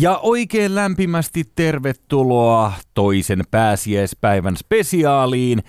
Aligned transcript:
Ja 0.00 0.18
oikein 0.22 0.74
lämpimästi 0.74 1.44
tervetuloa 1.54 2.72
toisen 2.94 3.44
pääsiäispäivän 3.50 4.56
spesiaaliin. 4.56 5.62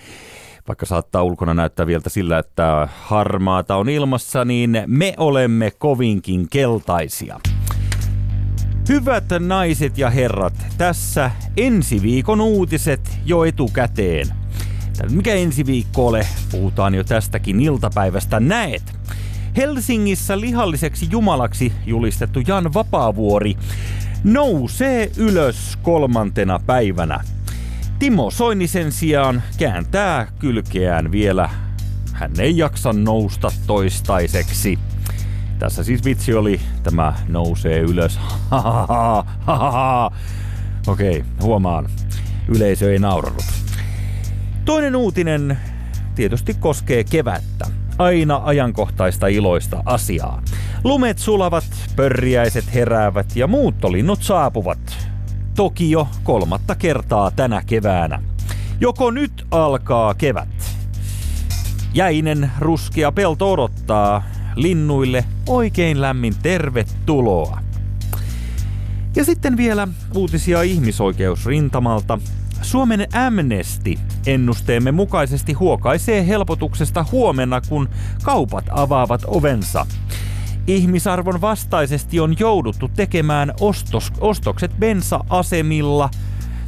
Vaikka 0.68 0.86
saattaa 0.86 1.22
ulkona 1.22 1.54
näyttää 1.54 1.86
vielä 1.86 2.02
sillä, 2.06 2.38
että 2.38 2.88
harmaata 3.02 3.76
on 3.76 3.88
ilmassa, 3.88 4.44
niin 4.44 4.82
me 4.86 5.14
olemme 5.16 5.70
kovinkin 5.70 6.48
keltaisia. 6.50 7.40
Hyvät 8.88 9.24
naiset 9.40 9.98
ja 9.98 10.10
herrat, 10.10 10.54
tässä 10.78 11.30
ensi 11.56 12.02
viikon 12.02 12.40
uutiset 12.40 13.18
jo 13.24 13.44
etukäteen. 13.44 14.26
Mikä 15.10 15.34
ensi 15.34 15.66
viikko 15.66 16.06
ole, 16.06 16.26
puhutaan 16.50 16.94
jo 16.94 17.04
tästäkin 17.04 17.60
iltapäivästä 17.60 18.40
näet. 18.40 18.82
Helsingissä 19.56 20.40
lihalliseksi 20.40 21.06
jumalaksi 21.10 21.72
julistettu 21.86 22.40
Jan 22.46 22.74
Vapaavuori 22.74 23.56
nousee 24.24 25.10
ylös 25.16 25.78
kolmantena 25.82 26.60
päivänä. 26.66 27.20
Timo 27.98 28.30
Soini 28.30 28.66
sen 28.66 28.92
sijaan 28.92 29.42
kääntää 29.58 30.26
kylkeään 30.38 31.12
vielä. 31.12 31.50
Hän 32.12 32.32
ei 32.38 32.56
jaksa 32.56 32.92
nousta 32.92 33.52
toistaiseksi. 33.66 34.78
Tässä 35.58 35.84
siis 35.84 36.04
vitsi 36.04 36.34
oli, 36.34 36.60
tämä 36.82 37.14
nousee 37.28 37.80
ylös. 37.80 38.20
Okei, 40.86 41.24
huomaan. 41.42 41.88
Yleisö 42.48 42.92
ei 42.92 42.98
nauranut. 42.98 43.44
Toinen 44.64 44.96
uutinen 44.96 45.58
tietysti 46.14 46.54
koskee 46.54 47.04
kevättä. 47.04 47.79
Aina 48.00 48.40
ajankohtaista 48.44 49.26
iloista 49.26 49.82
asiaa. 49.84 50.42
Lumet 50.84 51.18
sulavat, 51.18 51.64
pörriäiset 51.96 52.74
heräävät 52.74 53.36
ja 53.36 53.46
muuttolinnut 53.46 54.22
saapuvat. 54.22 54.78
Toki 55.56 55.90
jo 55.90 56.08
kolmatta 56.24 56.74
kertaa 56.74 57.30
tänä 57.30 57.62
keväänä. 57.66 58.22
Joko 58.80 59.10
nyt 59.10 59.46
alkaa 59.50 60.14
kevät? 60.14 60.48
Jäinen 61.94 62.50
ruskea 62.58 63.12
pelto 63.12 63.52
odottaa 63.52 64.22
linnuille 64.56 65.24
oikein 65.48 66.00
lämmin 66.00 66.34
tervetuloa. 66.42 67.58
Ja 69.16 69.24
sitten 69.24 69.56
vielä 69.56 69.88
uutisia 70.14 70.62
ihmisoikeusrintamalta. 70.62 72.18
Suomen 72.62 73.06
Amnesty 73.26 73.94
ennusteemme 74.26 74.92
mukaisesti 74.92 75.52
huokaisee 75.52 76.26
helpotuksesta 76.26 77.04
huomenna, 77.12 77.60
kun 77.60 77.88
kaupat 78.22 78.64
avaavat 78.70 79.22
ovensa. 79.26 79.86
Ihmisarvon 80.66 81.40
vastaisesti 81.40 82.20
on 82.20 82.36
jouduttu 82.38 82.88
tekemään 82.88 83.52
ostos, 83.60 84.12
ostokset 84.20 84.70
bensa-asemilla, 84.78 86.10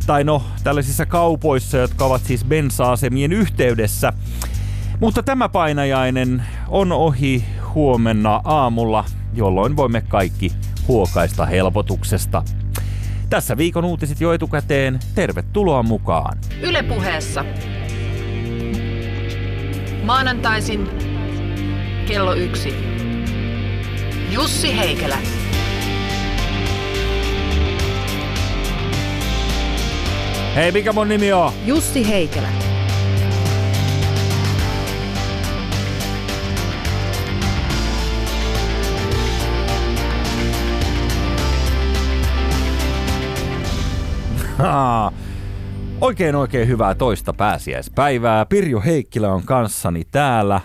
tai 0.07 0.25
no 0.25 0.43
tällaisissa 0.65 1.07
kaupoissa, 1.07 1.79
jotka 1.79 2.05
ovat 2.05 2.23
siis 2.25 2.45
bensa-asemien 2.45 3.33
yhteydessä. 3.33 4.13
Mutta 5.01 5.23
tämä 5.23 5.49
painajainen 5.49 6.45
on 6.69 6.93
ohi 6.93 7.45
huomenna 7.75 8.41
aamulla, 8.45 9.05
jolloin 9.35 9.77
voimme 9.77 10.01
kaikki 10.01 10.53
huokaista 10.89 11.47
helpotuksesta. 11.47 12.43
Tässä 13.33 13.57
viikon 13.57 13.85
uutiset 13.85 14.21
jo 14.21 14.33
etukäteen. 14.33 14.99
Tervetuloa 15.15 15.83
mukaan. 15.83 16.39
Ylepuheessa 16.63 17.45
maanantaisin 20.05 20.89
kello 22.09 22.35
yksi. 22.35 22.75
Jussi 24.31 24.77
Heikelä. 24.79 25.19
Hei, 30.55 30.73
mikä 30.73 30.93
mun 30.93 31.09
nimi 31.09 31.33
on? 31.33 31.53
Jussi 31.67 32.09
Heikelä. 32.09 32.62
Oikein 46.01 46.35
oikein 46.35 46.69
hyvää 46.69 46.95
toista 46.95 47.33
pääsiäispäivää. 47.33 48.47
Pirjo 48.47 48.81
Heikkilä 48.81 49.33
on 49.33 49.43
kanssani 49.43 50.03
täällä. 50.11 50.61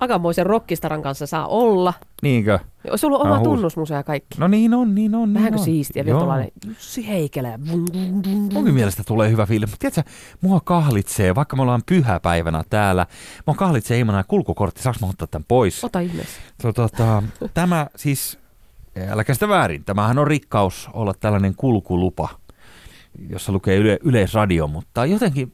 Aikamoisen 0.00 0.46
rockistaran 0.46 1.02
kanssa 1.02 1.26
saa 1.26 1.46
olla. 1.46 1.94
Niinkö? 2.22 2.58
Olisi 2.90 3.06
ollut 3.06 3.20
oma 3.20 3.38
huus. 3.38 3.48
tunnusmuseo 3.48 3.96
ja 3.96 4.02
kaikki. 4.02 4.38
No 4.38 4.48
niin 4.48 4.74
on, 4.74 4.94
niin 4.94 5.14
on. 5.14 5.34
Vähänkö 5.34 5.50
niin 5.56 5.60
on. 5.60 5.64
siistiä, 5.64 6.04
vielä 6.04 6.18
tuollainen 6.18 6.48
Jussi 6.66 7.08
Heikelä. 7.08 7.58
Munkin 8.52 8.74
mielestä 8.74 9.02
tulee 9.06 9.30
hyvä 9.30 9.46
fiilis, 9.46 9.70
mutta 9.70 9.90
tiedätkö, 9.90 10.12
mua 10.40 10.60
kahlitsee, 10.60 11.34
vaikka 11.34 11.56
me 11.56 11.62
ollaan 11.62 11.82
pyhäpäivänä 11.86 12.62
täällä, 12.70 13.06
mua 13.46 13.54
kahlitsee 13.54 13.98
ilman 13.98 14.24
kulkukortti, 14.28 14.82
saanko 14.82 14.98
mä 15.06 15.10
ottaa 15.10 15.26
tämän 15.26 15.44
pois? 15.48 15.84
Ota 15.84 16.00
ihmeessä. 16.00 16.40
Tota, 16.74 17.22
tämä 17.54 17.86
siis, 17.96 18.38
älkää 19.08 19.34
sitä 19.34 19.48
väärin, 19.48 19.84
tämähän 19.84 20.18
on 20.18 20.26
rikkaus 20.26 20.90
olla 20.92 21.14
tällainen 21.20 21.54
kulkulupa, 21.54 22.28
jossa 23.28 23.52
lukee 23.52 23.76
yle, 23.76 23.98
yleisradio, 24.02 24.66
mutta 24.66 25.06
jotenkin 25.06 25.52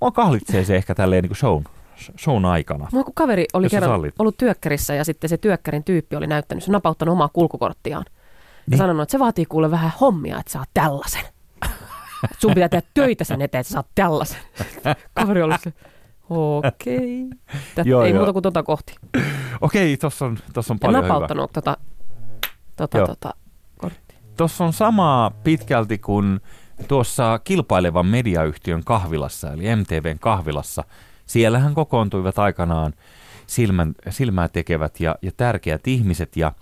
mua 0.00 0.10
kahlitsee 0.10 0.64
se 0.64 0.76
ehkä 0.76 0.94
tälleen 0.94 1.24
niin 1.24 1.36
shown, 1.36 1.64
shown 2.20 2.44
aikana. 2.44 2.88
Mulla 2.92 3.04
kun 3.04 3.14
kaveri 3.14 3.46
oli 3.52 3.68
kerran 3.68 3.90
sallit. 3.90 4.14
ollut 4.18 4.36
työkkärissä 4.36 4.94
ja 4.94 5.04
sitten 5.04 5.30
se 5.30 5.36
työkkärin 5.36 5.84
tyyppi 5.84 6.16
oli 6.16 6.26
näyttänyt, 6.26 6.64
se 6.64 6.72
napauttanut 6.72 7.12
omaa 7.12 7.28
kulkukorttiaan. 7.32 8.04
Ja 8.08 8.12
Niin. 8.70 8.78
sanonut, 8.78 9.02
että 9.02 9.10
se 9.12 9.18
vaatii 9.18 9.44
kuule 9.46 9.70
vähän 9.70 9.92
hommia, 10.00 10.40
että 10.40 10.52
saat 10.52 10.68
tällaisen. 10.74 11.24
Sun 12.38 12.54
pitää 12.54 12.68
tehdä 12.68 12.86
töitä 12.94 13.24
sen 13.24 13.42
eteen, 13.42 13.60
että 13.60 13.68
sä 13.68 13.72
saat 13.72 13.86
tällaisen. 13.94 14.40
Kaveri 15.14 15.42
oli 15.42 15.54
se, 15.58 15.72
okei. 16.30 17.26
Okay. 17.74 17.84
Joo, 17.84 18.02
Ei 18.02 18.10
joo. 18.10 18.18
muuta 18.18 18.32
kuin 18.32 18.42
tota 18.42 18.62
kohti. 18.62 18.94
Okei, 19.60 19.96
tossa 19.96 20.24
on, 20.24 20.38
tossa 20.52 20.74
on 20.74 20.76
Ja 20.82 20.86
paljon 20.86 21.04
hyvää. 21.04 21.14
napauttanut 21.14 21.52
tota, 21.52 21.76
tota, 22.76 22.98
Joo. 22.98 23.06
tota, 23.06 23.34
korttia. 23.78 24.18
Tuossa 24.36 24.64
on 24.64 24.72
samaa 24.72 25.30
pitkälti 25.30 25.98
kuin 25.98 26.40
tuossa 26.88 27.40
kilpailevan 27.44 28.06
mediayhtiön 28.06 28.84
kahvilassa, 28.84 29.52
eli 29.52 29.76
MTVn 29.76 30.18
kahvilassa. 30.18 30.84
Siellähän 31.26 31.74
kokoontuivat 31.74 32.38
aikanaan 32.38 32.92
silmän, 33.46 33.94
silmää 34.10 34.48
tekevät 34.48 35.00
ja, 35.00 35.16
ja 35.22 35.32
tärkeät 35.36 35.88
ihmiset. 35.88 36.36
Ja 36.36 36.52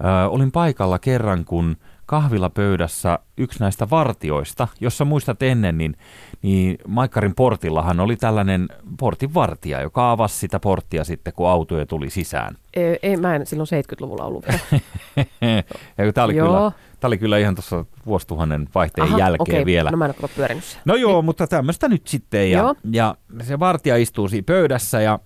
ö, 0.00 0.28
olin 0.28 0.52
paikalla 0.52 0.98
kerran, 0.98 1.44
kun 1.44 1.76
kahvilapöydässä 2.06 3.18
yksi 3.36 3.60
näistä 3.60 3.90
vartioista, 3.90 4.68
jossa 4.80 5.04
muistat 5.04 5.42
ennen, 5.42 5.78
niin, 5.78 5.96
niin 6.42 6.78
Maikkarin 6.86 7.34
portillahan 7.34 8.00
oli 8.00 8.16
tällainen 8.16 8.68
portinvartija, 8.98 9.80
joka 9.80 10.10
avasi 10.10 10.38
sitä 10.38 10.60
porttia 10.60 11.04
sitten, 11.04 11.32
kun 11.32 11.48
autoja 11.48 11.86
tuli 11.86 12.10
sisään. 12.10 12.56
Ei, 12.74 12.98
ei, 13.02 13.16
mä 13.16 13.36
en 13.36 13.46
silloin 13.46 13.68
70-luvulla 13.68 14.24
ollut 14.24 14.44
vielä. 14.46 15.62
tämä 16.14 16.24
oli, 16.24 16.36
Joo. 16.36 16.46
kyllä, 16.46 16.72
tämä 17.00 17.08
oli 17.08 17.18
kyllä 17.18 17.38
ihan 17.38 17.54
tuossa 17.54 17.84
vuosituhannen 18.06 18.68
vaihteen 18.74 19.08
Aha, 19.08 19.18
jälkeen 19.18 19.42
okei. 19.42 19.66
vielä. 19.66 19.90
No 19.90 19.96
mä 19.96 20.04
en 20.04 20.14
ole 20.22 20.30
pyörinyt. 20.36 20.78
No 20.84 20.94
joo, 20.94 21.22
mutta 21.22 21.46
tämmöistä 21.46 21.88
nyt 21.88 22.06
sitten. 22.06 22.50
Ja, 22.50 22.58
Joo. 22.58 22.74
ja 22.92 23.16
se 23.42 23.58
vartija 23.58 23.96
istuu 23.96 24.28
siinä 24.28 24.44
pöydässä 24.46 25.00
ja 25.00 25.18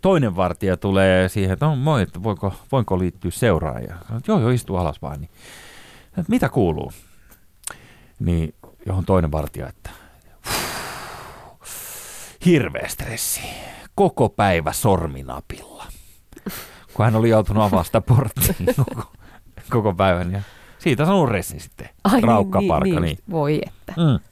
toinen 0.00 0.36
vartija 0.36 0.76
tulee 0.76 1.28
siihen, 1.28 1.52
että 1.52 1.66
no 1.66 1.76
moi, 1.76 2.02
että 2.02 2.22
voinko, 2.22 2.54
voinko 2.72 2.98
liittyä 2.98 3.30
seuraan. 3.30 3.82
Ja 3.82 3.94
sanoo, 4.02 4.18
että 4.18 4.32
joo, 4.32 4.40
joo, 4.40 4.50
istu 4.50 4.76
alas 4.76 5.02
vaan. 5.02 5.20
Niin, 5.20 5.30
että 6.18 6.30
mitä 6.30 6.48
kuuluu? 6.48 6.92
Niin 8.18 8.54
johon 8.86 9.04
toinen 9.04 9.32
vartija, 9.32 9.68
että 9.68 9.90
hirveä 12.44 12.88
stressi. 12.88 13.40
Koko 13.94 14.28
päivä 14.28 14.72
sorminapilla. 14.72 15.86
Kun 16.94 17.04
hän 17.04 17.16
oli 17.16 17.28
joutunut 17.28 17.62
avaamaan 17.62 17.84
sitä 17.84 18.00
porttia 18.00 18.54
koko, 18.76 19.12
koko 19.70 19.94
päivän. 19.94 20.32
Ja 20.32 20.42
siitä 20.78 21.04
sanoo 21.04 21.26
ressi 21.26 21.60
sitten. 21.60 21.88
Ai 22.04 22.20
Raukkaparka. 22.20 22.84
niin, 22.84 22.94
niin. 22.94 23.02
niin. 23.02 23.18
Voi 23.30 23.60
että. 23.66 23.94
Mm. 23.96 24.31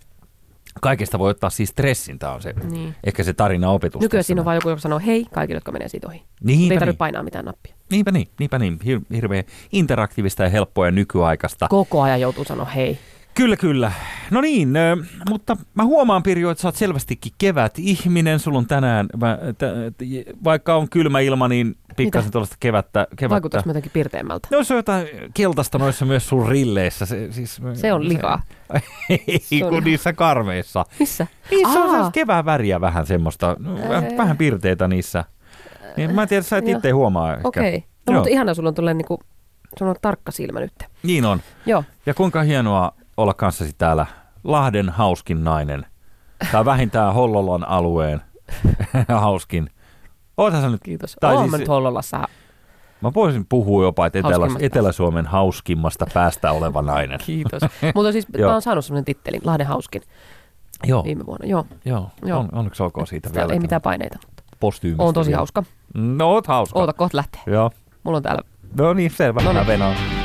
Kaikesta 0.83 1.19
voi 1.19 1.31
ottaa 1.31 1.51
siis 1.51 1.69
stressin, 1.69 2.19
tämä 2.19 2.33
on 2.33 2.43
se, 2.43 2.55
Niin. 2.71 2.95
ehkä 3.05 3.23
se 3.23 3.33
tarina 3.33 3.71
opetus. 3.71 4.01
Nykyään 4.03 4.25
siinä 4.25 4.41
on 4.41 4.45
vain 4.45 4.57
joku, 4.57 4.69
joka 4.69 4.81
sanoo 4.81 5.01
hei 5.07 5.27
kaikille, 5.35 5.57
jotka 5.57 5.73
menee 5.73 5.89
siitä 5.89 6.07
ohi. 6.07 6.17
Ei 6.17 6.25
Niinpä 6.43 6.75
tarvitse 6.75 6.91
niin, 6.93 6.97
painaa 6.97 7.23
mitään 7.23 7.45
nappia. 7.45 7.75
niinpä 7.91 8.11
niin, 8.11 8.29
niinpä 8.39 8.59
niin. 8.59 8.79
Hir- 8.85 9.15
hirveän 9.17 9.45
interaktiivista 9.73 10.43
ja 10.43 10.49
helppoa 10.49 10.87
ja 10.87 10.93
nykyaikaista. 10.93 11.69
Koko 11.69 12.03
ajan 12.03 12.21
joutuu 12.21 12.45
sanoa 12.45 12.65
hei. 12.67 12.99
Kyllä, 13.41 13.57
kyllä. 13.57 13.93
No 14.31 14.41
niin, 14.41 14.73
mutta 15.31 15.57
mä 15.75 15.85
huomaan 15.85 16.23
Pirjo, 16.23 16.51
että 16.51 16.63
sä 16.63 16.69
oot 16.69 16.77
selvästikin 16.77 17.33
kevät 17.39 17.79
ihminen. 17.79 18.39
Sulla 18.39 18.59
on 18.59 18.67
tänään, 18.67 19.07
mä, 19.17 19.39
t- 19.59 19.97
t- 19.99 20.45
vaikka 20.45 20.75
on 20.77 20.89
kylmä 20.89 21.21
ilma, 21.21 21.49
niin 21.49 21.77
pikkasen 21.97 22.31
tuollaista 22.31 22.57
kevättä. 22.61 23.07
kevättä. 23.17 23.31
Vaikuttaisi 23.35 23.67
mä 23.67 23.71
jotenkin 23.71 23.93
pirteämmältä. 23.93 24.49
No 24.51 24.65
se 24.65 24.75
on 24.75 24.79
jotain 24.79 25.07
keltaista 25.35 25.79
noissa 25.79 26.05
myös 26.05 26.29
sun 26.29 26.49
rilleissä. 26.49 27.07
Se, 27.07 27.33
siis, 27.33 27.61
Se 27.75 27.93
on 27.93 28.09
likaa. 28.09 28.43
Ei, 29.11 29.39
Se 29.39 29.65
on- 29.65 29.71
kun 29.71 29.85
niissä 29.85 30.13
karmeissa. 30.13 30.85
Missä? 30.99 31.27
Niissä 31.51 31.69
on 31.69 31.77
Aa. 31.77 31.87
sellaista 31.91 32.11
kevään 32.13 32.45
väriä 32.45 32.81
vähän 32.81 33.07
semmoista, 33.07 33.57
no, 33.59 33.75
vähän, 33.75 34.05
Ää. 34.05 34.17
vähän 34.19 34.37
pirteitä 34.37 34.89
niissä. 34.89 35.25
Niin 35.97 36.15
mä 36.15 36.23
en 36.23 36.29
tiedä, 36.29 36.43
sä 36.43 36.57
et 36.57 36.69
itse 36.69 36.91
huomaa. 36.91 37.37
Okei. 37.45 37.77
Okay. 37.77 37.81
No, 38.07 38.13
Joo. 38.13 38.15
mutta 38.15 38.31
ihana 38.31 38.55
sulla 38.55 38.69
on 38.69 38.75
tulleen 38.75 38.97
niinku 38.97 39.21
se 39.79 39.85
on 39.85 39.97
tarkka 40.03 40.33
silmä 40.33 40.61
nyt. 40.61 40.73
Niin 41.03 41.25
on. 41.25 41.41
Joo, 41.67 41.85
Ja 42.07 42.15
kuinka 42.15 42.43
hienoa 42.43 42.93
olla 43.23 43.35
kanssasi 43.35 43.73
täällä 43.79 44.07
Lahden 44.45 44.89
hauskin 44.89 45.45
nainen. 45.45 45.87
Tai 46.53 46.65
vähintään 46.65 47.15
Hollolan 47.15 47.69
alueen 47.69 48.21
hauskin. 49.09 49.71
Oothan 50.37 50.63
sä 50.63 50.69
nyt, 50.69 50.81
kiitos. 50.85 51.17
Tai 51.21 51.35
Oon 51.35 51.51
siis- 51.51 51.69
Hollolassa. 51.69 52.29
mä 53.01 53.11
voisin 53.15 53.47
puhua 53.49 53.85
jopa, 53.85 54.07
että 54.07 54.19
Etelä, 54.19 54.47
Etelä-Suomen 54.61 55.27
hauskimmasta 55.27 56.07
päästä 56.15 56.53
oleva 56.53 56.83
nainen. 56.83 57.19
Kiitos. 57.27 57.63
Mutta 57.95 58.13
siis 58.13 58.27
mä 58.47 58.53
oon 58.53 58.63
saanut 58.63 58.85
semmoinen 58.85 59.05
tittelin, 59.05 59.41
Lahden 59.45 59.67
hauskin, 59.67 60.03
Joo, 60.85 61.05
viime 61.05 61.27
vuonna. 61.27 61.47
Joo, 61.47 61.67
joo. 61.85 62.11
Joo. 62.25 62.39
On, 62.41 62.49
onneksi 62.53 62.83
olkoon 62.83 63.07
siitä 63.07 63.31
täällä 63.31 63.49
vielä. 63.49 63.53
ei 63.57 63.61
mitään 63.61 63.83
paineita. 63.83 64.19
Postyymistä 64.61 65.03
Oon 65.03 65.15
tosi 65.15 65.29
vielä. 65.29 65.37
hauska. 65.39 65.63
No 65.95 66.29
oot 66.31 66.47
hauska. 66.47 66.79
Oota, 66.79 66.93
kohta 66.93 67.17
lähtee. 67.17 67.41
Joo. 67.47 67.71
Mulla 68.03 68.17
on 68.17 68.23
täällä 68.23 68.43
No 68.79 68.93
niin, 68.93 69.11
selvä. 69.11 69.41
No 69.43 69.53
niin. 69.53 70.20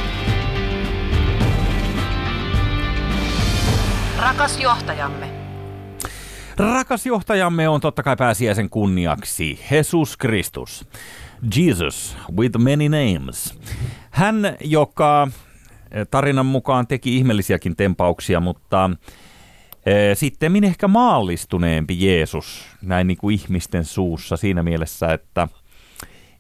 Rakas 4.26 4.60
johtajamme. 4.60 5.30
Rakas 6.58 7.06
johtajamme 7.06 7.70
on 7.70 7.82
totta 7.82 8.04
kai 8.04 8.16
pääsiäisen 8.16 8.70
kunniaksi 8.70 9.60
Jesus 9.72 10.18
Kristus. 10.18 10.88
Jesus 11.58 12.18
with 12.38 12.58
many 12.58 12.90
names. 12.90 13.60
Hän, 14.12 14.58
joka 14.64 15.28
eh, 15.92 16.08
tarinan 16.12 16.46
mukaan 16.46 16.88
teki 16.88 17.18
ihmeellisiäkin 17.18 17.76
tempauksia, 17.76 18.40
mutta 18.40 18.90
eh, 19.86 20.18
sitten 20.18 20.64
ehkä 20.64 20.88
maallistuneempi 20.88 22.06
Jeesus 22.06 22.66
näin 22.82 23.08
niin 23.08 23.18
kuin 23.18 23.34
ihmisten 23.34 23.86
suussa 23.86 24.38
siinä 24.38 24.64
mielessä, 24.64 25.14
että, 25.14 25.48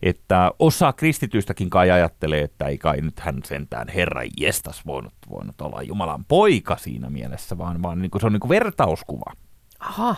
että 0.03 0.51
osa 0.59 0.93
kristityistäkin 0.93 1.69
kai 1.69 1.91
ajattelee, 1.91 2.41
että 2.41 2.65
ei 2.65 2.77
kai 2.77 3.01
nyt 3.01 3.19
hän 3.19 3.35
sentään 3.43 3.87
Herra 3.87 4.21
jestas 4.39 4.85
voinut, 4.85 5.13
voinut 5.29 5.61
olla 5.61 5.81
Jumalan 5.81 6.25
poika 6.25 6.77
siinä 6.77 7.09
mielessä, 7.09 7.57
vaan, 7.57 7.81
vaan 7.83 8.01
niin 8.01 8.11
kuin 8.11 8.19
se 8.21 8.25
on 8.27 8.33
niin 8.33 8.39
kuin 8.41 8.49
vertauskuva. 8.49 9.31
Aha. 9.79 10.15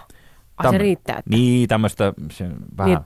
Ai 0.57 0.71
se 0.71 0.77
riittää. 0.77 1.17
Että, 1.17 1.29
Niin, 1.29 1.67
tämmöistä 1.67 2.13
se 2.31 2.45
vähän 2.77 2.89
Niin, 2.91 2.99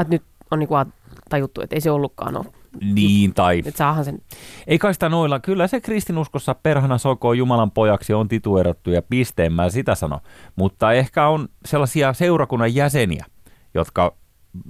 että 0.00 0.10
nyt 0.14 0.22
on 0.50 0.58
niinku 0.58 0.74
a- 0.74 0.86
tajuttu, 1.28 1.60
että 1.60 1.76
ei 1.76 1.80
se 1.80 1.90
ollutkaan 1.90 2.36
ole. 2.36 2.44
niin, 2.80 3.34
tai 3.34 3.58
Että 3.58 3.78
saahan 3.78 4.04
sen. 4.04 4.18
ei 4.66 4.78
kai 4.78 4.94
sitä 4.94 5.08
noilla. 5.08 5.40
Kyllä 5.40 5.66
se 5.66 5.80
kristinuskossa 5.80 6.54
perhana 6.54 6.98
sokoo 6.98 7.32
Jumalan 7.32 7.70
pojaksi 7.70 8.14
on 8.14 8.28
tituerattu 8.28 8.90
ja 8.90 9.02
pisteen, 9.02 9.52
mä 9.52 9.68
sitä 9.70 9.94
sano. 9.94 10.20
Mutta 10.56 10.92
ehkä 10.92 11.28
on 11.28 11.48
sellaisia 11.66 12.12
seurakunnan 12.12 12.74
jäseniä, 12.74 13.26
jotka 13.74 14.14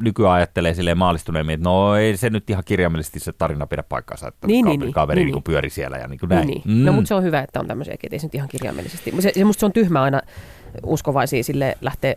nykyään 0.03 0.33
ajattelee 0.35 0.75
silleen 0.75 0.99
maallistuneemmin, 0.99 1.55
että 1.55 1.65
no 1.69 1.95
ei 1.97 2.17
se 2.17 2.31
nyt 2.31 2.51
ihan 2.51 2.63
kirjaimellisesti 2.67 3.21
se 3.21 3.33
tarina 3.33 3.67
pidä 3.67 3.83
paikkansa, 3.83 4.29
että 4.29 4.47
Niin, 4.47 4.65
kaveri, 4.65 4.77
niin, 4.79 4.87
niin, 4.87 4.95
kaveri 4.95 5.21
niin, 5.21 5.27
niin, 5.27 5.35
niin. 5.35 5.43
pyöri 5.43 5.71
siellä 5.71 5.97
ja 5.97 6.09
niin 6.09 6.19
kuin 6.19 6.29
Niin, 6.29 6.37
näin. 6.37 6.63
niin. 6.65 6.85
No 6.85 6.93
mutta 6.93 7.09
se 7.09 7.15
on 7.15 7.23
hyvä, 7.23 7.41
että 7.41 7.61
on 7.61 7.67
tämmöisiäkin, 7.67 8.09
että 8.09 8.15
ei 8.15 8.21
se 8.21 8.27
nyt 8.27 8.35
ihan 8.35 8.49
kirjaimellisesti. 8.49 9.15
Se, 9.21 9.33
se, 9.35 9.45
musta 9.45 9.61
se 9.61 9.67
on 9.67 9.73
tyhmä 9.73 10.03
aina 10.03 10.21
uskovaisia 10.87 11.45
sille 11.45 11.79
lähteä 11.81 12.15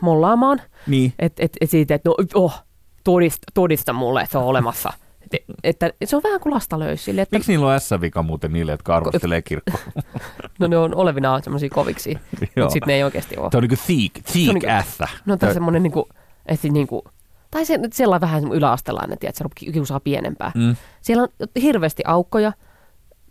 mollaamaan. 0.00 0.60
niin. 0.86 1.12
Että 1.18 1.42
et, 1.44 1.52
et 1.60 1.70
siitä, 1.70 1.94
että 1.94 2.08
no 2.08 2.14
oh, 2.34 2.64
todista, 3.04 3.46
todista 3.54 3.92
mulle, 3.92 4.20
että 4.22 4.32
se 4.32 4.38
on 4.38 4.44
olemassa. 4.44 4.92
Et, 5.32 5.44
että, 5.64 5.92
se 6.04 6.16
on 6.16 6.22
vähän 6.22 6.40
kuin 6.40 6.54
lasta 6.54 6.78
löysi 6.78 7.04
sille, 7.04 7.22
että 7.22 7.36
Miksi 7.36 7.52
niillä 7.52 7.66
on 7.72 7.80
S-vika 7.80 8.22
muuten 8.22 8.52
niille, 8.52 8.72
jotka 8.72 8.96
arvostelee 8.96 9.42
kirkkoa? 9.42 9.80
no 10.58 10.66
ne 10.66 10.76
on 10.78 10.94
olevinaan 10.94 11.42
semmoisia 11.42 11.68
koviksi, 11.68 12.10
mutta 12.40 12.70
sitten 12.70 12.86
ne 12.86 12.94
ei 12.94 13.02
oikeasti 13.02 13.36
ole. 13.36 13.50
Se 13.50 13.56
on 13.56 13.62
niin 13.62 13.68
kuin 13.68 13.78
on 13.78 14.22
thiek 14.32 14.54
niinku- 14.54 14.66
S. 14.90 14.98
No 15.26 15.36
tämä 15.36 15.54
semmoinen 15.54 15.82
niinku, 15.82 16.08
että 16.48 16.68
niinku, 16.68 17.04
tai 17.50 17.64
se, 17.64 17.78
sellainen 17.92 18.20
vähän 18.20 18.40
semmoinen 18.40 18.58
yläastelainen, 18.58 19.18
että 19.22 19.38
se 19.38 19.44
kiusaa 19.72 20.00
pienempää. 20.00 20.52
Mm. 20.54 20.76
Siellä 21.00 21.22
on 21.22 21.28
hirveästi 21.62 22.02
aukkoja. 22.06 22.52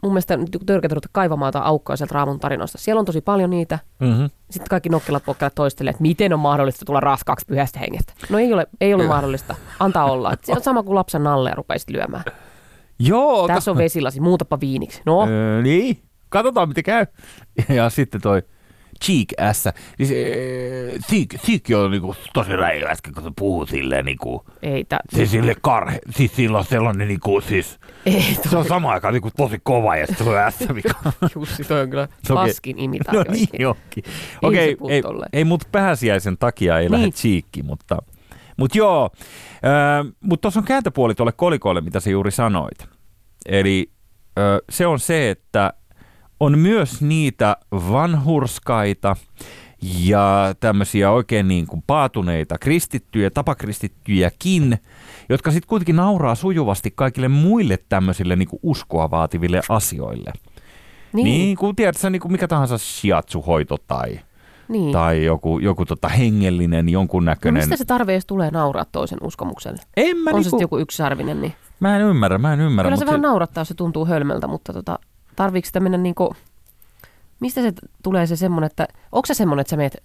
Mun 0.03 0.11
mielestä 0.11 0.39
törkeä 0.65 0.89
kaivamaan 1.11 1.47
jotain 1.47 1.65
aukkoja 1.65 1.97
sieltä 1.97 2.13
Raamun 2.13 2.39
tarinoista. 2.39 2.77
Siellä 2.77 2.99
on 2.99 3.05
tosi 3.05 3.21
paljon 3.21 3.49
niitä. 3.49 3.79
Mm-hmm. 3.99 4.29
Sitten 4.49 4.69
kaikki 4.69 4.89
nokkelat 4.89 5.25
pokkelat 5.25 5.55
toistelee, 5.55 5.89
että 5.89 6.01
miten 6.01 6.33
on 6.33 6.39
mahdollista 6.39 6.85
tulla 6.85 6.99
raskaaksi 6.99 7.45
pyhästä 7.45 7.79
hengestä. 7.79 8.13
No 8.29 8.39
ei 8.39 8.53
ole, 8.53 8.67
ei 8.81 8.93
ole 8.93 9.07
mahdollista. 9.07 9.55
Antaa 9.79 10.11
olla. 10.11 10.33
Et 10.33 10.45
Se 10.45 10.51
on 10.51 10.61
sama 10.61 10.83
kuin 10.83 10.95
lapsen 10.95 11.23
nalle 11.23 11.49
ja 11.49 11.55
rupeisit 11.55 11.89
lyömään. 11.89 12.23
Joo, 12.99 13.47
Tässä 13.47 13.71
on 13.71 13.77
vesilasi, 13.77 14.19
muutapa 14.19 14.59
viiniksi. 14.59 15.01
No, 15.05 15.27
Öö, 15.27 15.61
niin, 15.61 16.01
katsotaan 16.29 16.67
miten 16.67 16.83
käy. 16.83 17.05
Ja 17.69 17.89
sitten 17.89 18.21
toi 18.21 18.43
Cheek 19.05 19.53
S. 19.53 19.63
Siis, 19.97 20.11
ee, 20.11 20.99
thick, 21.07 21.41
thick 21.45 21.65
on 21.75 21.91
niinku 21.91 22.15
tosi 22.33 22.55
räjä 22.55 22.89
äsken, 22.89 23.13
kun 23.13 23.23
se 23.23 23.31
puhuu 23.35 23.65
silleen 23.65 24.05
niinku, 24.05 24.45
ei, 24.61 24.85
tä, 24.85 24.99
se 25.15 25.25
sille 25.25 25.55
karhe, 25.61 25.99
siis 26.09 26.35
sillä 26.35 26.57
on 26.57 26.65
sellainen 26.65 27.07
niinku, 27.07 27.41
siis, 27.41 27.79
ei 28.05 28.37
se 28.49 28.57
on 28.57 28.65
sama 28.65 28.91
aikaan 28.91 29.13
niinku 29.13 29.31
tosi 29.37 29.59
kova 29.63 29.95
ja 29.95 30.07
sitten 30.07 30.27
se 30.27 30.33
on 30.33 30.51
S, 30.51 30.73
mikä 30.73 30.89
Jussi, 31.35 31.63
toi 31.63 31.81
on 31.81 31.89
kyllä 31.89 32.07
paskin 32.27 32.79
imitaatio. 32.79 33.23
No 33.23 33.31
niin 33.31 33.67
onkin. 33.67 34.03
Ei 34.05 34.13
Okei, 34.41 34.77
ei, 34.89 35.01
tolleen. 35.01 35.29
ei 35.33 35.43
mut 35.43 35.63
pääsiäisen 35.71 36.37
takia 36.37 36.79
ei 36.79 36.83
niin. 36.83 36.91
lähde 36.91 37.11
cheekki, 37.11 37.63
mutta, 37.63 37.97
mutta 38.57 38.77
joo. 38.77 39.09
Äh, 39.53 40.13
mutta 40.19 40.41
tuossa 40.41 40.59
on 40.59 40.65
kääntöpuoli 40.65 41.15
tuolle 41.15 41.31
kolikolle, 41.31 41.81
mitä 41.81 41.99
sä 41.99 42.09
juuri 42.09 42.31
sanoit. 42.31 42.87
Eli 43.45 43.91
äh, 44.39 44.43
se 44.69 44.87
on 44.87 44.99
se, 44.99 45.29
että 45.29 45.73
on 46.39 46.59
myös 46.59 47.01
niitä 47.01 47.57
vanhurskaita 47.71 49.15
ja 49.81 50.55
tämmöisiä 50.59 51.11
oikein 51.11 51.47
niin 51.47 51.67
kuin 51.67 51.83
paatuneita 51.87 52.57
kristittyjä, 52.57 53.29
tapakristittyjäkin, 53.29 54.77
jotka 55.29 55.51
sitten 55.51 55.67
kuitenkin 55.67 55.95
nauraa 55.95 56.35
sujuvasti 56.35 56.91
kaikille 56.95 57.27
muille 57.27 57.77
tämmöisille 57.89 58.35
niin 58.35 58.47
kuin 58.49 58.59
uskoa 58.63 59.11
vaativille 59.11 59.61
asioille. 59.69 60.33
Niin, 61.13 61.23
Niin, 61.23 61.57
kuin 61.57 61.75
tiedät 61.75 61.97
sä, 61.97 62.09
niin 62.09 62.19
kuin 62.19 62.31
mikä 62.31 62.47
tahansa 62.47 62.77
shiatsu-hoito 62.77 63.77
tai, 63.87 64.19
niin. 64.67 64.91
tai 64.91 65.25
joku, 65.25 65.59
joku 65.59 65.85
tota 65.85 66.07
hengellinen 66.09 66.85
No 66.85 66.91
jonkunnäköinen. 66.91 67.61
mistä 67.63 67.77
se 67.77 67.85
tarve 67.85 68.11
edes 68.11 68.25
tulee 68.25 68.51
nauraa 68.51 68.85
toisen 68.85 69.19
uskomukselle? 69.23 69.81
en 69.97 70.17
mä, 70.17 70.29
on 70.29 70.33
se 70.33 70.37
niinku, 70.37 70.43
sitten 70.43 70.63
joku 70.63 70.77
yksisarvinen, 70.77 71.41
niin 71.41 71.53
mä 71.79 71.95
en 71.95 72.01
ymmärrä, 72.01 72.37
mä 72.37 72.53
en 72.53 72.61
ymmärrä. 72.61 72.87
kyllä 72.89 72.99
se 72.99 73.05
vähän 73.05 73.21
naurattaa, 73.21 73.61
jos 73.61 73.67
se 73.67 73.73
tuntuu 73.73 74.05
hölmöltä, 74.05 74.47
mutta 74.47 74.73
tota, 74.73 74.99
tarviiko 75.37 75.65
sitä 75.65 75.79
mennä 75.79 75.97
niinku, 75.97 76.35
mistä 77.39 77.61
se 77.61 77.73
tulee 78.03 78.27
se 78.27 78.35
semmoinen, 78.35 78.65
että, 78.65 78.87
onko 79.11 79.25
se 79.25 79.33
semmoinen, 79.33 79.61
että 79.61 79.69
sä 79.71 79.77
meet, 79.77 79.95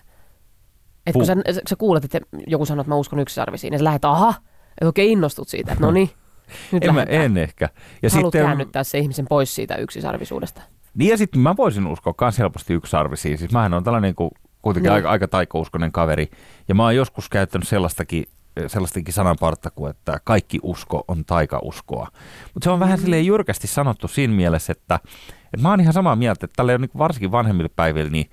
että 1.06 1.12
kun 1.12 1.26
sä, 1.26 1.37
sä 1.69 1.76
kuulet, 1.76 2.05
että 2.05 2.20
joku 2.46 2.67
sanoo, 2.67 2.81
että 2.81 2.88
mä 2.90 2.96
uskon 2.96 3.19
yksisarvisiin, 3.19 3.73
ja 3.73 3.79
sä 3.79 3.84
lähdet, 3.84 4.05
aha, 4.05 4.34
että 4.69 4.87
oikein 4.87 5.11
innostut 5.11 5.49
siitä, 5.49 5.73
että 5.73 5.84
no 5.84 5.90
niin, 5.90 6.11
nyt 6.73 6.84
en, 6.84 6.94
mä, 6.94 7.02
en 7.02 7.37
ehkä. 7.37 7.69
Ja 8.02 8.11
Haluat 8.12 8.32
sitten, 8.32 8.46
käännyttää 8.46 8.84
se 8.84 8.99
ihmisen 8.99 9.26
pois 9.29 9.55
siitä 9.55 9.76
yksisarvisuudesta. 9.76 10.62
niin 10.94 11.11
ja 11.11 11.17
sitten 11.17 11.40
mä 11.40 11.56
voisin 11.56 11.87
uskoa 11.87 12.14
myös 12.20 12.38
helposti 12.38 12.75
yksisarvisiin. 12.75 13.38
Siis 13.38 13.52
mähän 13.52 13.75
on 13.75 13.85
tällainen 13.85 14.14
kuin, 14.14 14.30
kuitenkin 14.62 14.88
Niin. 14.88 14.95
aika, 14.95 15.11
aika 15.11 15.28
taikouskonen 15.28 15.92
kaveri. 15.92 16.30
Ja 16.68 16.75
mä 16.75 16.83
oon 16.83 16.97
joskus 16.97 17.28
käyttänyt 17.28 17.68
sellaistakin, 17.68 18.25
sellaistakin 18.66 19.14
sananpartta 19.14 19.71
kuin, 19.71 19.90
että 19.90 20.21
kaikki 20.25 20.59
usko 20.62 21.04
on 21.09 21.25
taikauskoa. 21.25 22.09
Mutta 22.54 22.64
se 22.64 22.71
on 22.71 22.78
Mm. 22.78 22.80
vähän 22.80 22.99
silleen 22.99 23.26
jyrkästi 23.26 23.66
sanottu 23.66 24.09
siinä 24.09 24.35
mielessä, 24.35 24.73
että, 24.73 25.00
että 25.44 25.62
mä 25.62 25.71
oon 25.71 25.80
ihan 25.80 25.92
samaa 25.92 26.16
mieltä, 26.16 26.44
että 26.44 26.56
tälle 26.56 26.78
niin 26.78 26.90
varsinkin 26.99 27.32
vanhemmille 27.32 27.71
päiville 27.76 28.11
niin 28.11 28.30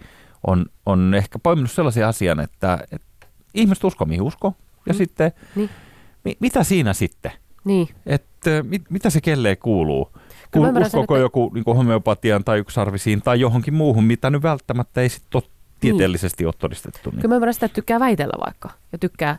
on, 0.48 0.66
on 0.86 1.14
ehkä 1.14 1.40
poiminut 1.40 1.72
sellaisen 1.72 2.08
asian, 2.08 2.40
että, 2.40 2.80
että 2.92 3.28
ihmiset 3.54 3.84
uskoo 3.84 4.08
mihin 4.08 4.22
uskoo. 4.22 4.54
Ja 4.86 4.94
Mm. 4.94 4.98
sitten, 4.98 5.32
Niin. 5.56 5.70
mi, 6.24 6.38
mitä 6.40 6.64
siinä 6.64 6.94
sitten? 6.94 7.32
Niin, 7.66 7.88
Että 8.06 8.64
mit, 8.64 8.82
mitä 8.90 9.10
se 9.10 9.22
kelleen 9.22 9.58
kuuluu? 9.58 10.10
Sen, 10.54 10.78
uskooko 10.82 11.16
että- 11.16 11.22
joku 11.24 11.52
niin 11.54 11.76
homeopatian 11.78 12.44
tai 12.44 12.60
yksarvisiin 12.60 13.22
tai 13.22 13.40
johonkin 13.40 13.74
muuhun, 13.74 14.04
mitä 14.04 14.30
nyt 14.30 14.44
välttämättä 14.44 15.02
ei 15.02 15.10
sitten 15.10 15.42
tieteellisesti 15.80 16.46
ole 16.46 16.54
todistettu. 16.60 17.10
Niin. 17.10 17.22
kyllä 17.22 17.28
mä 17.32 17.36
ymmärrän 17.36 17.54
sitä, 17.54 17.66
että 17.66 17.76
tykkää 17.76 18.00
väitellä 18.00 18.34
vaikka, 18.46 18.70
ja 18.92 18.98
tykkää 18.98 19.38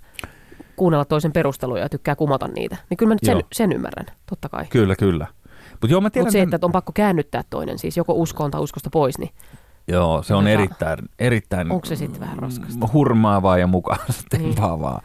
kuunnella 0.81 1.05
toisen 1.05 1.33
perusteluja 1.33 1.83
ja 1.83 1.89
tykkää 1.89 2.17
kumota 2.17 2.49
niitä. 2.49 2.77
Niin 2.91 2.97
kyllä 2.99 3.11
mä 3.11 3.15
nyt 3.15 3.25
sen, 3.25 3.33
Joo. 3.37 3.43
sen 3.53 3.73
ymmärrän, 3.73 4.07
totta 4.31 4.49
kai. 4.49 4.67
Kyllä, 4.67 4.97
kyllä. 4.97 5.27
Mutta 5.81 6.01
Mutta 6.01 6.31
se, 6.31 6.39
tämän- 6.39 6.55
että 6.55 6.67
on 6.67 6.73
pakko 6.73 6.93
käännyttää 6.93 7.43
toinen, 7.51 7.79
siis 7.79 7.97
joko 7.97 8.13
uskoon 8.13 8.51
tai 8.51 8.61
uskosta 8.61 8.91
pois, 8.91 9.19
niin 9.19 9.31
joo, 9.89 10.23
se 10.23 10.35
on 10.35 10.49
erittäin, 10.49 10.99
erittäin 11.19 11.73
onko 11.73 11.87
se 11.87 11.97
sitten 11.97 12.21
vähän 12.21 12.39
raskasta? 12.39 12.89
hurmaavaa 12.93 13.59
ja 13.59 13.67
mukaan 13.67 13.99
Niin. 14.09 14.55
tempaavaa. 14.55 15.03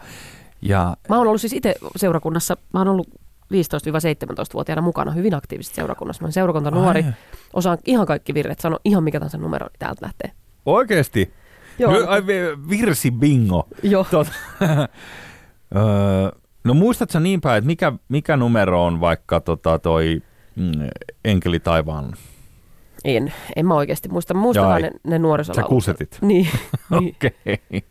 Ja 0.61 0.97
Mä 1.09 1.17
oon 1.17 1.27
ollut 1.27 1.41
siis 1.41 1.53
itse 1.53 1.75
seurakunnassa, 1.95 2.57
mä 2.73 2.79
oon 2.79 2.87
ollut 2.87 3.07
15-17-vuotiaana 3.53 4.81
mukana 4.81 5.11
hyvin 5.11 5.33
aktiivisesti 5.35 5.75
seurakunnassa. 5.75 6.21
Mä 6.21 6.25
oon 6.25 6.33
seurakunta 6.33 6.71
nuori, 6.71 7.03
Ai, 7.03 7.11
osaan 7.53 7.77
ihan 7.85 8.05
kaikki 8.05 8.33
virret, 8.33 8.59
sano 8.59 8.79
ihan 8.85 9.03
mikä 9.03 9.19
tahansa 9.19 9.37
numero, 9.37 9.65
niin 9.67 9.79
täältä 9.79 10.05
lähtee. 10.05 10.31
Oikeesti? 10.65 11.33
Joo. 11.79 11.91
No, 11.91 11.97
ai, 12.07 12.27
vi- 12.27 12.69
virsi 12.69 13.11
bingo. 13.11 13.67
Joo. 13.83 14.05
Tot, 14.11 14.27
Öö, 15.75 16.39
no 16.63 16.73
muistatko 16.73 17.19
niin 17.19 17.41
päin, 17.41 17.57
että 17.57 17.67
mikä, 17.67 17.93
mikä 18.09 18.37
numero 18.37 18.85
on 18.85 18.99
vaikka 18.99 19.39
tota 19.39 19.79
toi 19.79 20.21
mm, 20.55 20.71
Enkeli 21.25 21.59
taivaan? 21.59 22.13
En, 23.03 23.33
en 23.55 23.65
mä 23.65 23.73
oikeasti 23.75 24.09
muista. 24.09 24.33
Mä 24.33 24.39
muistan 24.41 24.61
Joo, 24.63 24.69
vaan 24.69 24.81
ne, 24.81 24.91
ne 25.03 25.19
nuorisolaulut. 25.19 25.65
Sä 25.65 25.69
kusetit. 25.69 26.17
Niin, 26.21 26.47
niin. 26.89 27.15
Okei. 27.15 27.83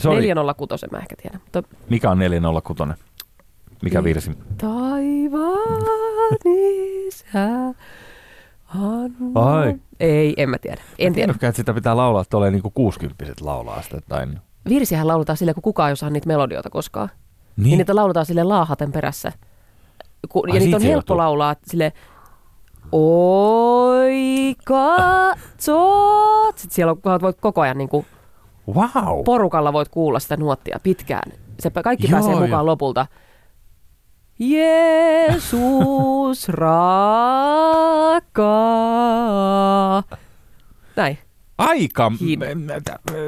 Sorry. 0.00 0.20
406 0.20 0.86
mä 0.92 0.98
ehkä 0.98 1.16
tiedän. 1.22 1.40
Mutta 1.44 1.62
Mikä 1.90 2.10
on 2.10 2.18
406? 2.18 2.82
Mikä 3.82 3.98
Niin. 3.98 4.04
virsi? 4.04 4.30
taivaan 4.58 6.36
isä, 6.44 7.48
anna. 8.74 9.30
Ai. 9.34 9.74
Ei, 10.00 10.34
en 10.36 10.50
mä 10.50 10.58
tiedä. 10.58 10.80
En 10.98 11.12
tiedä. 11.12 11.26
Tiedätkö, 11.26 11.48
että 11.48 11.56
sitä 11.56 11.74
pitää 11.74 11.96
laulaa 11.96 12.24
tuolle 12.30 12.50
niin 12.50 12.62
60 12.74 13.24
laulaa 13.40 13.82
sitä 13.82 14.00
tai. 14.08 14.26
Virsihän 14.68 15.08
lauletaan 15.08 15.36
sille, 15.36 15.54
kun 15.54 15.62
kukaan 15.62 15.88
ei 15.88 15.92
osaa 15.92 16.10
niitä 16.10 16.26
melodioita 16.26 16.70
koskaan. 16.70 17.08
Niin, 17.56 17.64
Niin, 17.64 17.78
niitä 17.78 17.94
lauletaan 17.94 18.26
sille 18.26 18.44
laahaten 18.44 18.92
perässä. 18.92 19.32
Ku, 20.28 20.42
Ai, 20.50 20.56
ja 20.56 20.60
niitä 20.60 20.76
on 20.76 20.82
helppo 20.82 20.96
johtuu. 20.98 21.16
laulaa 21.16 21.56
sille 21.66 21.92
Oi 22.92 24.54
katsot. 24.64 26.58
Sitten 26.58 26.74
siellä 26.74 26.90
on, 27.04 27.20
voit 27.20 27.40
koko 27.40 27.60
ajan 27.60 27.78
niin 27.78 27.88
kuin, 27.88 28.06
wow. 28.74 29.24
porukalla 29.24 29.72
voit 29.72 29.88
kuulla 29.88 30.18
sitä 30.20 30.36
nuottia 30.36 30.80
pitkään. 30.82 31.32
Se 31.60 31.70
kaikki 31.70 32.06
Joo, 32.06 32.10
pääsee 32.10 32.32
joo. 32.32 32.40
mukaan 32.40 32.66
lopulta. 32.66 33.06
Jeesus 34.38 36.48
rakkaa. 38.18 40.02
Näin. 40.96 41.18
Aika, 41.58 42.12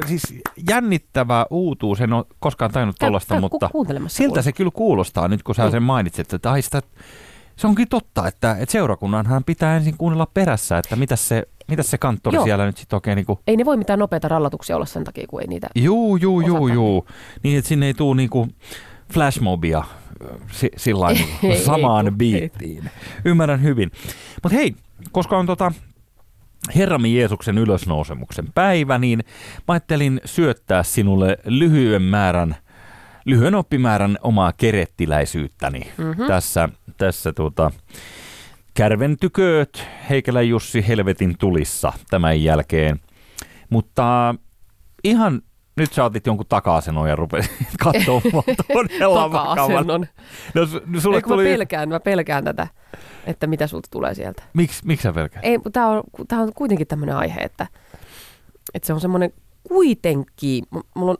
siis 0.07 0.35
jännittävä 0.69 1.45
uutuus, 1.49 2.01
en 2.01 2.13
ole 2.13 2.25
koskaan 2.39 2.71
tajunnut 2.71 2.95
Käy- 2.99 3.07
tuollaista, 3.07 3.39
mutta 3.41 3.69
siltä 4.07 4.41
se 4.41 4.51
kyllä 4.51 4.71
kuulostaa 4.73 5.27
nyt, 5.27 5.43
kun 5.43 5.55
sä 5.55 5.63
Niin. 5.63 5.71
sen 5.71 5.83
mainitsit, 5.83 6.33
että 6.33 6.51
ai 6.51 6.61
sitä, 6.61 6.81
se 7.55 7.67
onkin 7.67 7.87
totta, 7.89 8.27
että, 8.27 8.55
että 8.59 8.71
seurakunnanhan 8.71 9.43
pitää 9.43 9.77
ensin 9.77 9.97
kuunnella 9.97 10.25
perässä, 10.33 10.77
että 10.77 10.95
mitä 10.95 11.15
se, 11.15 11.47
mitä 11.67 11.83
se 11.83 11.97
kanttori 11.97 12.35
Joo. 12.35 12.43
siellä 12.43 12.65
nyt 12.65 12.77
sitten 12.77 12.97
oikein 12.97 13.15
niin 13.15 13.25
kuin, 13.25 13.39
Ei 13.47 13.57
ne 13.57 13.65
voi 13.65 13.77
mitään 13.77 13.99
nopeita 13.99 14.27
rallatuksia 14.27 14.75
olla 14.75 14.85
sen 14.85 15.03
takia, 15.03 15.25
kun 15.27 15.41
ei 15.41 15.47
niitä... 15.47 15.67
juu, 15.75 16.15
juu, 16.17 16.41
juu, 16.41 16.67
juu, 16.67 17.07
niin 17.43 17.57
että 17.57 17.69
sinne 17.69 17.85
ei 17.85 17.93
tule 17.93 18.15
niin 18.15 18.29
kuin 18.29 18.55
flashmobia 19.13 19.83
si, 20.51 20.69
sillä 20.77 21.01
lailla 21.01 21.21
Ei, 21.43 21.49
ei 21.51 21.63
samaan 21.65 22.05
ei 22.07 22.11
biittiin. 22.11 22.89
Ymmärrän 23.25 23.63
hyvin. 23.63 23.91
Mutta 24.43 24.57
hei, 24.57 24.75
koska 25.11 25.37
on 25.37 25.45
tota 25.45 25.71
Herramme 26.75 27.07
Jeesuksen 27.07 27.57
ylösnousemuksen 27.57 28.45
päivä, 28.55 28.97
niin 28.97 29.19
mä 29.67 29.73
ajattelin 29.73 30.21
syöttää 30.25 30.83
sinulle 30.83 31.37
lyhyen 31.45 32.01
määrän, 32.01 32.55
lyhyen 33.25 33.55
oppimäärän 33.55 34.17
omaa 34.21 34.53
kerettiläisyyttäni 34.53 35.91
Mhm. 35.97 36.23
tässä, 36.27 36.69
tässä 36.97 37.33
tuota, 37.33 37.71
Kärven 38.73 39.17
tykööt, 39.17 39.83
Heikelä 40.09 40.41
Jussi 40.41 40.87
helvetin 40.87 41.37
tulissa 41.37 41.93
tämän 42.09 42.43
jälkeen. 42.43 42.99
Mutta 43.69 44.35
ihan 45.03 45.41
nyt 45.77 45.93
sä 45.93 46.03
otit 46.03 46.25
jonkun 46.25 46.45
taka-asennon 46.49 47.09
ja 47.09 47.15
rupesit 47.15 47.51
katsomaan 47.83 48.43
todella. 48.73 49.29
Taka-asennon. 49.29 50.05
No, 50.53 50.61
su- 50.63 50.99
sulle 51.01 51.15
Ei, 51.17 51.21
kun 51.21 51.31
mä 51.31 51.35
tuli... 51.35 51.43
pelkään, 51.43 51.89
mä 51.89 51.99
pelkään 51.99 52.43
tätä, 52.43 52.67
että 53.25 53.47
mitä 53.47 53.67
sulta 53.67 53.87
tulee 53.91 54.13
sieltä. 54.13 54.43
Miksi, 54.53 54.81
miksi 54.85 55.03
sä 55.03 55.13
pelkäät? 55.13 55.45
Ei, 55.45 55.59
tämä 55.73 55.87
on, 55.87 56.03
tää 56.27 56.39
on 56.39 56.51
kuitenkin 56.55 56.87
tämmöinen 56.87 57.15
aihe, 57.15 57.39
että, 57.39 57.67
että 58.73 58.87
se 58.87 58.93
on 58.93 59.01
semmoinen 59.01 59.33
kuitenkin, 59.67 60.63
mulla 60.95 61.11
on 61.11 61.17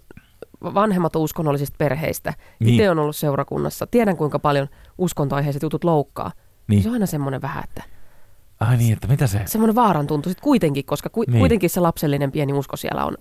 vanhemmat 0.73 1.15
on 1.15 1.21
uskonnollisista 1.21 1.75
perheistä. 1.77 2.33
Niin. 2.59 2.73
Itse 2.73 2.89
on 2.89 2.99
ollut 2.99 3.15
seurakunnassa. 3.15 3.87
Tiedän, 3.87 4.17
kuinka 4.17 4.39
paljon 4.39 4.67
uskontoaiheiset 4.97 5.63
jutut 5.63 5.83
loukkaa. 5.83 6.31
Niin. 6.67 6.83
Se 6.83 6.89
on 6.89 6.93
aina 6.93 7.05
semmoinen 7.05 7.41
vähän, 7.41 7.63
että 7.63 7.83
Ai 8.59 8.77
niin, 8.77 8.93
että 8.93 9.07
mitä 9.07 9.27
se... 9.27 9.41
semmoinen 9.45 9.75
vaaran 9.75 10.07
tuntu 10.07 10.29
sitten 10.29 10.43
kuitenkin, 10.43 10.85
koska 10.85 11.09
ku, 11.09 11.23
Niin. 11.27 11.39
kuitenkin 11.39 11.69
se 11.69 11.79
lapsellinen 11.79 12.31
pieni 12.31 12.53
usko 12.53 12.77
siellä 12.77 13.05
on, 13.05 13.17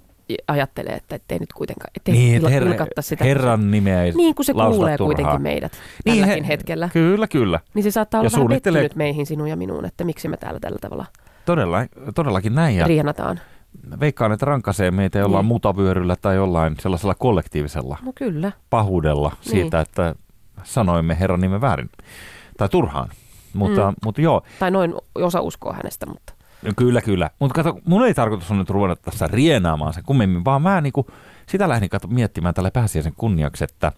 ajattelee, 0.48 0.92
että 0.94 1.16
ettei 1.16 1.38
nyt 1.38 1.52
kuitenkaan, 1.52 1.90
ettei 1.96 2.14
Niin, 2.14 2.24
niin, 2.24 2.36
että 2.36 2.48
her, 2.48 2.62
ilkatta 2.66 3.02
sitä. 3.02 3.24
Herran 3.24 3.70
nimeä 3.70 4.02
ei 4.02 4.12
Niin 4.12 4.34
kuin 4.34 4.46
se 4.46 4.52
kuulee 4.52 4.70
turhaan. 4.96 4.98
kuitenkin 4.98 5.42
meidät 5.42 5.72
Niin, 6.04 6.20
tälläkin 6.20 6.44
he- 6.44 6.52
hetkellä. 6.52 6.88
Kyllä, 6.92 7.28
kyllä. 7.28 7.60
Niin 7.74 7.82
se 7.82 7.90
saattaa 7.90 8.18
Ja 8.18 8.20
olla 8.20 8.30
vähän 8.30 8.40
suunnittelee- 8.40 8.82
pettynyt 8.82 8.96
meihin, 8.96 9.26
sinun 9.26 9.48
ja 9.48 9.56
minuun, 9.56 9.84
että 9.84 10.04
miksi 10.04 10.28
me 10.28 10.36
täällä 10.36 10.60
tällä 10.60 10.78
tavalla 10.80 11.06
Todella, 11.44 11.78
todellakin 12.14 12.54
näin. 12.54 12.76
Ja 12.76 12.86
rienataan. 12.86 13.40
veikkaan, 14.00 14.32
että 14.32 14.46
rankaisee 14.46 14.90
meitä 14.90 15.18
jollain 15.18 15.42
Niin. 15.44 15.48
mutavyöryllä 15.48 16.16
tai 16.16 16.36
jollain 16.36 16.74
sellaisella 16.80 17.14
kollektiivisella 17.14 17.98
No 18.02 18.12
kyllä. 18.14 18.52
pahuudella 18.70 19.32
siitä, 19.40 19.76
Niin. 19.76 19.82
että 19.82 20.14
sanoimme 20.62 21.16
Herran 21.20 21.40
nimen 21.40 21.60
väärin. 21.60 21.90
Tai 22.58 22.68
turhaan. 22.68 23.08
Mutta, 23.54 23.90
Mm. 23.90 23.96
mutta 24.04 24.20
joo, 24.20 24.42
Tai 24.58 24.70
noin 24.70 24.94
osa 25.14 25.40
uskoo 25.40 25.72
hänestä, 25.72 26.06
mutta 26.06 26.32
Kyllä, 26.76 27.00
kyllä. 27.00 27.30
Mutta 27.38 27.54
kato, 27.54 27.78
mun 27.84 28.06
ei 28.06 28.14
tarkoitus 28.14 28.50
on 28.50 28.58
nyt 28.58 28.70
ruveta 28.70 29.02
tässä 29.02 29.26
rienaamaan 29.26 29.94
sen 29.94 30.04
kummemmin, 30.04 30.44
vaan 30.44 30.62
mä 30.62 30.80
niinku, 30.80 31.06
sitä 31.46 31.68
lähdin 31.68 31.88
kato, 31.88 32.08
miettimään 32.08 32.54
tälle 32.54 32.70
pääsiäisen 32.70 33.14
kunniaksi, 33.16 33.64
että 33.64 33.92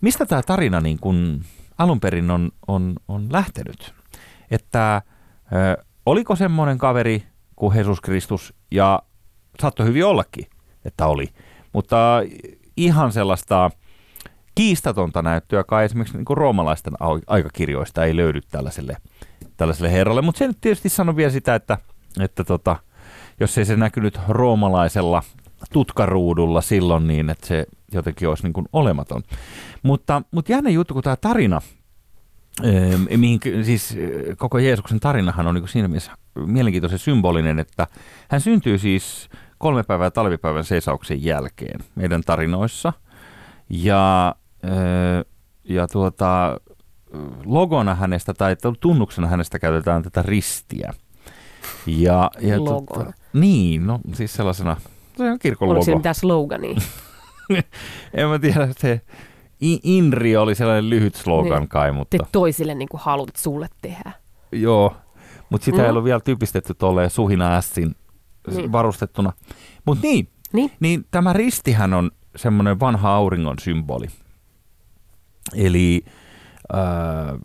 mistä 0.00 0.26
tämä 0.26 0.42
tarina 0.42 0.80
niin 0.80 0.98
kun 0.98 1.42
alun 1.78 2.00
perin 2.00 2.30
on, 2.30 2.50
on, 2.68 2.94
on 3.08 3.26
lähtenyt. 3.30 3.94
Että 4.50 5.02
ö, 5.52 5.84
oliko 6.06 6.36
semmoinen 6.36 6.78
kaveri 6.78 7.22
kuin 7.56 7.76
Jesus 7.76 8.00
Kristus, 8.00 8.54
ja 8.70 9.02
saattoi 9.60 9.86
hyvin 9.86 10.04
ollakin, 10.04 10.46
että 10.84 11.06
oli. 11.06 11.28
Mutta 11.72 12.20
ihan 12.76 13.12
sellaista 13.12 13.70
kiistatonta 14.54 15.22
näyttöä 15.22 15.64
kai 15.64 15.84
esimerkiksi 15.84 16.16
niin 16.16 16.36
roomalaisten 16.36 16.94
aikakirjoista 17.26 18.04
ei 18.04 18.16
löydy 18.16 18.40
tällaiselle, 18.50 18.96
tällaiselle 19.56 19.92
herralle. 19.92 20.22
Mutta 20.22 20.38
se 20.38 20.46
nyt 20.46 20.60
tietysti 20.60 20.88
sanoo 20.88 21.16
vielä 21.16 21.30
sitä, 21.30 21.54
että, 21.54 21.78
että 22.20 22.44
tota, 22.44 22.76
jos 23.40 23.58
ei 23.58 23.64
se 23.64 23.76
näkynyt 23.76 24.20
roomalaisella 24.28 25.22
tutkaruudulla 25.72 26.60
silloin 26.60 27.06
niin, 27.06 27.30
että 27.30 27.46
se 27.46 27.66
jotenkin 27.92 28.28
olisi 28.28 28.42
niin 28.42 28.52
kuin 28.52 28.66
olematon. 28.72 29.22
Mutta, 29.82 30.22
mutta 30.30 30.52
jännä 30.52 30.70
juttu, 30.70 30.94
kun 30.94 31.02
tämä 31.02 31.16
tarina, 31.16 31.60
Öö, 32.64 32.98
mihin, 33.16 33.40
siis 33.62 33.96
koko 34.36 34.58
Jeesuksen 34.58 35.00
tarinahan 35.00 35.46
on 35.46 35.54
niin 35.54 35.68
siinä 35.68 35.88
mielessä 35.88 36.12
mielenkiintoisen 36.46 36.98
symbolinen, 36.98 37.58
että 37.58 37.86
hän 38.28 38.40
syntyy 38.40 38.78
siis 38.78 39.28
kolme 39.58 39.82
päivää 39.82 40.10
talvipäivän 40.10 40.64
seisauksen 40.64 41.24
jälkeen 41.24 41.80
meidän 41.94 42.22
tarinoissa. 42.26 42.92
Ja, 43.70 44.34
öö, 44.64 45.24
ja 45.64 45.88
tuota, 45.88 46.60
logona 47.44 47.94
hänestä 47.94 48.34
tai 48.34 48.56
tunnuksena 48.80 49.26
hänestä 49.26 49.58
käytetään 49.58 50.02
tätä 50.02 50.22
ristiä. 50.22 50.92
Ja, 51.86 52.30
ja 52.40 52.60
Logona. 52.64 53.04
Tota, 53.04 53.12
niin, 53.32 53.86
no 53.86 54.00
siis 54.14 54.34
sellaisena, 54.34 54.76
se 55.16 55.30
on 55.30 55.38
kirkon 55.38 55.68
oliko 55.68 55.74
logo. 55.78 55.84
se 55.84 55.94
mitään 55.94 56.14
slogania? 56.14 56.74
En 58.14 58.28
mä 58.28 58.38
tiedä, 58.38 58.68
se 58.78 59.00
Inri 59.82 60.36
oli 60.36 60.54
sellainen 60.54 60.90
lyhyt 60.90 61.14
slogan 61.14 61.58
Niin. 61.60 61.68
kai, 61.68 61.88
Te 61.88 61.92
mutta 61.92 62.16
toisille 62.32 62.74
niin 62.74 62.88
kuin 62.88 63.00
haluat 63.00 63.36
sulle 63.36 63.68
tehdä. 63.82 64.12
joo. 64.52 64.96
Mutta 65.50 65.64
sitä 65.64 65.78
Mm. 65.78 65.84
ei 65.84 65.90
ollut 65.90 66.04
vielä 66.04 66.20
typistetty 66.20 66.74
tolleen 66.74 67.10
suhina 67.10 67.56
ässin 67.56 67.94
Niin. 68.56 68.72
varustettuna. 68.72 69.32
Mutta 69.86 70.02
niin, 70.02 70.28
Niin, 70.52 70.70
niin 70.80 71.04
tämä 71.10 71.32
ristihän 71.32 71.94
on 71.94 72.10
semmoinen 72.36 72.80
vanha 72.80 73.14
auringon 73.14 73.58
symboli. 73.58 74.06
Eli 75.54 76.04
äh, 76.74 77.38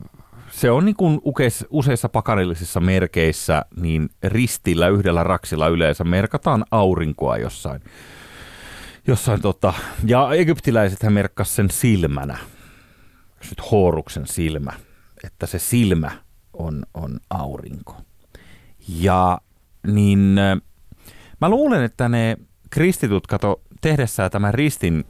se 0.58 0.72
on 0.72 0.86
niin 0.86 0.96
kuin 0.96 1.22
useissa 1.70 2.10
pakanillisissa 2.10 2.80
merkeissä, 2.80 3.66
niin 3.76 4.10
ristillä 4.24 4.88
yhdellä 4.88 5.24
raksilla 5.24 5.68
yleensä 5.68 6.04
merkataan 6.04 6.66
aurinkoa 6.72 7.38
jossain. 7.38 7.82
jossain 9.08 9.42
tota, 9.42 9.74
ja 10.06 10.34
egyptiläisethän 10.34 11.14
merkkas 11.14 11.56
sen 11.56 11.70
silmänä, 11.70 12.38
nyt 13.50 13.72
Horuksen 13.72 14.28
silmä, 14.28 14.72
että 15.24 15.46
se 15.46 15.60
silmä 15.60 16.12
on, 16.54 16.84
on 16.94 17.20
aurinko. 17.30 17.98
Ja 18.88 19.42
niin 19.88 20.36
mä 21.42 21.50
luulen, 21.50 21.84
että 21.84 22.10
ne 22.10 22.38
kristitut, 22.70 23.28
kato, 23.28 23.62
tehdessään 23.82 24.32
tämän 24.32 24.54
ristin 24.54 25.06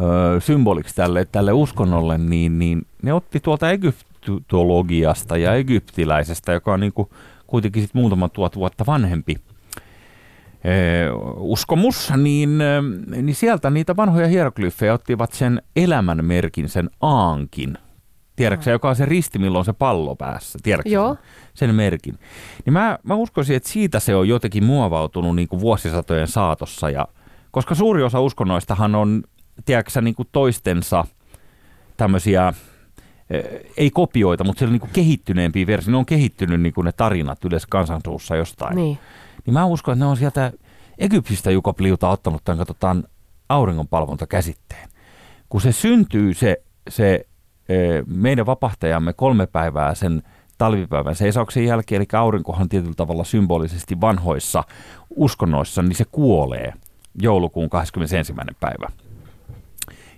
ö, 0.00 0.40
symboliksi 0.40 0.94
tälle, 0.94 1.24
tälle 1.24 1.52
uskonnolle, 1.52 2.18
niin, 2.18 2.58
niin 2.58 2.86
ne 3.02 3.12
otti 3.12 3.40
tuolta 3.40 3.70
egyptologiasta 3.70 5.36
ja 5.36 5.54
egyptiläisestä, 5.54 6.52
joka 6.52 6.72
on 6.72 6.80
niin 6.80 6.92
kuin 6.92 7.08
kuitenkin 7.46 7.82
sit 7.82 7.94
muutaman 7.94 8.30
tuhat 8.30 8.56
vuotta 8.56 8.86
vanhempi 8.86 9.36
uskomus, 11.36 12.12
niin, 12.16 12.58
niin 13.06 13.34
sieltä 13.34 13.70
niitä 13.70 13.96
vanhoja 13.96 14.26
hieroglyfejä 14.26 14.94
ottivat 14.94 15.32
sen 15.32 15.62
elämän 15.76 16.24
merkin, 16.24 16.68
sen 16.68 16.90
aankin. 17.00 17.78
Tiedätkö 18.36 18.70
joka 18.70 18.88
on 18.88 18.96
se 18.96 19.04
risti, 19.04 19.38
milloin 19.38 19.58
on 19.60 19.64
se 19.64 19.72
pallo 19.72 20.16
päässä? 20.16 20.58
Tiedätkö 20.62 20.90
Joo. 20.90 21.14
sen? 21.14 21.24
sen 21.54 21.74
merkin. 21.74 22.18
Niin 22.64 22.72
mä, 22.72 22.98
mä 23.02 23.14
uskoisin, 23.14 23.56
että 23.56 23.68
siitä 23.68 24.00
se 24.00 24.16
on 24.16 24.28
jotenkin 24.28 24.64
muovautunut 24.64 25.36
niin 25.36 25.48
kuin 25.48 25.60
vuosisatojen 25.60 26.28
saatossa. 26.28 26.90
Ja, 26.90 27.08
koska 27.50 27.74
suuri 27.74 28.02
osa 28.02 28.20
uskonnoistahan 28.20 28.94
on, 28.94 29.22
tiedätkö 29.64 30.00
niin 30.00 30.14
kuin 30.14 30.28
toistensa 30.32 31.04
tämmöisiä, 31.96 32.52
ei 33.76 33.90
kopioita, 33.90 34.44
mutta 34.44 34.58
siellä 34.58 34.72
niin 34.72 34.80
kuin 34.80 34.90
kehittyneempiä 34.92 35.66
versioita. 35.66 35.90
Ne 35.90 35.96
on 35.96 36.06
kehittynyt 36.06 36.60
niin 36.60 36.74
kuin 36.74 36.84
ne 36.84 36.92
tarinat 36.92 37.44
yleensä 37.44 37.66
kansansuussa 37.70 38.36
jostain. 38.36 38.76
niin. 38.76 38.98
Niin 39.46 39.54
mä 39.54 39.64
uskon, 39.64 39.92
että 39.92 40.04
ne 40.04 40.10
on 40.10 40.16
sieltä 40.16 40.52
Egyptistä 40.98 41.50
Jukopliuta 41.50 42.08
ottanut 42.08 42.44
tämän, 42.44 42.58
katsotaan, 42.58 43.04
auringonpalvontakäsitteen. 43.48 44.88
Kun 45.48 45.60
se 45.60 45.72
syntyy 45.72 46.34
se, 46.34 46.62
se 46.88 47.26
meidän 48.06 48.46
vapahtajamme 48.46 49.12
kolme 49.12 49.46
päivää 49.46 49.94
sen 49.94 50.22
talvipäivän 50.58 51.14
seisauksen 51.14 51.64
jälkeen, 51.64 51.98
eli 51.98 52.20
aurinkohan 52.20 52.68
tietyllä 52.68 52.94
tavalla 52.94 53.24
symbolisesti 53.24 54.00
vanhoissa 54.00 54.64
uskonnoissa, 55.10 55.82
niin 55.82 55.94
se 55.94 56.04
kuolee 56.12 56.72
joulukuun 57.22 57.70
21. 57.70 58.34
päivä. 58.60 58.88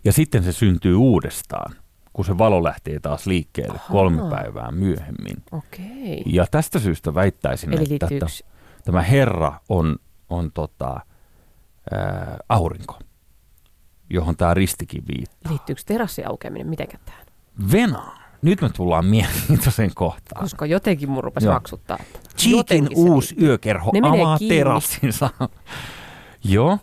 Ja 0.07 0.13
sitten 0.13 0.45
se 0.45 0.53
syntyy 0.53 0.95
uudestaan, 0.95 1.77
kun 2.13 2.25
se 2.25 2.39
valo 2.39 2.65
lähtee 2.65 3.01
taas 3.01 3.27
liikkeelle 3.27 3.81
kolme 3.93 4.23
Ahaa. 4.23 4.31
päivää 4.31 4.71
myöhemmin. 4.71 5.37
Okei. 5.53 6.23
Ja 6.27 6.47
tästä 6.51 6.79
syystä 6.79 7.15
väittäisin, 7.15 7.73
Eli 7.73 7.85
että 7.91 8.09
yksi. 8.25 8.45
tämä 8.85 9.03
Herra 9.03 9.61
on, 9.69 9.97
on 10.31 10.53
tota, 10.53 11.01
ää, 11.93 12.37
aurinko, 12.49 12.99
johon 14.11 14.37
tämä 14.37 14.55
ristikin 14.55 15.03
viittaa. 15.09 15.53
Liittyykö 15.53 15.83
terassin 15.87 16.29
aukeaminen 16.29 16.67
mitenkään 16.67 17.03
tähän? 17.05 17.27
Venä. 17.73 18.03
Nyt 18.43 18.61
me 18.61 18.69
tullaan 18.69 19.05
mielenkiintoiseen 19.07 19.91
kohtaan. 19.95 20.43
Koska 20.43 20.67
jotenkin 20.67 21.11
mun 21.11 21.25
rupesi 21.25 21.47
Joo. 21.47 21.55
maksuttaa. 21.55 21.99
Cheekin 22.39 22.89
uusi 22.97 23.35
liittyy. 23.35 23.49
yökerho 23.49 23.91
Ne 23.93 24.01
avaa 24.03 24.39
terassinsa. 24.49 25.31
Joo, 26.45 26.79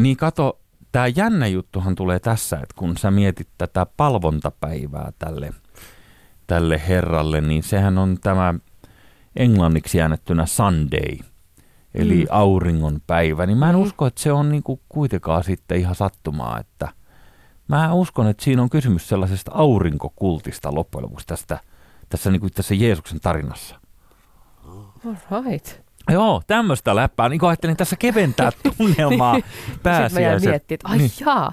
niin 0.00 0.16
kato, 0.16 0.60
tämä 0.92 1.06
jännä 1.06 1.46
juttuhan 1.46 1.94
tulee 1.94 2.18
tässä, 2.18 2.56
että 2.56 2.74
kun 2.76 2.96
sä 2.96 3.10
mietit 3.10 3.48
tätä 3.58 3.86
palvontapäivää 3.96 5.12
tälle, 5.18 5.52
tälle 6.46 6.82
herralle, 6.88 7.40
niin 7.40 7.62
sehän 7.62 7.98
on 7.98 8.18
tämä 8.20 8.54
englanniksi 9.36 10.00
äänettynä 10.00 10.46
Sunday, 10.46 11.18
eli 11.94 12.14
Mm. 12.14 12.20
mm. 12.20 12.26
auringon 12.30 13.00
päivä. 13.06 13.46
Niin 13.46 13.58
mä 13.58 13.70
en 13.70 13.76
Mm. 13.76 13.82
usko, 13.82 14.06
että 14.06 14.20
se 14.22 14.32
on 14.32 14.48
niinku 14.48 14.80
kuitenkaan 14.88 15.44
sitten 15.44 15.78
ihan 15.78 15.94
sattumaa, 15.94 16.58
että 16.60 16.88
mä 17.68 17.92
uskon, 17.92 18.26
että 18.26 18.44
siinä 18.44 18.62
on 18.62 18.70
kysymys 18.70 19.08
sellaisesta 19.08 19.50
aurinkokultista 19.54 20.74
loppujen 20.74 21.02
lopuksi 21.04 21.26
tästä, 21.26 21.58
tässä, 22.08 22.30
niinku 22.30 22.50
tässä 22.50 22.74
Jeesuksen 22.74 23.20
tarinassa. 23.20 23.80
All 25.30 25.42
right. 25.44 25.87
Joo, 26.12 26.42
tämmöistä 26.46 26.96
läppää. 26.96 27.28
Niin 27.28 27.44
ajattelin 27.44 27.76
tässä 27.76 27.96
keventää 27.96 28.50
tunnelmaa 28.78 29.34
Sitten 29.34 29.50
mä 29.54 29.70
jäin 29.70 29.80
pääsiäisen. 29.82 30.50
miettimään, 30.50 30.74
että 30.74 30.88
ai 30.88 30.98
Niin. 30.98 31.10
jaa, 31.20 31.52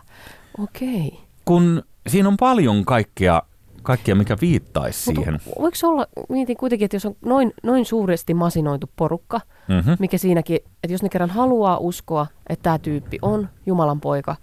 okei. 0.60 1.20
Kun 1.46 1.84
siinä 2.08 2.30
on 2.30 2.38
paljon 2.38 2.86
kaikkea, 2.86 3.42
kaikkea 3.84 4.16
mikä 4.16 4.38
viittaisi 4.42 5.10
Mutta 5.14 5.22
siihen. 5.22 5.40
voiko 5.60 5.78
olla, 5.84 6.08
mietin 6.30 6.58
kuitenkin, 6.58 6.86
että 6.86 6.96
jos 6.96 7.06
on 7.06 7.16
noin, 7.26 7.54
noin 7.64 7.86
suuresti 7.86 8.34
masinoitu 8.34 8.90
porukka, 8.96 9.42
Mm-hmm. 9.68 9.96
mikä 10.00 10.18
siinäkin, 10.18 10.56
että 10.56 10.94
jos 10.94 11.04
ne 11.04 11.10
kerran 11.10 11.30
haluaa 11.30 11.78
uskoa, 11.78 12.28
että 12.50 12.64
tämä 12.64 12.80
tyyppi 12.80 13.18
on 13.22 13.50
Jumalan 13.66 14.02
poika, 14.02 14.36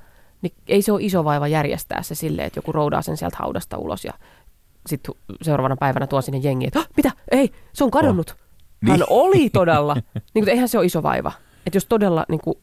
niin 0.43 0.53
ei 0.69 0.83
se 0.83 0.93
ole 0.93 1.03
iso 1.03 1.25
vaiva 1.25 1.49
järjestää 1.49 2.03
se 2.03 2.15
silleen, 2.15 2.47
että 2.47 2.59
joku 2.59 2.73
roudaa 2.73 3.03
sen 3.03 3.17
sieltä 3.17 3.37
haudasta 3.41 3.79
ulos 3.79 4.05
ja 4.05 4.13
sitten 4.87 5.15
seuraavana 5.43 5.77
päivänä 5.77 6.07
tuo 6.07 6.23
sinne 6.23 6.39
jengi, 6.39 6.67
että 6.67 6.79
"Hah, 6.79 6.89
mitä, 6.97 7.11
ei, 7.31 7.53
se 7.73 7.85
on 7.85 7.91
kadonnut. 7.91 8.37
Hän 8.89 8.99
Niin. 8.99 9.07
oli 9.11 9.51
todella. 9.51 9.95
niin, 9.95 10.23
mutta 10.35 10.51
eihän 10.51 10.69
se 10.69 10.79
ole 10.79 10.87
iso 10.87 11.03
vaiva. 11.03 11.33
Että 11.67 11.77
jos 11.77 11.87
todella 11.87 12.25
niin 12.29 12.41
kuin, 12.41 12.55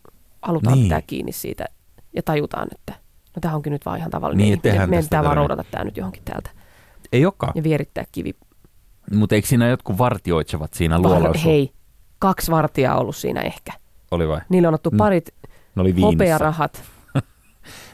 halutaan 0.41 0.73
Niin. 0.75 0.85
pitää 0.85 1.01
kiinni 1.01 1.31
siitä 1.31 1.65
ja 2.15 2.23
tajutaan, 2.23 2.67
että 2.71 2.93
no 3.35 3.39
tämä 3.41 3.55
onkin 3.55 3.73
nyt 3.73 3.85
vaan 3.85 3.97
ihan 3.97 4.11
tavallinen 4.11 4.45
Niin, 4.45 4.59
ihminen. 4.65 4.89
Meidän 4.89 5.05
pitää 5.05 5.23
vaan 5.23 5.37
roudata 5.37 5.63
tämä 5.71 5.83
nyt 5.83 5.97
johonkin 5.97 6.23
täältä 6.25 6.49
Ei 7.13 7.25
olekaan. 7.25 7.51
ja 7.55 7.63
vierittää 7.63 8.03
kivi. 8.11 8.33
Mutta 9.15 9.35
eikö 9.35 9.47
siinä 9.47 9.67
jotkut 9.67 9.97
vartioitsevat 9.97 10.73
siinä 10.73 10.99
luolassa? 10.99 11.27
Var- 11.27 11.37
hei, 11.37 11.71
kaksi 12.19 12.51
vartijaa 12.51 12.99
ollut 12.99 13.15
siinä 13.15 13.41
ehkä. 13.41 13.71
Oli 14.11 14.27
vai? 14.27 14.41
Niillä 14.49 14.67
on 14.67 14.73
ottu 14.73 14.89
Mm. 14.91 14.97
parit 14.97 15.29
Ne 15.75 15.81
oli 15.81 16.01
hopearahat 16.01 16.83
Ne 17.15 17.21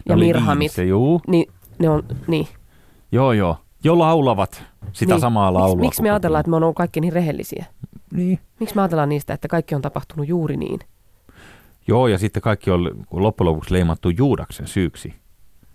ja 0.10 0.15
oli 0.15 0.25
mirhamit. 0.25 0.60
viinissä, 0.60 0.84
Juu. 0.84 1.22
Niin 1.27 1.51
ne 1.79 1.89
on, 1.89 2.03
niin. 2.27 2.48
Joo, 3.12 3.32
joo. 3.32 3.58
Jo 3.84 4.00
laulavat 4.00 4.63
sitä 4.94 5.13
niin. 5.13 5.22
samaa 5.22 5.53
laulua. 5.53 5.75
Miksi, 5.75 5.82
miksi 5.88 6.01
me 6.01 6.10
ajatellaan, 6.10 6.39
että 6.39 6.50
me 6.50 6.55
on 6.55 6.63
ollut 6.63 6.75
kaikki 6.75 7.01
niin 7.01 7.13
rehellisiä? 7.13 7.65
Niin. 8.15 8.39
Miksi 8.60 8.75
me 8.75 8.81
ajatellaan 8.81 9.10
niistä, 9.10 9.34
että 9.34 9.48
kaikki 9.48 9.75
on 9.75 9.81
tapahtunut 9.81 10.27
juuri 10.27 10.57
niin? 10.57 10.79
Joo, 11.88 12.07
ja 12.07 12.17
sitten 12.17 12.41
kaikki 12.41 12.72
on 12.72 13.05
loppujen 13.12 13.50
lopuksi 13.50 13.74
leimattu 13.74 14.10
Juudaksen 14.10 14.67
syyksi. 14.67 15.13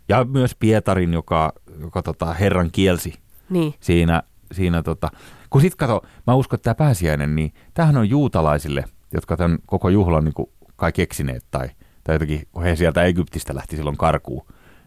Ja 0.08 0.24
myös 0.24 0.54
Pietarin, 0.54 1.12
joka, 1.12 1.52
joka 1.80 2.02
tota, 2.02 2.34
Herran 2.34 2.70
kielsi 2.72 3.14
Niin, 3.50 3.74
siinä, 3.80 4.22
siinä 4.52 4.82
tota, 4.82 5.10
kun 5.50 5.60
sit 5.60 5.74
kato, 5.74 6.02
mä 6.26 6.34
uskon, 6.34 6.56
että 6.56 6.74
tämä 6.74 6.86
pääsiäinen, 6.86 7.36
niin 7.36 7.52
tämähän 7.74 7.96
on 7.96 8.08
juutalaisille, 8.08 8.84
jotka 9.12 9.36
tämän 9.36 9.58
koko 9.66 9.88
juhlan 9.88 10.24
niin 10.24 10.48
kai 10.76 10.92
keksineet 10.92 11.44
tai, 11.50 11.68
tai 12.04 12.14
jotenkin, 12.14 12.42
kun 12.52 12.62
he 12.62 12.76
sieltä 12.76 13.04
Egyptistä 13.04 13.54
lähti 13.54 13.76
silloin 13.76 13.96
karkuun, 13.96 14.46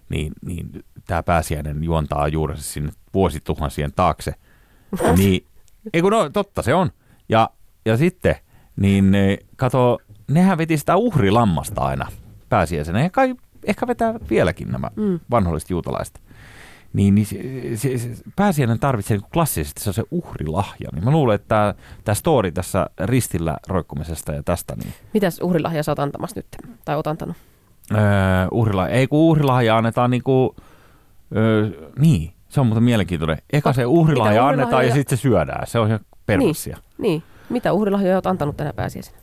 niin, 0.10 0.34
niin 0.46 0.70
tämä 1.08 1.24
pääsiäinen 1.24 1.84
juontaa 1.84 2.28
juurensa 2.28 2.64
sinne 2.64 2.92
vuosituhansien 3.14 3.92
taakse. 3.96 4.34
niin, 5.18 5.46
ei 5.94 6.02
kun 6.02 6.12
no, 6.12 6.30
totta 6.30 6.62
se 6.62 6.74
on. 6.74 6.90
Ja, 7.34 7.50
ja 7.86 7.98
sitten, 7.98 8.36
niin 8.76 9.16
eh, 9.16 9.38
kato, 9.56 10.00
nehän 10.32 10.58
veti 10.58 10.78
sitä 10.78 10.96
uhrilammasta 10.96 11.82
aina 11.82 12.08
pääsiäisenä. 12.50 13.02
Ja 13.04 13.10
kai 13.10 13.36
ehkä 13.66 13.88
vetää 13.88 14.14
vieläkin 14.30 14.72
nämä 14.72 14.88
Mm. 14.96 15.20
vanholliset 15.32 15.70
juutalaiset. 15.70 16.22
Niin, 16.94 17.16
niin 17.16 17.26
se, 17.26 17.38
se, 17.76 17.98
se, 17.98 18.10
pääsiäinen 18.36 18.80
tarvitsee 18.80 19.18
niin 19.18 19.30
klassisesti 19.34 19.82
se, 19.82 19.94
se 19.94 20.04
uhrilahja. 20.12 20.90
Niin 20.94 21.06
mä 21.06 21.12
luulen, 21.12 21.36
että 21.36 21.48
tämä, 21.48 21.74
tämä 22.04 22.16
story 22.16 22.52
tässä 22.52 22.88
ristillä 23.00 23.58
roikkumisesta 23.68 24.32
ja 24.34 24.44
tästä, 24.44 24.76
niin 24.76 24.94
mitäs 25.14 25.40
uhrilahja 25.44 25.84
sä 25.84 25.92
oot 25.92 26.00
antamassa 26.00 26.40
nyt? 26.40 26.46
Tai 26.86 26.96
oot 26.96 27.08
antanut? 27.08 27.38
öö, 27.92 28.00
uhrilahja, 28.52 28.96
ei 28.96 29.08
kun 29.08 29.20
uhrilahja 29.20 29.78
annetaan 29.78 30.12
niin 30.12 30.24
kuin, 30.24 30.50
öö, 31.36 31.70
niin, 32.00 32.33
se 32.54 32.60
on 32.62 32.68
muuten 32.68 32.84
mielenkiintoinen. 32.84 33.38
Eka 33.54 33.74
se 33.74 33.86
uhrilahja 33.86 34.42
mitä 34.42 34.48
annetaan 34.48 34.88
ja 34.88 34.94
sitten 34.94 35.18
se 35.18 35.22
syödään. 35.22 35.68
Se 35.68 35.80
on 35.80 35.88
ihan 35.88 36.00
perussia. 36.26 36.78
Niin, 36.98 37.24
mitä 37.50 37.74
uhrilahjoja 37.74 38.16
oot 38.16 38.28
antanut 38.28 38.58
tänä 38.58 38.74
pääsiäisenä? 38.74 39.18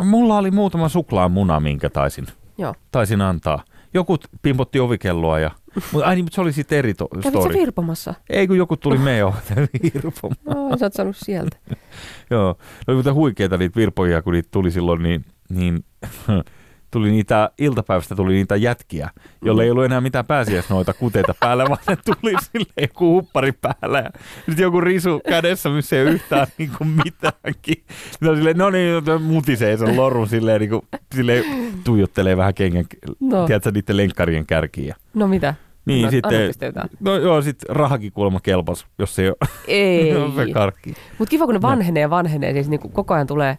Mulla 0.00 0.38
oli 0.38 0.50
muutama 0.50 0.88
suklaamuna, 0.88 1.60
minkä 1.60 1.90
taisin, 1.90 2.26
Joo. 2.58 2.74
taisin 2.92 3.20
antaa. 3.20 3.64
Joku 3.94 4.16
pimpotti 4.42 4.80
ovikelloa 4.80 5.38
ja... 5.38 5.50
Mutta, 5.92 6.08
ai 6.08 6.14
niin, 6.14 6.24
mutta 6.24 6.34
se 6.34 6.40
oli 6.40 6.52
sitten 6.52 6.78
eri 6.78 6.94
to- 6.94 7.08
Kävit 7.08 7.40
story. 7.40 7.54
virpomassa? 7.58 8.14
Ei 8.30 8.46
kun 8.46 8.56
joku 8.56 8.76
tuli 8.76 8.98
meidän 8.98 9.32
virpomaan. 9.82 10.70
No, 10.70 10.76
sä 10.78 10.86
oot 10.86 10.92
saanut 10.92 11.16
sieltä. 11.16 11.56
Joo, 12.30 12.56
oli 12.88 12.94
muuten 12.96 13.14
huikeita 13.14 13.56
niitä 13.56 13.76
virpoja, 13.76 14.22
kun 14.22 14.32
niitä 14.32 14.48
tuli 14.52 14.70
silloin, 14.70 15.02
niin, 15.02 15.24
niin 15.48 15.84
tuli 16.96 17.10
niitä, 17.10 17.50
iltapäivästä 17.58 18.14
tuli 18.16 18.32
niitä 18.32 18.56
jätkiä, 18.56 19.10
jolle 19.44 19.64
ei 19.64 19.70
ollut 19.70 19.84
enää 19.84 20.00
mitään 20.00 20.26
pääsiäisnoita 20.26 20.94
kuteita 20.94 21.34
päällä, 21.40 21.64
vaan 21.68 21.78
ne 21.88 21.96
tuli 21.96 22.34
sille 22.52 22.72
joku 22.80 23.12
huppari 23.12 23.52
päällä 23.52 23.98
ja 23.98 24.10
sitten 24.46 24.62
joku 24.62 24.80
risu 24.80 25.20
kädessä, 25.28 25.68
missä 25.68 25.96
ei 25.96 26.02
yhtään 26.02 26.46
niin 26.58 26.70
kuin 26.78 26.88
mitäänkin. 26.88 27.84
Sitten 28.10 28.28
on 28.30 28.36
silleen, 28.36 28.56
no 28.56 28.70
niin, 28.70 29.22
mutisee 29.22 29.76
sen 29.76 29.96
lorun 29.96 30.28
silleen, 30.28 30.60
niin 30.60 30.70
kuin, 30.70 30.82
silleen 31.14 31.44
tuijottelee 31.84 32.36
vähän 32.36 32.54
kengän, 32.54 32.84
No, 33.20 33.40
no. 33.40 33.46
tiedätkö, 33.46 33.70
niiden 33.70 33.96
lenkkarien 33.96 34.46
kärkiä. 34.46 34.96
no 35.14 35.28
mitä? 35.28 35.54
Niin, 35.86 36.04
no, 36.04 36.10
sitten, 36.10 36.72
no 37.00 37.16
joo, 37.16 37.42
sitten 37.42 37.76
rahakin 37.76 38.12
kuulemma 38.12 38.40
kelpas, 38.40 38.86
jos 38.98 39.14
se 39.16 39.22
ei 39.22 39.28
ole 39.28 39.36
Ei. 39.68 40.46
se 40.46 40.52
karkki. 40.52 40.94
Mutta 41.18 41.30
kiva, 41.30 41.44
kun 41.44 41.54
ne 41.54 41.62
vanhenee 41.62 42.00
ja 42.00 42.10
vanhenee, 42.10 42.52
siis 42.52 42.68
niin 42.68 42.80
koko 42.80 43.14
ajan 43.14 43.26
tulee 43.26 43.58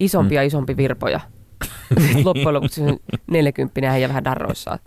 isompi 0.00 0.34
ja 0.34 0.42
isompi 0.42 0.76
virpoja. 0.76 1.20
Sitten 2.00 2.24
loppujen 2.24 2.54
lopuksi 2.54 2.80
se 2.84 2.96
40 3.26 3.80
äijä 3.90 4.08
vähän 4.08 4.24
darroissaan. 4.24 4.78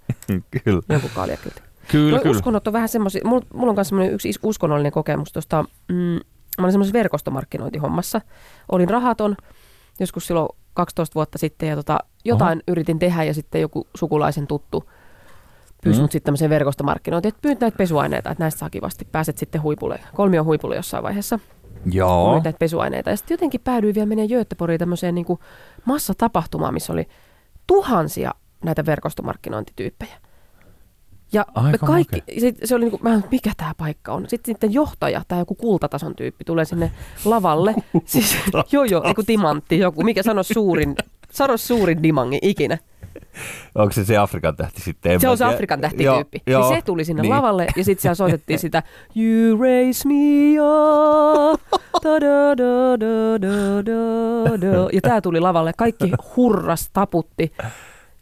Kyllä, 0.63 0.81
Joku 0.89 1.07
kaljakylti. 1.15 1.61
kyllä, 1.87 2.11
Noi 2.11 2.19
kyllä. 2.19 2.35
uskonnot 2.37 2.67
on 2.67 2.73
vähän 2.73 2.89
semmoisia, 2.89 3.21
mulla, 3.25 3.45
mulla 3.53 3.69
on 3.69 3.75
myös 3.75 3.87
semmoinen 3.87 4.13
yksi 4.13 4.33
uskonnollinen 4.43 4.91
kokemus 4.91 5.31
tuosta, 5.31 5.63
mm, 5.87 5.95
mä 5.95 6.19
olin 6.59 6.71
semmoisessa 6.71 6.93
verkostomarkkinointihommassa. 6.99 8.21
Olin 8.71 8.89
rahaton 8.89 9.35
joskus 9.99 10.27
silloin 10.27 10.49
12 10.73 11.15
vuotta 11.15 11.37
sitten 11.37 11.69
ja 11.69 11.75
tota, 11.75 11.99
jotain 12.25 12.57
Oho. 12.57 12.63
yritin 12.67 12.99
tehdä 12.99 13.23
ja 13.23 13.33
sitten 13.33 13.61
joku 13.61 13.87
sukulaisen 13.97 14.47
tuttu 14.47 14.89
pyysi 15.83 15.99
Mm. 15.99 16.01
mut 16.01 16.11
sitten 16.11 16.25
tämmöiseen 16.25 16.49
verkostomarkkinointiin, 16.49 17.29
että 17.29 17.41
pyyt 17.41 17.59
näitä 17.59 17.77
pesuaineita, 17.77 18.29
että 18.31 18.43
näistä 18.43 18.59
saa 18.59 18.69
kivasti, 18.69 19.07
pääset 19.11 19.37
sitten 19.37 19.61
huipulle, 19.61 19.99
kolmion 20.13 20.45
huipulle 20.45 20.75
jossain 20.75 21.03
vaiheessa. 21.03 21.39
Joo. 21.91 22.31
Myyt 22.31 22.43
näitä 22.43 22.59
pesuaineita. 22.59 23.09
Ja 23.09 23.15
sitten 23.17 23.33
jotenkin 23.35 23.61
päädyin 23.61 23.95
vielä 23.95 24.05
menemään 24.05 24.29
Göteborgiin 24.29 24.79
tämmöiseen 24.79 25.15
niin 25.15 25.25
massatapahtumaan, 25.85 26.73
missä 26.73 26.93
oli 26.93 27.07
tuhansia 27.67 28.31
näitä 28.63 28.85
verkostomarkkinointityyppejä. 28.85 30.17
Ja 31.33 31.45
me 31.71 31.77
kaikki, 31.77 32.23
sit, 32.39 32.57
se 32.63 32.75
oli 32.75 32.83
niin 32.83 32.91
kuin, 32.91 33.03
mä, 33.03 33.13
en, 33.13 33.23
mikä 33.31 33.51
tämä 33.57 33.73
paikka 33.77 34.13
on. 34.13 34.29
Sitten, 34.29 34.53
sitten 34.53 34.73
johtaja 34.73 35.21
tai 35.27 35.39
joku 35.39 35.55
kultatason 35.55 36.15
tyyppi 36.15 36.43
tulee 36.43 36.65
sinne 36.65 36.91
lavalle. 37.25 37.75
siis, 38.05 38.37
joo 38.71 38.83
joo, 38.83 39.07
joku 39.07 39.23
timantti, 39.23 39.79
joku, 39.79 40.03
mikä 40.03 40.23
sano 40.23 40.43
suurin, 40.43 40.95
sano 41.31 41.57
suurin 41.57 42.03
dimangi 42.03 42.39
ikinä. 42.41 42.77
Onko 43.75 43.91
se 43.93 44.05
se 44.05 44.17
Afrikan 44.17 44.55
tähti 44.55 44.81
sitten? 44.81 45.11
En 45.11 45.19
Se 45.21 45.29
on 45.29 45.37
se. 45.37 45.45
Afrikan 45.45 45.81
tähtityyppi. 45.81 46.41
Joo, 46.47 46.59
Niin 46.61 46.69
joo. 46.69 46.75
se 46.75 46.81
tuli 46.85 47.05
sinne 47.05 47.21
Niin. 47.21 47.29
lavalle 47.29 47.67
ja 47.77 47.83
sitten 47.83 48.01
siellä 48.01 48.15
soitettiin 48.15 48.59
sitä 48.65 48.83
You 49.15 49.61
raise 49.61 50.07
me 50.07 50.13
up. 50.61 51.61
Da, 52.03 52.09
da, 52.21 52.57
da, 52.57 52.97
da, 53.01 53.85
da, 53.85 54.61
da. 54.61 54.89
Ja 54.93 55.01
tää 55.01 55.21
tuli 55.21 55.39
lavalle. 55.39 55.71
Kaikki 55.77 56.11
hurras, 56.35 56.89
taputti. 56.93 57.53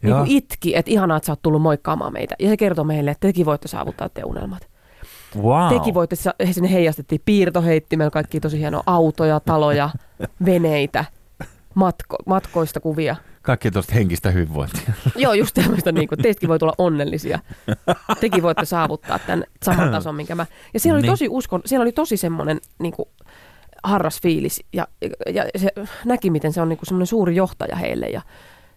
Niin 0.02 0.14
kuin 0.16 0.26
itki, 0.30 0.76
että 0.76 0.90
ihanaa, 0.90 1.16
että 1.16 1.26
sä 1.26 1.32
oot 1.32 1.42
tullut 1.42 1.62
moikkaamaan 1.62 2.12
meitä. 2.12 2.34
Ja 2.38 2.48
se 2.48 2.56
kertoi 2.56 2.84
meille, 2.84 3.10
että 3.10 3.26
tekin 3.28 3.46
voitte 3.46 3.68
saavuttaa 3.68 4.08
te 4.08 4.22
unelmat. 4.24 4.66
Wow. 5.42 5.68
Teki 5.68 5.94
voitte, 5.94 6.16
he 6.46 6.52
sinne 6.52 6.72
heijastettiin 6.72 7.20
piirtoheittimellä 7.24 8.10
kaikki 8.10 8.40
tosi 8.40 8.58
hienoja 8.58 8.82
autoja, 8.86 9.40
taloja, 9.40 9.90
veneitä, 10.44 11.04
matko, 11.74 12.16
matkoista 12.26 12.80
kuvia. 12.80 13.16
Kaikki 13.42 13.70
tuosta 13.70 13.94
henkistä 13.94 14.30
hyvinvointia. 14.30 14.92
Joo, 15.16 15.32
just 15.32 15.54
tämmöistä, 15.54 15.92
niin 15.92 16.08
kuin, 16.08 16.18
teistäkin 16.22 16.48
voi 16.48 16.58
tulla 16.58 16.74
onnellisia. 16.78 17.38
Tekin 18.20 18.42
voitte 18.42 18.64
saavuttaa 18.64 19.18
tämän 19.18 19.44
saman 19.62 19.90
tason, 19.90 20.14
minkä 20.14 20.34
mä... 20.34 20.46
Ja 20.74 20.80
siellä 20.80 20.96
oli 20.96 21.02
Niin. 21.02 21.12
tosi 21.12 21.26
uskon, 21.30 21.62
siellä 21.66 21.82
oli 21.82 21.92
tosi 21.92 22.16
semmoinen 22.16 22.60
niin 22.78 22.92
kuin, 22.92 23.08
harras 23.82 24.20
fiilis 24.22 24.64
ja, 24.72 24.88
ja 25.34 25.44
se 25.56 25.68
näki, 26.04 26.30
miten 26.30 26.52
se 26.52 26.60
on 26.60 26.68
niin 26.68 26.76
kuin 26.78 26.86
semmoinen 26.86 27.06
suuri 27.06 27.36
johtaja 27.36 27.76
heille. 27.76 28.06
Ja 28.06 28.22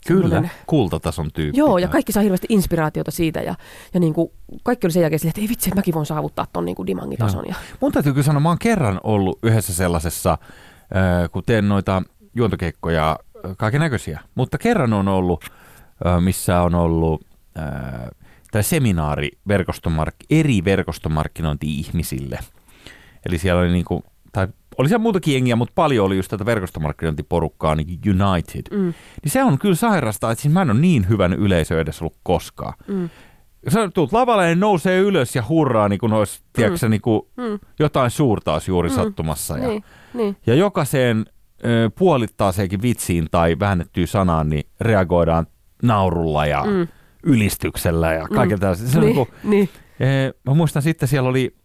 Kyllä, 0.08 0.50
kultatason 0.68 1.32
tyyppi. 1.34 1.58
Joo, 1.60 1.78
ja 1.78 1.88
kaikki 1.88 2.12
sai 2.12 2.24
hirveästi 2.24 2.48
inspiraatiota 2.50 3.12
siitä 3.12 3.42
ja, 3.42 3.56
ja 3.94 4.00
niin 4.00 4.14
kuin, 4.14 4.32
kaikki 4.64 4.88
oli 4.88 4.92
sen 4.92 5.02
jälkeen 5.02 5.20
silleen, 5.20 5.32
että 5.32 5.42
ei 5.42 5.50
vitsi, 5.50 5.70
että 5.70 5.80
mäkin 5.80 5.94
voin 5.94 6.06
saavuttaa 6.06 6.48
ton 6.54 6.66
niin 6.66 6.76
kuin 6.76 6.88
dimangitason. 6.88 7.46
Ja, 7.48 7.56
Mun 7.80 7.92
täytyy 7.92 8.14
kyllä 8.14 8.26
sanoa, 8.26 8.40
mä 8.40 8.50
oon 8.50 8.58
kerran 8.60 9.00
ollut 9.04 9.40
yhdessä 9.44 9.74
sellaisessa, 9.74 10.32
äh, 10.32 11.30
kun 11.32 11.44
teen 11.46 11.70
noita 11.70 12.04
juontokeikkoja, 12.36 13.20
kaiken 13.58 13.80
näköisiä, 13.82 14.20
mutta 14.36 14.58
kerran 14.58 14.94
on 14.94 15.08
ollut, 15.08 15.46
missä 16.20 16.62
on 16.62 16.76
ollut 16.76 17.26
tämä 18.52 18.62
seminaari 18.62 19.30
verkostomark- 19.50 20.26
eri 20.30 20.64
verkostomarkkinointi-ihmisille. 20.66 22.40
Eli 23.26 23.38
siellä 23.38 23.62
oli 23.62 23.72
niinku, 23.72 24.04
tai 24.32 24.48
oli 24.78 24.88
siellä 24.90 25.02
muutakin 25.02 25.34
jengiä, 25.34 25.56
mutta 25.56 25.72
paljon 25.76 26.06
oli 26.06 26.18
just 26.18 26.30
tätä 26.30 26.46
verkostomarkkinointiporukkaa, 26.46 27.76
niin 27.76 28.00
United. 28.24 28.64
mm, 28.78 28.94
Niin 29.24 29.32
se 29.32 29.44
on 29.44 29.60
kyllä 29.60 29.76
sairasta, 29.76 30.32
että 30.32 30.42
siis 30.42 30.54
mä 30.54 30.62
en 30.62 30.72
ole 30.72 30.80
niin 30.80 31.10
hyvän 31.10 31.34
yleisö 31.34 31.82
edes 31.82 32.02
ollut 32.02 32.18
koskaan. 32.24 32.74
mm, 32.88 33.10
Sä 33.70 33.90
tulet 33.94 34.12
lavalle 34.14 34.50
ja 34.50 34.56
nousee 34.56 35.00
ylös 35.00 35.36
ja 35.36 35.44
hurraa, 35.50 35.90
niin 35.90 36.00
kuin 36.00 36.14
olisi, 36.14 36.42
tiedätkö, 36.54 36.90
niin 36.90 37.02
kuin 37.02 37.22
mm, 37.38 37.60
jotain 37.80 38.12
suurta 38.12 38.54
olisi 38.54 38.72
juuri 38.72 38.90
Mm, 38.90 38.96
sattumassa. 38.96 39.58
Ja, 39.58 39.68
niin, 39.68 39.84
niin. 40.14 40.38
ja 40.48 40.56
jokaiseen 40.56 41.26
puolittaaseenkin 41.98 42.82
vitsiin 42.82 43.28
tai 43.32 43.56
väännettyyn 43.60 44.08
sanaan, 44.08 44.50
niin 44.50 44.64
reagoidaan 44.82 45.48
naurulla 45.84 46.46
ja 46.46 46.64
Mm, 46.64 46.88
ylistyksellä 47.24 48.14
ja 48.14 48.28
kaiken 48.28 48.58
Mm. 48.58 48.60
tällaista. 48.60 48.88
Se 48.88 48.98
on 49.00 49.04
niin, 49.06 49.16
niin 49.16 49.28
kuin, 49.28 49.30
niin. 49.52 49.70
mä 50.48 50.54
muistan 50.54 50.82
sitten 50.82 51.08
siellä 51.10 51.30
oli 51.30 51.56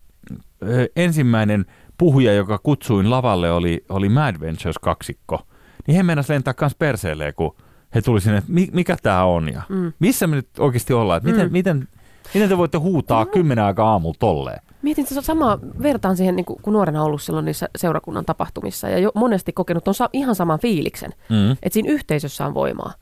ensimmäinen 0.96 1.66
puhuja, 1.98 2.32
joka 2.32 2.58
kutsuin 2.58 3.10
lavalle, 3.10 3.52
oli, 3.52 3.84
oli 3.88 4.08
Mad 4.08 4.40
Ventures 4.40 4.78
kaksikko. 4.78 5.46
Niin 5.86 5.96
he 5.96 6.02
meinasivat 6.02 6.34
lentää 6.34 6.54
kans 6.54 6.74
perseelleen, 6.74 7.34
kun 7.34 7.56
he 7.94 8.02
tuli 8.02 8.20
sinne, 8.20 8.38
että 8.38 8.52
mi, 8.52 8.68
mikä 8.72 8.96
tämä 9.02 9.24
on 9.24 9.52
ja 9.52 9.62
Mm. 9.68 9.92
missä 9.98 10.26
me 10.26 10.36
nyt 10.36 10.48
oikeasti 10.58 10.92
ollaan. 10.92 11.16
Että 11.16 11.30
miten, 11.30 11.46
Mm. 11.46 11.52
miten, 11.52 11.88
miten 12.34 12.48
te 12.48 12.58
voitte 12.58 12.78
huutaa 12.78 13.26
kymmenen 13.26 13.64
aikaa 13.64 13.90
aamulla 13.92 14.16
tolleen? 14.18 14.60
Mietin 14.82 15.02
että 15.02 15.14
se 15.14 15.20
on 15.20 15.24
sama, 15.24 15.58
vertaan 15.82 16.16
siihen, 16.16 16.36
niin 16.36 16.44
kuin, 16.46 16.62
kun 16.62 16.72
nuorena 16.72 17.02
ollut 17.02 17.22
silloin 17.22 17.44
niissä 17.44 17.68
seurakunnan 17.78 18.24
tapahtumissa 18.24 18.88
ja 18.88 18.98
jo 18.98 19.10
monesti 19.14 19.52
kokenut 19.52 19.88
on 19.88 19.94
sa- 19.94 20.10
ihan 20.12 20.34
saman 20.34 20.58
fiiliksen, 20.58 21.10
Mm. 21.28 21.50
että 21.50 21.70
siinä 21.72 21.90
yhteisössä 21.92 22.46
on 22.46 22.54
voimaa. 22.54 22.92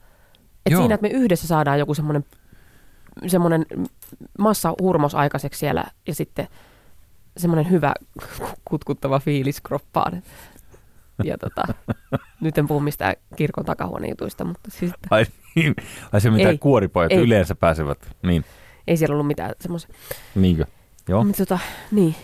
Että 0.65 0.79
siinä, 0.79 0.95
että 0.95 1.07
me 1.07 1.13
yhdessä 1.13 1.47
saadaan 1.47 1.79
joku 1.79 1.93
semmoinen 1.93 2.25
semmoinen 3.27 3.65
massa 4.39 4.73
hurmos 4.81 5.15
aikaiseksi 5.15 5.59
siellä 5.59 5.83
ja 6.07 6.15
sitten 6.15 6.47
semmoinen 7.37 7.69
hyvä 7.71 7.93
kutkuttava 8.65 9.19
fiilis 9.19 9.61
kroppaan. 9.61 10.21
Ja 11.23 11.37
tota, 11.37 11.63
nyt 12.41 12.57
en 12.57 12.67
puhu 12.67 12.79
mistään 12.79 13.15
kirkon 13.35 13.65
takahuonejutuista, 13.65 14.45
mutta 14.45 14.71
siis, 14.71 14.91
että 14.93 15.07
Ai, 15.11 15.25
niin. 15.55 15.75
Ai 16.13 16.21
se 16.21 16.29
mitä 16.29 16.49
Ei. 16.49 16.57
kuoripojat 16.57 17.11
Ei. 17.11 17.17
yleensä 17.17 17.55
pääsevät. 17.55 18.15
Niin, 18.23 18.45
ei 18.87 18.97
siellä 18.97 19.13
ollut 19.13 19.27
mitään 19.27 19.51
semmoisia. 19.61 19.89
niinkö? 20.35 20.65
Joo. 21.07 21.23
Mutta 21.23 21.45
tota, 21.45 21.59
niin, 21.91 22.15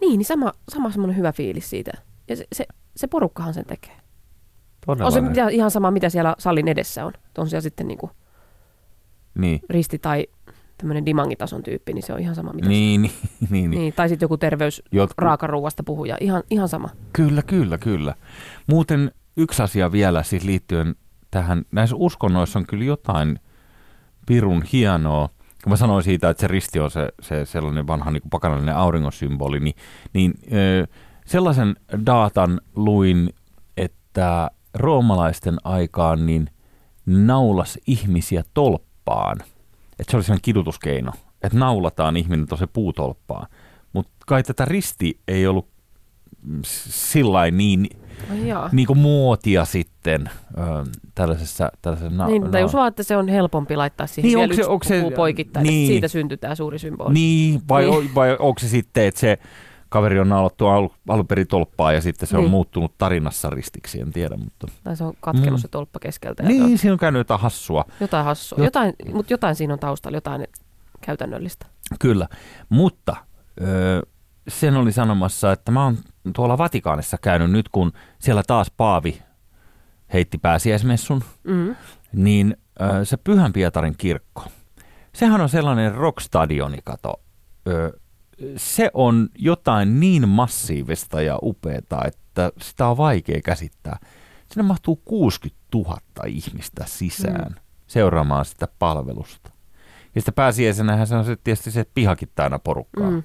niin, 0.00 0.18
niin 0.18 0.24
sama, 0.24 0.52
sama 0.68 0.90
semmoinen 0.90 1.16
hyvä 1.16 1.32
fiilis 1.32 1.70
siitä. 1.70 1.90
Ja 2.28 2.36
se, 2.36 2.46
se, 2.52 2.66
se 2.96 3.06
porukkahan 3.06 3.54
sen 3.54 3.64
tekee. 3.64 3.96
Todella 4.86 5.06
On 5.06 5.12
se 5.12 5.20
ihan 5.50 5.70
sama, 5.70 5.90
mitä 5.90 6.08
siellä 6.08 6.34
salin 6.38 6.68
edessä 6.68 7.04
on. 7.04 7.12
On 7.38 7.48
siellä 7.48 7.62
sitten 7.62 7.88
niinku 7.88 8.10
Niin. 9.38 9.60
risti 9.70 9.98
tai 9.98 10.26
tämmöinen 10.78 11.06
dimangitason 11.06 11.62
tyyppi, 11.62 11.92
niin 11.92 12.02
se 12.02 12.12
on 12.12 12.20
ihan 12.20 12.34
sama, 12.34 12.52
mitä 12.52 12.68
Niin, 12.68 13.02
niin, 13.02 13.12
niin, 13.22 13.30
niin. 13.50 13.70
niin. 13.70 13.80
niin. 13.80 13.92
Tai 13.92 14.08
sitten 14.08 14.24
joku 14.24 14.36
terveys 14.36 14.82
Jotkut, 14.92 15.18
raakaruuasta 15.18 15.82
puhuja, 15.82 16.16
ihan, 16.20 16.42
ihan 16.50 16.68
sama. 16.68 16.88
Kyllä, 17.12 17.42
kyllä, 17.42 17.78
kyllä. 17.78 18.14
Muuten 18.66 19.10
yksi 19.36 19.62
asia 19.62 19.92
vielä 19.92 20.22
siis 20.22 20.44
liittyen 20.44 20.94
tähän, 21.30 21.62
näissä 21.72 21.96
uskonnoissa 21.96 22.58
on 22.58 22.66
kyllä 22.66 22.84
jotain 22.84 23.40
pirun 24.26 24.62
hienoa. 24.72 25.28
Kun 25.64 25.72
mä 25.72 25.76
sanoin 25.76 26.02
siitä, 26.02 26.30
että 26.30 26.40
se 26.40 26.48
risti 26.48 26.80
on 26.80 26.90
se, 26.90 27.08
se 27.20 27.44
sellainen 27.44 27.86
vanha 27.86 28.10
niin 28.10 28.22
pakanallinen 28.30 28.76
auringonsymboli, 28.76 29.60
niin, 29.60 29.74
niin 30.12 30.34
ö, 30.52 30.86
sellaisen 31.26 31.76
datan 32.06 32.60
luin, 32.76 33.30
että 33.76 34.50
roomalaisten 34.74 35.56
aikaan 35.64 36.26
niin 36.26 36.50
naulas 37.06 37.78
ihmisiä 37.86 38.42
tolppaan. 38.54 39.36
Että 39.98 40.10
se 40.10 40.16
oli 40.16 40.24
sellainen 40.24 40.42
kidutuskeino, 40.42 41.12
että 41.42 41.58
naulataan 41.58 42.16
ihminen 42.16 42.46
tuossa 42.46 42.66
puutolppaan. 42.66 43.46
Mutta 43.92 44.12
kai 44.26 44.42
tätä 44.42 44.64
risti 44.64 45.20
ei 45.28 45.46
ollut 45.46 45.68
sillä 46.64 47.50
niin, 47.50 47.88
Jaa. 48.44 48.68
niin 48.72 48.86
kuin 48.86 48.98
muotia 48.98 49.64
sitten 49.64 50.30
ö, 50.58 50.60
tällaisessa, 51.14 51.72
tällaisessa 51.82 52.16
na- 52.16 52.26
Niin, 52.26 52.42
tai 52.42 52.50
na- 52.50 52.58
jos 52.58 52.74
vaan, 52.74 52.88
että 52.88 53.02
se 53.02 53.16
on 53.16 53.28
helpompi 53.28 53.76
laittaa 53.76 54.06
siihen 54.06 54.28
Niin, 54.28 54.38
vielä 54.38 54.42
onko 54.44 54.54
se- 54.54 54.60
yksi 54.60 54.70
onko 54.70 55.10
se- 55.10 55.16
poikittain, 55.16 55.66
niin. 55.66 55.82
että 55.84 55.92
siitä 55.92 56.08
syntyy 56.08 56.36
tämä 56.36 56.54
suuri 56.54 56.78
symboli. 56.78 57.14
Niin, 57.14 57.60
vai, 57.68 57.90
Niin. 57.90 58.14
vai 58.14 58.36
onko 58.38 58.58
se 58.60 58.68
sitten, 58.68 59.04
että 59.04 59.20
se 59.20 59.38
kaveri 59.88 60.20
on 60.20 60.28
naulattu 60.28 60.66
al- 60.66 60.88
alun 61.08 61.26
perin 61.26 61.46
tolppaa 61.46 61.92
ja 61.92 62.00
sitten 62.00 62.28
se 62.28 62.36
on 62.36 62.42
Niin. 62.42 62.50
muuttunut 62.50 62.98
tarinassa 62.98 63.50
ristiksi, 63.50 64.00
en 64.00 64.12
tiedä. 64.12 64.36
Mutta... 64.36 64.66
Tai 64.84 64.96
se 64.96 65.04
on 65.04 65.14
katkenut 65.20 65.58
Mm. 65.58 65.62
se 65.62 65.68
tolppa 65.68 65.98
keskeltä. 65.98 66.42
on 66.42 66.48
Niin, 66.48 66.78
siinä 66.78 66.92
on 66.92 66.98
käynyt 66.98 67.20
jotain 67.20 67.40
hassua. 67.40 67.84
Jotain 68.00 68.24
hassua. 68.24 68.58
Jot- 68.58 68.64
Jotain, 68.64 68.92
mutta 69.14 69.32
jotain 69.32 69.54
siinä 69.54 69.72
on 69.72 69.78
taustalla, 69.80 70.16
jotain 70.16 70.46
käytännöllistä. 71.00 71.66
Kyllä, 72.00 72.28
mutta 72.68 73.16
ö, 73.60 74.02
sen 74.48 74.76
oli 74.76 74.92
sanomassa, 74.92 75.52
että 75.52 75.72
mä 75.72 75.84
oon 75.84 75.98
tuolla 76.32 76.58
Vatikaanissa 76.58 77.16
käynyt 77.22 77.50
nyt, 77.50 77.68
kun 77.68 77.92
siellä 78.18 78.42
taas 78.46 78.70
Paavi 78.76 79.22
heitti 80.12 80.38
pääsiäismessun, 80.38 81.22
Mm. 81.44 81.76
niin 82.12 82.56
ö, 82.80 83.04
se 83.04 83.16
Pyhän 83.16 83.52
Pietarin 83.52 83.94
kirkko, 83.98 84.44
sehän 85.14 85.40
on 85.40 85.48
sellainen 85.48 85.94
rockstadioni, 85.94 86.78
kato. 86.84 87.20
Ö, 87.68 87.98
se 88.56 88.90
on 88.94 89.28
jotain 89.38 90.00
niin 90.00 90.28
massiivista 90.28 91.22
ja 91.22 91.38
upeaa, 91.42 92.04
että 92.06 92.52
sitä 92.60 92.86
on 92.88 92.96
vaikea 92.96 93.40
käsittää. 93.44 93.98
Sinne 94.52 94.62
mahtuu 94.66 94.96
60 95.04 95.60
000 95.74 95.98
ihmistä 96.26 96.84
sisään 96.86 97.48
mm. 97.48 97.54
seuraamaan 97.86 98.44
sitä 98.44 98.68
palvelusta. 98.78 99.50
Ja 100.14 100.20
sitten 100.20 100.34
pääsiäisenähän 100.34 101.06
se 101.06 101.16
on 101.16 101.24
se, 101.24 101.36
tietysti 101.44 101.70
se, 101.70 101.80
että 101.80 101.94
pihakin 101.94 102.28
täynnä 102.34 102.58
porukkaa. 102.58 103.10
Mm. 103.10 103.22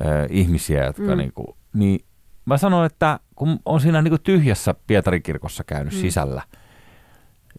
Ö, 0.00 0.26
ihmisiä, 0.30 0.84
jotka 0.84 1.02
Mm. 1.02 1.08
mm. 1.10 1.16
niinku, 1.18 1.56
niin 1.72 2.04
mä 2.44 2.58
sanon, 2.58 2.86
että 2.86 3.20
kun 3.36 3.58
on 3.64 3.80
siinä 3.80 4.02
niinku 4.02 4.18
tyhjässä 4.18 4.74
Pietarin 4.86 5.22
kirkossa 5.22 5.64
käynyt 5.64 5.92
Mm. 5.92 5.96
mm. 5.98 6.00
sisällä 6.00 6.42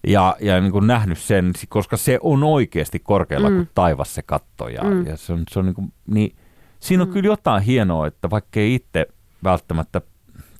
ja, 0.08 0.36
ja 0.42 0.62
niinku 0.62 0.80
nähnyt 0.80 1.18
sen, 1.18 1.54
koska 1.70 1.98
se 1.98 2.20
on 2.22 2.44
oikeasti 2.44 3.00
korkealla 3.00 3.50
Mm. 3.50 3.54
mm. 3.56 3.60
kuin 3.66 3.70
taivas 3.76 4.16
se 4.16 4.22
katto 4.22 4.68
ja, 4.68 4.84
Mm. 4.84 4.90
mm. 4.94 5.06
ja 5.08 5.18
se 5.18 5.34
on, 5.34 5.44
se 5.52 5.60
on 5.60 5.66
niinku, 5.66 5.84
niin 6.08 6.36
siinä 6.80 7.04
on 7.04 7.10
Mm. 7.10 7.14
kyllä 7.14 7.28
jotain 7.28 7.64
hienoa, 7.64 8.08
että 8.08 8.30
vaikka 8.30 8.60
ei 8.60 8.76
itse 8.76 9.08
välttämättä 9.44 10.02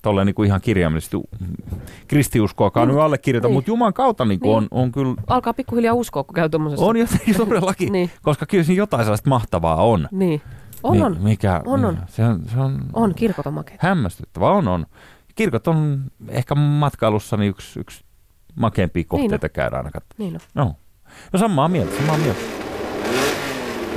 tolleen 0.02 0.26
niinku 0.26 0.42
ihan 0.42 0.60
kirjaimellisesti 0.60 1.16
kristiuskoakaan 2.08 2.88
Niin, 2.88 2.94
nyt 2.96 3.04
allekirjoita, 3.04 3.48
niin. 3.48 3.54
mutta 3.54 3.70
Jumalan 3.70 3.92
kautta 3.94 4.24
niinku 4.24 4.46
Niin. 4.46 4.56
on, 4.56 4.68
on 4.70 4.92
kyllä, 4.92 5.14
Alkaa 5.26 5.54
pikkuhiljaa 5.54 5.94
uskoa, 5.94 6.24
kun 6.24 6.34
käy 6.34 6.48
tuommoisessa. 6.48 6.84
on 6.84 6.96
jotain 6.96 7.34
todellakin, 7.48 7.92
Niin, 7.92 8.10
koska 8.22 8.46
kyllä 8.46 8.64
siinä 8.64 8.78
jotain 8.78 9.04
sellaista 9.04 9.28
mahtavaa 9.28 9.76
on. 9.84 10.08
niin. 10.12 10.42
On, 10.82 10.92
Niin, 10.92 11.04
on. 11.04 11.16
Mikä, 11.20 11.62
On, 11.66 11.84
on. 11.84 11.94
niin, 11.94 12.04
Se 12.08 12.24
on, 12.24 12.42
se 12.52 12.58
on, 12.60 12.80
On, 12.92 13.14
kirkot 13.14 13.46
on 13.46 13.54
makeita. 13.54 13.86
hämmästyttävä. 13.86 14.50
On, 14.50 14.68
on. 14.68 14.86
Kirkot 15.34 15.68
on 15.68 16.04
ehkä 16.28 16.54
matkailussa 16.54 17.36
niin 17.36 17.50
yksi, 17.50 17.80
yksi 17.80 18.04
makeimpia 18.54 19.04
kohteita 19.08 19.46
niin 19.46 19.52
käydä 19.52 19.76
aina 19.76 19.90
katsomaan. 19.90 20.18
Niin 20.18 20.34
on. 20.34 20.40
No. 20.54 20.76
no 21.32 21.38
samaa 21.38 21.68
mieltä, 21.68 21.96
samaa 21.96 22.18
mieltä. 22.18 22.40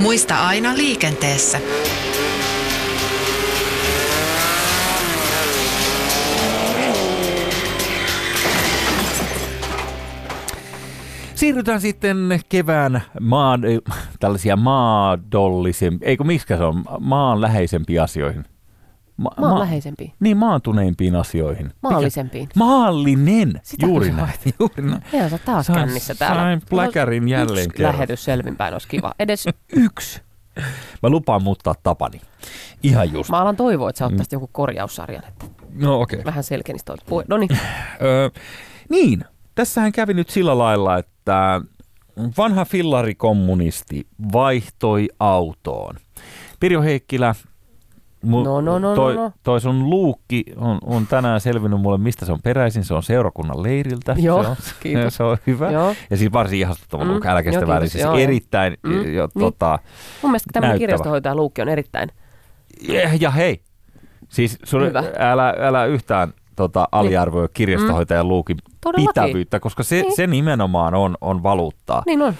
Muista 0.00 0.46
aina 0.46 0.76
liikenteessä. 0.76 1.60
Siirrytään 11.36 11.80
sitten 11.80 12.40
kevään 12.48 13.02
maan, 13.20 13.60
tällaisia 14.20 14.56
maadollisempia, 14.56 16.08
eikö 16.08 16.24
miskä 16.24 16.56
se 16.56 16.64
on, 16.64 16.84
maanläheisempiin 17.00 18.02
asioihin. 18.02 18.44
Ma, 19.16 19.30
Maanläheisempiin. 19.40 20.12
Niin, 20.20 20.36
maantuneimpiin 20.36 21.16
asioihin. 21.16 21.66
Mikä- 21.66 21.76
Maallisempiin. 21.82 22.48
Maallinen, 22.56 23.60
Sitä 23.62 23.86
juuri 23.86 24.10
näin. 24.12 24.28
Juuri 24.60 24.82
näin. 24.82 25.02
Hei, 25.12 25.30
sä 25.30 25.38
taas 25.38 25.66
Sain- 25.66 25.78
kännissä 25.78 26.14
täällä. 26.14 26.42
sain 26.42 26.62
pläkärin 26.70 27.28
jälleen 27.28 27.66
Yksi 27.66 27.76
kerran. 27.76 27.92
lähetys 27.94 28.24
selvinpäin 28.24 28.72
olisi 28.72 28.88
kiva. 28.88 29.14
Edes 29.18 29.44
yksi. 29.76 30.22
Mä 31.02 31.08
lupaan 31.08 31.42
muuttaa 31.42 31.74
tapani. 31.82 32.20
Ihan 32.82 33.12
just. 33.12 33.30
Mä 33.30 33.38
alan 33.40 33.56
toivoa, 33.56 33.90
että 33.90 33.98
sä 33.98 34.06
ottaisit 34.06 34.32
jonkun 34.32 34.48
korjaussarjan, 34.52 35.24
että 35.28 35.46
No 35.74 36.00
okei. 36.00 36.24
vähän 36.24 36.44
selkenisi 36.44 36.84
toi 36.84 36.96
puhe. 37.06 37.24
No 37.28 37.36
niin, 37.36 37.50
Öö, 38.02 38.30
niin, 38.88 39.24
tässähän 39.56 39.92
kävi 39.92 40.14
nyt 40.14 40.28
sillä 40.30 40.58
lailla, 40.58 40.98
että 40.98 41.60
vanha 42.38 42.64
fillarikommunisti 42.64 44.06
vaihtoi 44.32 45.08
autoon. 45.20 45.96
Pirjo 46.60 46.82
Heikkilä, 46.82 47.34
mu- 48.26 48.44
No, 48.44 48.60
no, 48.60 48.78
no, 48.78 48.94
toi, 48.94 49.14
no, 49.14 49.22
no. 49.22 49.32
toi 49.42 49.60
sun 49.60 49.90
luukki 49.90 50.44
on, 50.56 50.78
on 50.84 51.06
tänään 51.06 51.40
selvinnyt 51.40 51.80
mulle, 51.80 51.98
mistä 51.98 52.26
se 52.26 52.32
on 52.32 52.42
peräisin. 52.42 52.84
Se 52.84 52.94
on 52.94 53.02
seurakunnan 53.02 53.62
leiriltä. 53.62 54.16
Joo, 54.18 54.42
se 54.42 54.48
on, 54.48 54.56
kiitos. 54.80 55.14
Se 55.16 55.22
on 55.22 55.36
hyvä. 55.46 55.70
Joo. 55.70 55.94
Ja 56.10 56.16
siis 56.16 56.32
varsin 56.32 56.58
ihastuttava 56.58 57.04
Mm, 57.04 57.10
luukki, 57.10 57.28
älä 57.28 57.42
kestä 57.42 57.60
joo, 57.60 57.68
väärin. 57.68 57.80
kiitos. 57.90 57.92
Siis 57.92 58.04
Joo, 58.04 58.16
erittäin, 58.18 58.76
Mm, 58.82 58.92
jo, 59.14 59.28
niin. 59.34 59.44
tota, 59.44 59.78
mun 60.22 60.30
mielestä 60.30 60.50
tämmöinen 60.52 60.78
kirjastohoitaja 60.78 61.34
Luukki 61.34 61.62
on 61.62 61.68
erittäin, 61.68 62.08
ja, 62.88 63.10
ja 63.20 63.30
hei, 63.30 63.60
siis 64.28 64.58
sulle, 64.64 64.88
Hyvä. 64.88 65.04
älä, 65.18 65.54
älä 65.60 65.84
yhtään 65.84 66.32
tota, 66.56 66.88
aliarvoi 66.92 67.48
kirjastohoitajan 67.54 68.28
luukin 68.28 68.56
Todellakin. 68.80 69.22
pitävyyttä, 69.22 69.60
koska 69.60 69.82
se, 69.82 70.02
Niin. 70.02 70.16
se 70.16 70.26
nimenomaan 70.26 70.94
on, 70.94 71.16
on 71.20 71.42
valuuttaa. 71.42 72.02
niin 72.06 72.22
on, 72.22 72.34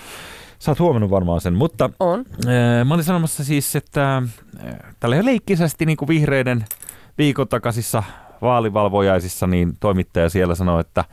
Sä 0.58 0.70
oot 0.70 0.78
huomannut 0.80 1.10
varmaan 1.10 1.40
sen, 1.40 1.54
mutta 1.54 1.90
on. 2.00 2.24
äh, 2.46 2.84
mä 2.86 2.94
olin 2.94 3.04
sanomassa 3.04 3.44
siis, 3.44 3.76
että 3.76 4.16
äh, 4.16 4.76
tällä 5.00 5.24
leikkisästi 5.24 5.86
niin 5.86 5.96
kuin 5.96 6.08
vihreiden 6.08 6.64
viikon 7.18 7.48
takaisissa 7.48 8.02
vaalivalvojaisissa, 8.42 9.46
niin 9.46 9.72
toimittaja 9.80 10.28
siellä 10.28 10.54
sanoi, 10.54 10.80
että 10.80 11.04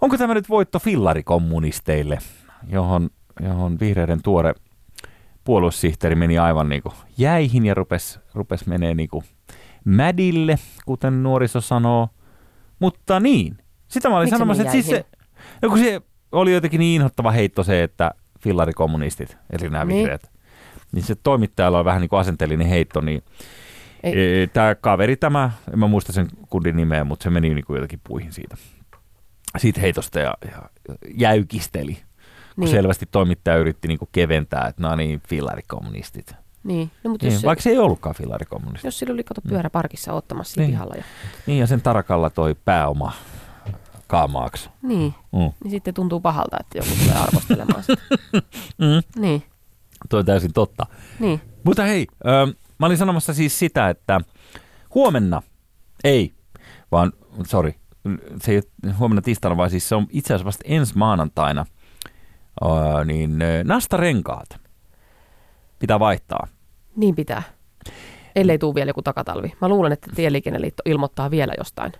onko 0.00 0.18
tämä 0.18 0.34
nyt 0.34 0.48
voitto 0.48 0.78
fillarikommunisteille, 0.78 2.18
johon, 2.68 3.10
johon 3.40 3.80
vihreiden 3.80 4.22
tuore 4.22 4.54
puoluesihteeri 5.44 6.14
meni 6.14 6.38
aivan 6.38 6.68
niin 6.68 6.82
kuin 6.82 6.94
jäihin 7.18 7.66
ja 7.66 7.74
rupesi 7.74 8.18
rupes 8.34 8.66
menee 8.66 8.94
niin 8.94 9.08
kuin 9.08 9.24
mädille, 9.84 10.58
kuten 10.86 11.22
nuoriso 11.22 11.60
sanoo. 11.60 12.08
Mutta 12.78 13.20
niin, 13.20 13.58
sitä 13.88 14.08
mä 14.08 14.16
olin 14.16 14.26
Miksi 14.26 14.34
sanomassa, 14.38 14.62
että 14.62 14.72
siis 14.72 14.86
se, 14.86 15.04
no 15.62 15.68
kun 15.68 15.78
se 15.78 16.00
oli 16.32 16.52
jotenkin 16.52 16.78
niin 16.78 16.96
inhottava 16.96 17.30
heitto 17.30 17.62
se, 17.64 17.82
että 17.82 18.10
fillarikommunistit, 18.40 19.36
eli 19.50 19.70
nämä 19.70 19.84
Niin. 19.84 19.98
vihreät, 19.98 20.30
niin 20.92 21.04
se 21.04 21.14
toimittajalla 21.14 21.78
on 21.78 21.84
vähän 21.84 22.00
niin 22.00 22.08
kuin 22.08 22.20
asenteellinen 22.20 22.66
heitto, 22.66 23.00
niin 23.00 23.22
Ei. 24.02 24.46
Tämä 24.52 24.74
kaveri 24.74 25.16
tämä, 25.16 25.50
en 25.72 25.78
mä 25.78 25.86
muista 25.86 26.12
sen 26.12 26.26
kundin 26.48 26.76
nimeä, 26.76 27.04
mutta 27.04 27.22
se 27.24 27.30
meni 27.30 27.54
niin 27.54 27.64
kuin 27.64 27.74
jotenkin 27.76 28.00
puihin 28.08 28.32
siitä, 28.32 28.56
siitä 29.56 29.80
heitosta 29.80 30.18
ja, 30.20 30.34
ja 30.52 30.62
jäykisteli. 31.14 31.94
Kun 32.54 32.64
Niin. 32.64 32.70
selvästi 32.70 33.06
toimittaja 33.10 33.56
yritti 33.56 33.88
niin 33.88 33.98
kuin 33.98 34.08
keventää, 34.12 34.66
että 34.68 34.82
no 34.82 34.96
niin, 34.96 35.20
fillarikommunistit. 35.28 36.34
Niin, 36.66 36.90
no, 37.04 37.10
mutta 37.10 37.26
Niin, 37.26 37.32
jos, 37.32 37.40
se, 37.40 37.46
vaikka 37.46 37.62
se 37.62 37.70
ei 37.70 37.78
ollutkaan 37.78 38.14
fillarikommunisti. 38.14 38.86
jos 38.86 38.98
sillä 38.98 39.12
oli 39.12 39.24
kato 39.24 39.40
pyörä 39.48 39.70
parkissa 39.70 40.12
ottamassa 40.12 40.60
Niin. 40.60 40.70
pihalla. 40.70 40.94
Ja, 40.94 41.04
Niin, 41.46 41.58
ja 41.58 41.66
sen 41.66 41.82
tarakalla 41.82 42.30
toi 42.30 42.54
pääoma 42.64 43.12
kaamaaksi. 44.06 44.70
niin, 44.82 45.14
Mm. 45.32 45.52
niin 45.64 45.70
sitten 45.70 45.94
tuntuu 45.94 46.20
pahalta, 46.20 46.56
että 46.60 46.78
joku 46.78 46.90
tulee 47.02 47.22
arvostelemaan 47.22 47.82
sitä. 47.82 48.02
Mm. 48.78 49.20
Niin, 49.22 49.42
Toi 50.08 50.20
on 50.20 50.26
täysin 50.26 50.52
totta. 50.52 50.86
niin. 51.20 51.40
Mutta 51.64 51.82
hei, 51.82 52.06
ö, 52.26 52.46
mä 52.78 52.86
olin 52.86 52.96
sanomassa 52.98 53.34
siis 53.34 53.58
sitä, 53.58 53.88
että 53.90 54.20
huomenna, 54.94 55.42
ei, 56.04 56.34
vaan, 56.92 57.12
sorry, 57.46 57.74
se 58.42 58.52
ei 58.52 58.60
ole 58.84 58.92
huomenna 58.92 59.22
tiistaina, 59.22 59.56
vaan 59.56 59.70
siis 59.70 59.88
se 59.88 59.94
on 59.94 60.06
itse 60.10 60.34
asiassa 60.34 60.44
vasta 60.46 60.64
ensi 60.66 60.98
maanantaina, 60.98 61.66
ö, 62.62 63.04
niin 63.04 63.38
nastarenkaat 63.64 64.48
pitää 65.78 66.00
vaihtaa. 66.00 66.46
Niin 66.96 67.14
pitää. 67.14 67.42
Ellei 68.36 68.58
tuu 68.58 68.74
vielä 68.74 68.90
joku 68.90 69.02
takatalvi. 69.02 69.52
Mä 69.60 69.68
luulen, 69.68 69.92
että 69.92 70.10
Tieliikenneliitto 70.14 70.82
ilmoittaa 70.86 71.30
vielä 71.30 71.52
jostain. 71.58 71.92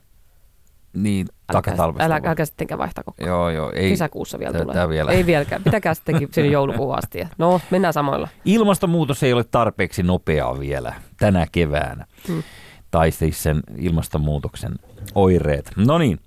Niin, 0.92 1.26
takatalvesta. 1.52 2.04
älä, 2.04 2.20
älkää 2.24 2.44
sittenkään 2.44 2.78
vaihtako. 2.78 3.14
Joo, 3.20 3.50
joo, 3.50 3.72
ei. 3.74 3.90
Kesäkuussa 3.90 4.38
vielä 4.38 4.58
tulee. 4.58 4.88
vielä. 4.88 5.10
Ei 5.10 5.26
vieläkään. 5.26 5.62
Pitäkää 5.64 5.94
sittenkin 5.94 6.28
sinne 6.32 6.50
joulukuun 6.50 6.98
asti. 6.98 7.26
No, 7.38 7.60
mennään 7.70 7.92
samoilla. 7.92 8.28
Ilmastonmuutos 8.44 9.22
ei 9.22 9.32
ole 9.32 9.44
tarpeeksi 9.44 10.02
nopeaa 10.02 10.60
vielä 10.60 10.94
tänä 11.18 11.46
keväänä. 11.52 12.06
Hmm. 12.28 12.42
Tai 12.90 13.10
siis 13.10 13.42
sen 13.42 13.60
ilmastonmuutoksen 13.78 14.72
oireet. 15.14 15.70
No 15.76 15.98
niin. 15.98 16.18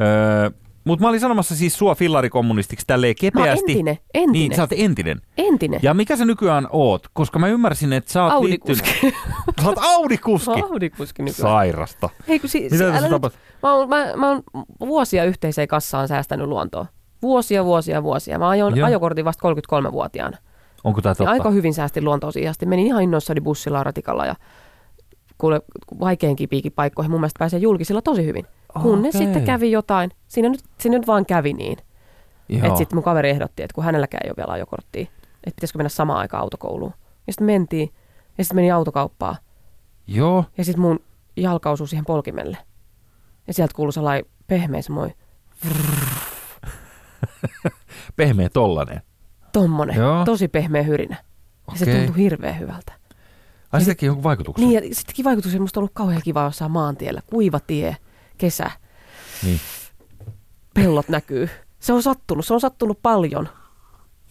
Öö, 0.00 0.50
Mutta 0.84 1.02
mä 1.02 1.08
olin 1.08 1.20
sanomassa 1.20 1.56
siis 1.56 1.78
sua 1.78 1.94
fillarikommunistiksi 1.94 2.86
tälleen 2.86 3.10
Mä 3.10 3.20
kepeästi. 3.20 3.72
entinen, 3.72 3.98
entinen, 4.14 4.32
Niin, 4.32 4.56
sä 4.56 4.62
oot 4.62 4.72
entinen. 4.72 5.20
entinen. 5.38 5.80
Ja 5.82 5.94
mikä 5.94 6.16
sä 6.16 6.24
nykyään 6.24 6.66
oot? 6.70 7.06
Koska 7.12 7.38
mä 7.38 7.48
ymmärsin, 7.48 7.92
että 7.92 8.12
sä 8.12 8.24
oot 8.24 8.32
Audikuski. 8.32 8.88
liittynyt... 8.92 9.14
Sä 9.62 9.68
oot 9.68 9.78
Audikuski. 9.82 10.62
Audikuski 10.72 11.22
nykyään. 11.22 11.52
Sairasta. 11.52 12.08
Ei, 12.28 12.38
kun 12.38 12.48
si- 12.48 12.68
Mitä 12.70 12.84
älä 12.96 13.08
nyt-? 13.08 13.32
Mä 13.62 13.74
oon, 13.74 13.88
mä, 13.88 14.06
mä 14.16 14.28
oon 14.28 14.42
vuosia 14.80 15.24
yhteiseen 15.24 15.68
kassaan 15.68 16.08
säästänyt 16.08 16.46
luontoa. 16.46 16.86
Vuosia, 17.22 17.64
vuosia, 17.64 18.02
vuosia. 18.02 18.38
Mä 18.38 18.48
ajoin 18.48 18.76
Joo. 18.76 18.86
ajokortin 18.86 19.24
vasta 19.24 19.48
33-vuotiaana. 19.48 20.36
Onko 20.84 21.00
tää 21.02 21.10
Ja 21.10 21.14
totta? 21.14 21.30
aika 21.30 21.50
hyvin 21.50 21.74
säästin 21.74 22.04
luontoa 22.04 22.32
siihen 22.32 22.50
asti. 22.50 22.66
Menin 22.66 22.86
ihan 22.86 23.02
innoissani 23.02 23.40
bussilla 23.40 23.78
ja 23.78 23.84
ratikalla 23.84 24.26
ja 24.26 24.34
kuule, 25.38 25.60
vaikeankin 26.00 26.48
piikin 26.48 26.72
paikkoihin 26.72 27.10
mun 27.10 27.20
mielestä 27.20 27.38
pääsee 27.38 27.58
julkisilla 27.60 28.02
tosi 28.02 28.24
hyvin. 28.26 28.46
Kunnes 28.82 29.14
Okei. 29.14 29.26
sitten 29.26 29.44
kävi 29.44 29.70
jotain. 29.70 30.10
Siinä 30.28 30.48
nyt, 30.48 30.60
siinä 30.78 30.98
nyt 30.98 31.06
vaan 31.06 31.26
kävi 31.26 31.52
niin. 31.52 31.78
Että 32.48 32.76
sitten 32.76 32.96
mun 32.96 33.02
kaveri 33.04 33.30
ehdotti, 33.30 33.62
että 33.62 33.74
kun 33.74 33.84
hänelläkään 33.84 34.20
ei 34.24 34.30
ole 34.30 34.36
vielä 34.36 34.52
ajokorttia, 34.52 35.02
että 35.02 35.56
pitäisikö 35.56 35.78
mennä 35.78 35.88
samaan 35.88 36.18
aikaan 36.18 36.42
autokouluun. 36.42 36.92
Ja 37.26 37.32
sitten 37.32 37.46
mentiin. 37.46 37.90
Ja 38.38 38.44
sitten 38.44 38.56
meni 38.56 38.70
autokauppaan. 38.70 39.36
Joo. 40.06 40.44
Ja 40.58 40.64
sitten 40.64 40.80
mun 40.80 41.00
jalka 41.36 41.70
osui 41.70 41.88
siihen 41.88 42.04
polkimelle. 42.04 42.58
Ja 43.46 43.54
sieltä 43.54 43.74
kuului 43.76 43.92
sellainen 43.92 44.24
pehmeä 44.46 44.82
semmoinen, 44.82 45.16
Pehmeä 48.16 48.48
tollanen. 48.48 49.02
tommonen, 49.52 49.96
Joo. 49.96 50.24
tosi 50.24 50.48
pehmeä 50.48 50.82
hyrinä. 50.82 51.16
Ja 51.70 51.76
se 51.78 51.84
Okei. 51.84 51.96
tuntui 51.96 52.22
hirveän 52.22 52.58
hyvältä. 52.58 52.92
Ai 53.72 53.80
se 53.80 53.86
teki 53.86 54.06
jonkun 54.06 54.22
vaikutuksen? 54.24 54.68
Niin, 54.68 54.88
ja 54.88 54.94
sittenkin 54.94 55.24
vaikutus, 55.24 55.52
että 55.52 55.60
musta 55.60 55.80
on 55.80 55.82
ollut 55.82 55.94
kauhean 55.94 56.22
kiva 56.24 56.44
jossain 56.44 56.70
maantiellä. 56.70 57.20
Kuiva 57.26 57.60
tie, 57.60 57.96
kesä, 58.42 58.70
Niin. 59.44 59.60
pellot 60.74 61.08
näkyy. 61.08 61.48
Se 61.80 61.92
on 61.92 62.02
sattunut, 62.02 62.46
se 62.46 62.54
on 62.54 62.60
sattunut 62.60 62.98
paljon. 63.02 63.48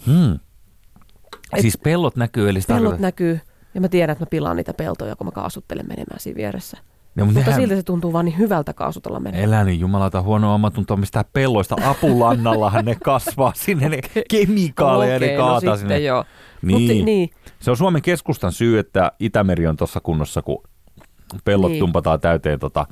Hmm. 0.06 0.34
Et- 1.54 1.62
Siis 1.62 1.78
pellot 1.78 2.16
näkyy, 2.16 2.50
eli 2.50 2.62
sitä 2.62 2.74
Pellot 2.74 2.84
tarkoittaa- 2.90 3.08
näkyy, 3.08 3.40
ja 3.74 3.82
mä 3.82 3.88
tiedän, 3.88 4.12
että 4.14 4.22
mä 4.26 4.30
pilaan 4.30 4.58
niitä 4.58 4.74
peltoja, 4.74 5.16
kun 5.16 5.28
mä 5.28 5.32
kaasuttelen 5.32 5.86
menemään 5.88 6.20
siinä 6.20 6.38
vieressä. 6.38 6.78
No, 7.16 7.26
mutta 7.26 7.40
Mutta 7.40 7.40
nehän- 7.52 7.62
silti 7.62 7.76
se 7.76 7.84
tuntuu 7.84 8.14
vaan 8.14 8.26
niin 8.26 8.38
hyvältä 8.38 8.74
kaasutella 8.74 9.20
menemään. 9.20 9.44
Elä 9.50 9.64
niin 9.64 9.80
jumalata 9.80 10.22
huonoa 10.22 10.54
omatuntoa 10.54 10.98
mistään 10.98 11.26
pelloista. 11.34 11.76
Apulannallahan 11.86 12.86
ne 12.86 12.96
kasvaa 13.04 13.54
sinne, 13.56 13.90
ne 13.90 14.00
kemikaaleja 14.30 15.16
Okei, 15.16 15.30
ne 15.32 15.38
kaataa 15.38 15.70
no 15.70 15.78
sinne. 15.78 16.00
joo. 16.00 16.26
Niin. 16.62 16.98
Mut, 16.98 17.06
niin. 17.06 17.30
Se 17.60 17.72
on 17.72 17.78
Suomen 17.78 18.02
keskustan 18.02 18.52
syy, 18.52 18.80
että 18.80 19.12
Itämeri 19.20 19.68
on 19.68 19.78
tuossa 19.78 20.00
kunnossa, 20.00 20.42
kun 20.42 20.64
pellot 21.46 21.72
Niin. 21.72 21.80
tumpataan 21.80 22.20
täyteen 22.20 22.60
tota, 22.60 22.86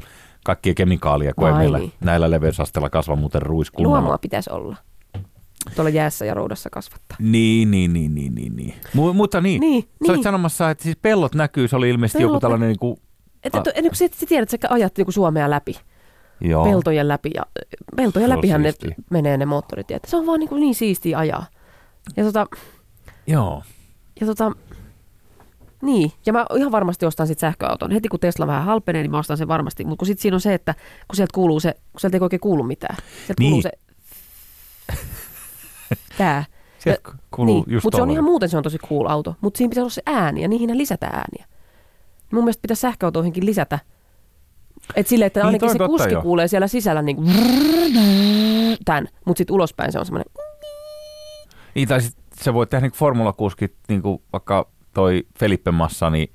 kaikkia 0.45 0.73
kemikaalia, 0.73 1.34
kun 1.34 1.47
ei 1.47 1.54
Ai 1.54 1.60
meillä 1.60 1.78
niin. 1.80 1.93
näillä 2.02 2.32
leveysasteilla 2.32 2.89
kasva 2.89 3.15
muuten 3.15 3.41
ruis 3.41 3.71
kunnolla. 3.71 3.97
Luomua 3.99 4.17
pitäisi 4.17 4.49
olla. 4.52 4.75
Tuolla 5.75 5.89
jäässä 5.89 6.25
ja 6.25 6.34
roudassa 6.34 6.69
kasvattaa. 6.69 7.17
Niin, 7.19 7.71
niin, 7.71 7.93
niin, 7.93 8.15
niin, 8.15 8.36
niin, 8.36 8.56
niin. 8.56 8.73
Mu- 8.95 9.13
mutta 9.13 9.41
niin, 9.41 9.62
Niin, 9.62 9.82
sä 9.84 9.88
olit 10.12 10.17
niin. 10.17 10.23
sanomassa, 10.23 10.69
että 10.69 10.84
siis 10.84 10.97
pellot 11.02 11.36
näkyy, 11.36 11.67
se 11.67 11.75
oli 11.75 11.89
ilmeisesti 11.89 12.21
joku 12.21 12.30
Pellot 12.30 12.41
tällainen 12.41 12.67
niin 12.69 12.80
kuin, 12.80 12.97
Et, 13.43 13.56
et, 13.56 13.67
ennen 13.67 13.91
kuin 13.91 13.95
sä, 13.95 14.08
sä 14.19 14.25
tiedät, 14.25 14.54
että 14.54 14.67
sä 14.67 14.73
ajat 14.73 14.97
joku 14.97 15.12
Suomea 15.12 15.49
läpi, 15.49 15.75
joo, 16.41 16.63
peltojen 16.65 17.08
läpi. 17.08 17.32
Ja, 17.34 17.41
peltojen 17.95 18.30
läpihän 18.30 18.62
ne 18.62 18.71
siistiä. 18.71 18.95
menee 19.12 19.38
ne 19.38 19.45
moottoritiet. 19.45 20.06
Se 20.08 20.17
on 20.17 20.25
vaan 20.25 20.39
niin, 20.39 20.49
kuin 20.49 20.60
niin 20.60 20.75
siistiä 20.75 21.17
ajaa. 21.17 21.45
Ja 22.17 22.23
tota, 22.23 22.47
joo. 23.28 23.63
ja 24.21 24.25
tota, 24.28 24.52
niin. 25.82 26.12
Ja 26.26 26.34
mä 26.34 26.46
ihan 26.58 26.72
varmasti 26.72 27.06
ostan 27.06 27.28
sitten 27.28 27.48
sähköauton. 27.48 27.92
Heti 27.92 28.08
kun 28.08 28.20
Tesla 28.20 28.48
vähän 28.48 28.63
halpenee, 28.65 29.02
niin 29.02 29.12
mä 29.12 29.20
ostan 29.20 29.38
sen 29.38 29.48
varmasti. 29.48 29.84
Mutta 29.86 30.00
kun 30.00 30.06
sitten 30.06 30.22
siinä 30.22 30.36
on 30.36 30.42
se, 30.42 30.54
että 30.54 30.74
kun 31.08 31.15
sieltä 31.15 31.32
kuuluu 31.36 31.60
se, 31.60 31.74
kun 31.92 32.00
sieltä 32.00 32.18
ei 32.18 32.22
oikein 32.22 32.39
kuulu 32.39 32.63
mitään. 32.63 32.96
Sieltä 33.26 33.34
Niin. 33.39 33.50
kuuluu 33.52 33.62
se, 33.62 33.72
tää. 36.18 36.46
Sieltä 36.80 37.12
kuuluu 37.32 37.56
niin, 37.63 37.74
just 37.74 37.84
mutta 37.84 37.96
se 37.98 38.02
on 38.02 38.12
ihan 38.12 38.24
muuten 38.24 38.50
se 38.50 38.58
on 38.58 38.63
tosi 38.63 38.78
cool 38.78 39.08
auto, 39.08 39.36
mutta 39.42 39.58
siinä 39.58 39.70
pitäisi 39.70 39.82
olla 39.84 39.89
se 39.89 40.02
ääni 40.06 40.42
ja 40.42 40.48
niihin 40.48 40.78
lisätään 40.78 41.15
ääniä. 41.15 41.46
Mun 42.32 42.44
mielestä 42.44 42.62
pitäisi 42.62 42.82
sähköautoihinkin 42.82 43.46
lisätä. 43.46 43.80
Et 44.96 45.08
sille, 45.08 45.26
että 45.26 45.39
Niin, 45.39 45.46
ainakin 45.46 45.70
on 45.70 45.74
se 45.74 45.80
kuski 45.86 46.13
joo. 46.13 46.22
kuulee 46.22 46.48
siellä 46.48 46.68
sisällä 46.68 47.02
niin 47.02 47.18
tämän, 48.86 49.08
mutta 49.26 49.38
sitten 49.38 49.54
ulospäin 49.54 49.92
se 49.92 50.00
on 50.00 50.06
semmoinen, 50.06 50.32
Niin, 51.76 51.88
tai 51.88 52.02
sit 52.02 52.15
se 52.42 52.54
voi 52.54 52.68
tehdä 52.68 52.86
niin 52.86 52.92
formulakuskit, 52.98 53.74
niin 53.89 54.02
kuin 54.02 54.22
vaikka 54.34 54.68
toi 55.00 55.24
Felipe 55.40 55.72
Massa, 55.72 56.10
niin 56.10 56.34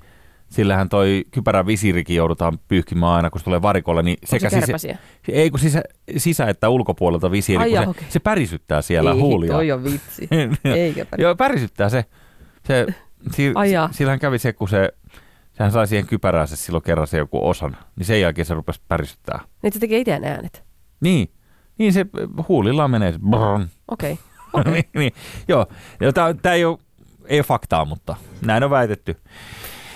sillähän 0.49 0.89
toi 0.89 1.23
kypärän 1.31 1.65
visirikin 1.65 2.15
joudutaan 2.15 2.59
pyyhkimään 2.67 3.11
aina, 3.11 3.29
kun 3.29 3.39
se 3.39 3.43
tulee 3.45 3.61
varikolle, 3.61 4.03
niin 4.03 4.17
se 4.23 4.39
sekä 4.39 4.61
sisä, 4.61 4.97
ei 5.27 5.49
kun 5.49 5.59
sisä, 5.59 5.83
sisä 6.17 6.45
että 6.45 6.69
ulkopuolelta 6.69 7.31
visiiri, 7.31 7.63
Ai 7.63 7.69
kun 7.69 7.83
se, 7.83 7.89
okei. 7.89 8.11
se 8.11 8.19
pärisyttää 8.19 8.81
siellä 8.81 9.11
Ei, 9.11 9.19
huulia. 9.19 9.53
toi 9.53 9.71
on 9.71 9.83
vitsi. 9.83 10.27
Eikä 10.63 11.05
pärjää. 11.05 11.27
Joo, 11.27 11.35
pärisyttää 11.35 11.89
se. 11.89 12.05
Se 12.67 12.85
si- 13.31 13.53
sillähän 13.97 14.19
kävi 14.19 14.39
se, 14.39 14.53
kun 14.53 14.69
se, 14.69 14.89
sehän 15.53 15.71
sai 15.71 15.87
siihen 15.87 16.07
kypäräänsä 16.07 16.55
silloin 16.55 16.83
kerran 16.83 17.07
se 17.07 17.17
joku 17.17 17.47
osan, 17.47 17.77
niin 17.95 18.05
sen 18.05 18.21
jälkeen 18.21 18.45
se 18.45 18.53
rupesi 18.53 18.81
pärisyttää. 18.87 19.39
Niin 19.63 19.73
se 19.73 19.79
tekee 19.79 19.99
itse 19.99 20.19
ne 20.19 20.29
äänet. 20.29 20.63
Niin, 21.01 21.31
niin 21.77 21.93
se 21.93 22.05
huulillaan 22.47 22.91
menee. 22.91 23.13
Okei. 23.87 24.17
Okay. 24.53 24.73
niin, 24.73 24.85
niin, 24.93 25.11
joo, 25.47 25.65
tämä 26.41 26.55
ei 26.55 26.65
ole, 26.65 26.77
ei 27.27 27.39
ole 27.39 27.43
faktaa, 27.43 27.85
mutta 27.85 28.15
näin 28.45 28.63
on 28.63 28.69
väitetty. 28.69 29.15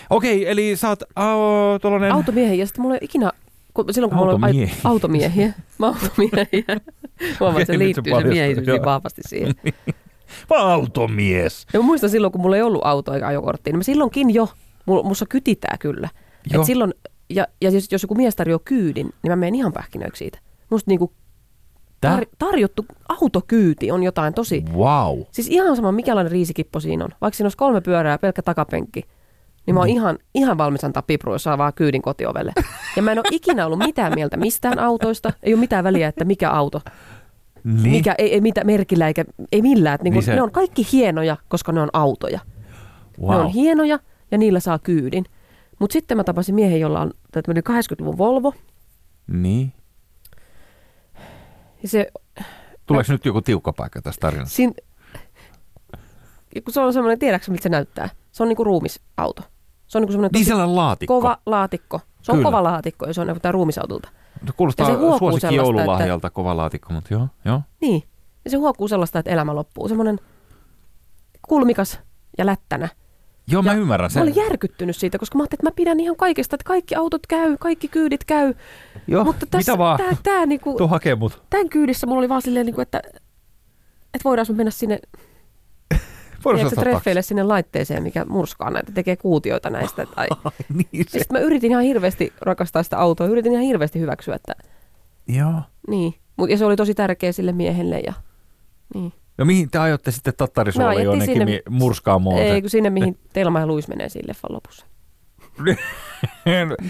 Okei, 0.09 0.49
eli 0.49 0.75
sä 0.75 0.89
oot 0.89 1.03
oh, 1.03 1.79
tuollainen... 1.81 2.11
Automiehiä. 2.11 2.55
Ja 2.55 2.65
sitten 2.65 2.81
mulla 2.81 2.95
ei 2.95 2.99
ikinä, 3.01 3.31
kun, 3.73 3.93
silloin 3.93 4.09
kun 4.09 4.17
mulla 4.17 4.33
on 4.33 4.43
Automiehiä. 4.43 4.75
automiehiä. 4.83 5.53
Mä 5.77 5.87
automiehiä. 5.87 6.81
Huomaan, 7.39 7.61
että 7.61 7.73
se 7.73 7.79
liittyy 7.79 8.13
se 8.21 8.27
miehisyys 8.27 8.67
niin 8.67 8.85
vahvasti 8.85 9.21
siihen. 9.25 9.55
Mä 10.49 10.55
automies. 10.57 11.67
Ja 11.73 11.79
mä 11.79 11.85
muistan 11.85 12.09
silloin, 12.09 12.31
kun 12.31 12.41
mulla 12.41 12.55
ei 12.55 12.61
ollut 12.61 12.85
auto 12.85 13.13
eikä 13.13 13.27
ajokorttia, 13.27 13.71
niin 13.71 13.79
mä 13.79 13.83
silloinkin 13.83 14.33
jo, 14.33 14.49
mussa 15.03 15.25
kytitää 15.29 15.75
kyllä. 15.79 16.09
Joo. 16.53 16.61
Et 16.61 16.65
silloin, 16.65 16.93
ja, 17.29 17.47
ja 17.61 17.69
jos, 17.69 17.91
jos 17.91 18.03
joku 18.03 18.15
mies 18.15 18.35
tarjoaa 18.35 18.61
kyydin, 18.65 19.09
niin 19.23 19.31
mä 19.31 19.35
menen 19.35 19.55
ihan 19.55 19.73
pähkinöiksi 19.73 20.19
siitä. 20.19 20.39
Musta 20.69 20.91
niinku 20.91 21.13
Tää? 22.01 22.11
tar, 22.15 22.25
tarjottu 22.39 22.85
autokyyti 23.09 23.91
on 23.91 24.03
jotain 24.03 24.33
tosi... 24.33 24.63
Wow. 24.73 25.19
Siis 25.31 25.47
ihan 25.47 25.75
sama, 25.75 25.91
mikälainen 25.91 26.31
riisikippo 26.31 26.79
siinä 26.79 27.03
on. 27.03 27.09
Vaikka 27.21 27.35
siinä 27.37 27.45
olisi 27.45 27.57
kolme 27.57 27.81
pyörää 27.81 28.11
ja 28.13 28.17
pelkkä 28.17 28.41
takapenkki, 28.41 29.03
niin 29.65 29.73
mä 29.73 29.79
oon 29.79 29.89
ihan, 29.89 30.17
ihan 30.35 30.57
valmis 30.57 30.83
antaa 30.83 31.03
pipru, 31.03 31.33
jos 31.33 31.43
saa 31.43 31.57
vaan 31.57 31.73
kyydin 31.73 32.01
kotiovelle. 32.01 32.53
Ja 32.95 33.01
mä 33.01 33.11
en 33.11 33.19
ole 33.19 33.25
ikinä 33.31 33.65
ollut 33.65 33.79
mitään 33.79 34.13
mieltä 34.15 34.37
mistään 34.37 34.79
autoista. 34.79 35.33
Ei 35.43 35.53
ole 35.53 35.59
mitään 35.59 35.83
väliä, 35.83 36.07
että 36.07 36.25
mikä 36.25 36.51
auto. 36.51 36.81
Niin. 37.63 37.91
Mikä, 37.91 38.15
ei, 38.17 38.33
ei 38.33 38.41
mitä 38.41 38.63
merkillä 38.63 39.07
eikä 39.07 39.25
ei 39.51 39.61
millään. 39.61 39.95
Et 39.95 40.01
Niin 40.03 40.11
Niin 40.11 40.13
niin 40.19 40.23
se- 40.25 40.35
Ne 40.35 40.41
on 40.41 40.51
kaikki 40.51 40.87
hienoja, 40.91 41.37
koska 41.47 41.71
ne 41.71 41.81
on 41.81 41.89
autoja. 41.93 42.39
Wow. 43.21 43.31
Ne 43.31 43.37
on 43.37 43.47
hienoja 43.47 43.99
ja 44.31 44.37
niillä 44.37 44.59
saa 44.59 44.79
kyydin. 44.79 45.25
Mutta 45.79 45.93
sitten 45.93 46.17
mä 46.17 46.23
tapasin 46.23 46.55
miehen, 46.55 46.79
jolla 46.79 47.01
on 47.01 47.11
tämmöinen 47.31 47.63
80-luvun 47.69 48.17
Volvo. 48.17 48.53
Niin. 49.27 49.73
Se, 51.85 52.07
Tuleeko 52.85 53.11
nyt 53.11 53.25
joku 53.25 53.41
tiukka 53.41 53.73
paikka 53.73 54.01
tässä 54.01 54.19
tarinassa? 54.21 54.61
ja 56.55 56.61
kun 56.61 56.73
se 56.73 56.79
on 56.79 56.93
semmoinen, 56.93 57.19
tiedätkö 57.19 57.51
miltä 57.51 57.63
se 57.63 57.69
näyttää? 57.69 58.09
Se 58.31 58.43
on 58.43 58.49
niinku 58.49 58.63
ruumisauto. 58.63 59.41
Se 59.87 59.97
on 59.97 60.01
niinku 60.01 60.11
semmoinen 60.11 60.29
Niin 60.33 60.45
tosi 60.47 60.65
laatikko. 60.65 61.15
kova 61.21 61.37
laatikko. 61.45 62.01
Se 62.21 62.31
on 62.31 62.37
Kyllä. 62.37 62.47
kova 62.47 62.63
laatikko 62.63 63.05
ja 63.05 63.13
se 63.13 63.21
on 63.21 63.27
niinku 63.27 63.39
tää 63.39 63.51
ruumisautolta. 63.51 64.09
No, 64.45 64.53
Kuulostaa 64.57 64.89
Ja 64.89 64.95
se 64.95 65.17
suosikki 65.19 65.55
joululahjalta 65.55 66.29
kova 66.29 66.57
laatikko, 66.57 66.93
mutta 66.93 67.13
joo, 67.13 67.27
joo. 67.45 67.61
Niin. 67.81 68.03
Ja 68.45 68.51
se 68.51 68.57
huokuu 68.57 68.87
sellaista, 68.87 69.19
että 69.19 69.31
elämä 69.31 69.55
loppuu. 69.55 69.87
Semmoinen 69.87 70.19
kulmikas 71.47 71.99
ja 72.37 72.45
lättänä. 72.45 72.89
Joo, 73.51 73.61
mä 73.61 73.71
Ja 73.71 73.77
ymmärrän 73.77 74.05
Mä 74.05 74.09
sen. 74.09 74.21
olin 74.23 74.35
järkyttynyt 74.35 74.95
siitä, 74.95 75.19
koska 75.19 75.37
mä 75.37 75.41
ajattelin, 75.41 75.59
että 75.59 75.69
mä 75.71 75.75
pidän 75.75 75.99
ihan 75.99 76.15
kaikesta, 76.15 76.55
että 76.55 76.63
kaikki 76.67 76.95
autot 76.95 77.27
käy, 77.27 77.57
kaikki 77.59 77.87
kyydit 77.87 78.23
käy. 78.23 78.53
Joo, 79.07 79.23
Mutta 79.23 79.45
tässä, 79.45 79.71
mitä 79.71 79.77
vaan. 79.77 79.97
tää, 79.97 80.17
tää 80.23 80.45
niinku, 80.45 80.73
Tuo 80.77 80.87
hakee 80.87 81.15
mut. 81.15 81.41
tämän 81.49 81.69
kyydissä 81.69 82.07
mulla 82.07 82.19
oli 82.19 82.29
vaan 82.29 82.41
silleen, 82.41 82.65
niinku, 82.65 82.81
että, 82.81 83.01
että 84.13 84.23
voidaan 84.23 84.47
me 84.49 84.55
mennä 84.55 84.71
sinne 84.71 84.99
Voidaan 86.45 86.71
treffeille 86.71 87.21
sinne 87.21 87.43
laitteeseen, 87.43 88.03
mikä 88.03 88.25
murskaa 88.25 88.69
näitä, 88.71 88.91
tekee 88.91 89.15
kuutioita 89.15 89.69
näistä. 89.69 90.05
Tai... 90.05 90.27
niin 90.91 91.05
se. 91.09 91.19
Sitten 91.19 91.37
mä 91.37 91.39
yritin 91.39 91.71
ihan 91.71 91.83
hirveästi 91.83 92.33
rakastaa 92.41 92.83
sitä 92.83 92.97
autoa, 92.97 93.27
yritin 93.27 93.51
ihan 93.51 93.63
hirveästi 93.63 93.99
hyväksyä, 93.99 94.35
että 94.35 94.53
Joo. 95.27 95.61
niin. 95.87 96.13
Mut, 96.37 96.49
ja 96.49 96.57
se 96.57 96.65
oli 96.65 96.75
tosi 96.75 96.93
tärkeä 96.93 97.31
sille 97.31 97.51
miehelle. 97.51 97.99
Ja, 97.99 98.13
niin. 98.93 99.13
No 99.39 99.45
mihin 99.45 99.69
te 99.71 99.77
ajoitte 99.77 100.11
sitten 100.11 100.31
Me 100.31 100.35
Tattarisuolle 100.37 100.89
ajettiin 100.89 101.05
jonnekin 101.05 101.35
sinne- 101.35 101.61
murskaamoon? 101.69 102.39
Ei, 102.39 102.61
kun 102.61 102.69
sinne 102.69 102.89
mihin 102.89 103.17
Telma 103.33 103.59
ja 103.59 103.67
Luis 103.67 103.87
menee 103.87 104.09
siinä 104.09 104.27
leffan 104.27 104.53
lopussa. 104.53 104.85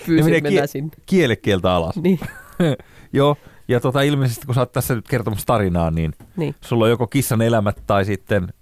Pyysin 0.06 0.26
menee 0.26 0.42
mennä 0.42 0.62
kie- 0.62 0.68
sinne. 0.68 0.92
kielekieltä 1.06 1.72
alas. 1.72 1.96
Niin, 1.96 2.20
Joo, 3.14 3.36
ja 3.68 3.80
tota, 3.80 4.02
ilmeisesti 4.02 4.46
kun 4.46 4.56
sä 4.56 4.62
oot 4.62 4.72
tässä 4.72 4.96
nyt 4.96 5.08
kertomassa 5.08 5.46
tarinaa, 5.46 5.92
niin 5.92 6.14
niin. 6.38 6.56
sulla 6.62 6.86
on 6.86 6.90
joko 6.90 7.08
kissan 7.08 7.42
elämät 7.42 7.84
tai 7.88 8.06
sitten 8.06 8.54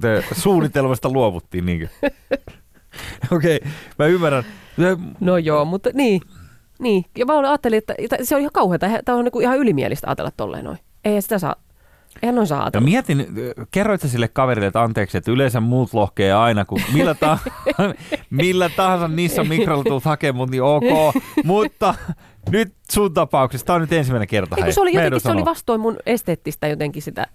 te, 0.00 0.24
suunnitelmasta 0.32 1.08
luovuttiin. 1.10 1.66
Niinkö? 1.66 1.88
Okei, 3.32 3.56
okay, 3.56 3.70
mä 3.98 4.06
ymmärrän. 4.06 4.44
No 5.20 5.36
joo, 5.36 5.64
mutta 5.64 5.90
niin. 5.94 6.20
Niin, 6.78 7.04
ja 7.18 7.26
mä 7.26 7.38
ajattelin, 7.38 7.78
että 7.78 7.94
se 8.22 8.34
on 8.34 8.40
ihan 8.40 8.52
kauheata. 8.54 8.86
Tämä 9.04 9.18
on 9.18 9.24
niinku 9.24 9.40
ihan 9.40 9.58
ylimielistä 9.58 10.06
ajatella 10.06 10.30
tolleen 10.36 10.64
noin. 10.64 10.78
Eihän 11.04 11.22
sitä 11.22 11.38
saa, 11.38 11.56
eihän 12.22 12.34
noin 12.34 12.46
saa 12.46 12.58
Ja 12.58 12.62
ajatella. 12.64 12.84
mietin, 12.84 13.26
kerroit 13.70 14.00
sä 14.00 14.08
sille 14.08 14.28
kaverille, 14.28 14.66
että 14.66 14.82
anteeksi, 14.82 15.18
että 15.18 15.30
yleensä 15.30 15.60
muut 15.60 15.94
lohkee 15.94 16.32
aina, 16.32 16.64
kun 16.64 16.80
millä, 16.92 17.14
ta- 17.14 17.38
millä 18.30 18.68
tahansa 18.68 19.08
niissä 19.08 19.44
mikrolla 19.44 19.84
tulet 19.84 20.04
hakemaan 20.04 20.48
niin 20.48 20.62
ok. 20.62 20.84
Mutta 21.44 21.94
nyt 22.50 22.74
sun 22.92 23.14
tapauksessa, 23.14 23.66
tämä 23.66 23.74
on 23.74 23.80
nyt 23.80 23.92
ensimmäinen 23.92 24.28
kerta. 24.28 24.56
Ei, 24.66 24.72
se 24.72 24.80
oli, 24.80 24.90
en 24.90 24.94
jotenkin, 24.94 25.20
se 25.20 25.30
oli 25.30 25.44
vastoin 25.44 25.80
mun 25.80 25.96
esteettistä 26.06 26.68
jotenkin 26.68 27.02
sitä. 27.02 27.26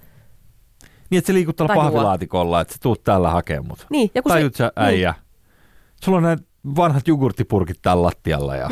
Niin, 1.09 1.17
että 1.17 1.27
se 1.27 1.33
liikut 1.33 1.55
tuolla 1.55 1.75
pahvilaatikolla, 1.75 2.61
että 2.61 2.73
sä 2.73 2.79
tuut 2.81 3.03
täällä 3.03 3.29
hakemaan. 3.29 3.77
Niin, 3.89 4.11
ja 4.15 4.21
kun 4.21 4.31
Tajut 4.31 4.53
se, 4.53 4.57
sä 4.57 4.71
äijä. 4.75 5.13
Sulla 6.03 6.17
on 6.17 6.23
näitä 6.23 6.43
vanhat 6.75 7.07
jogurttipurkit 7.07 7.81
täällä 7.81 8.03
lattialla. 8.03 8.55
Ja... 8.55 8.69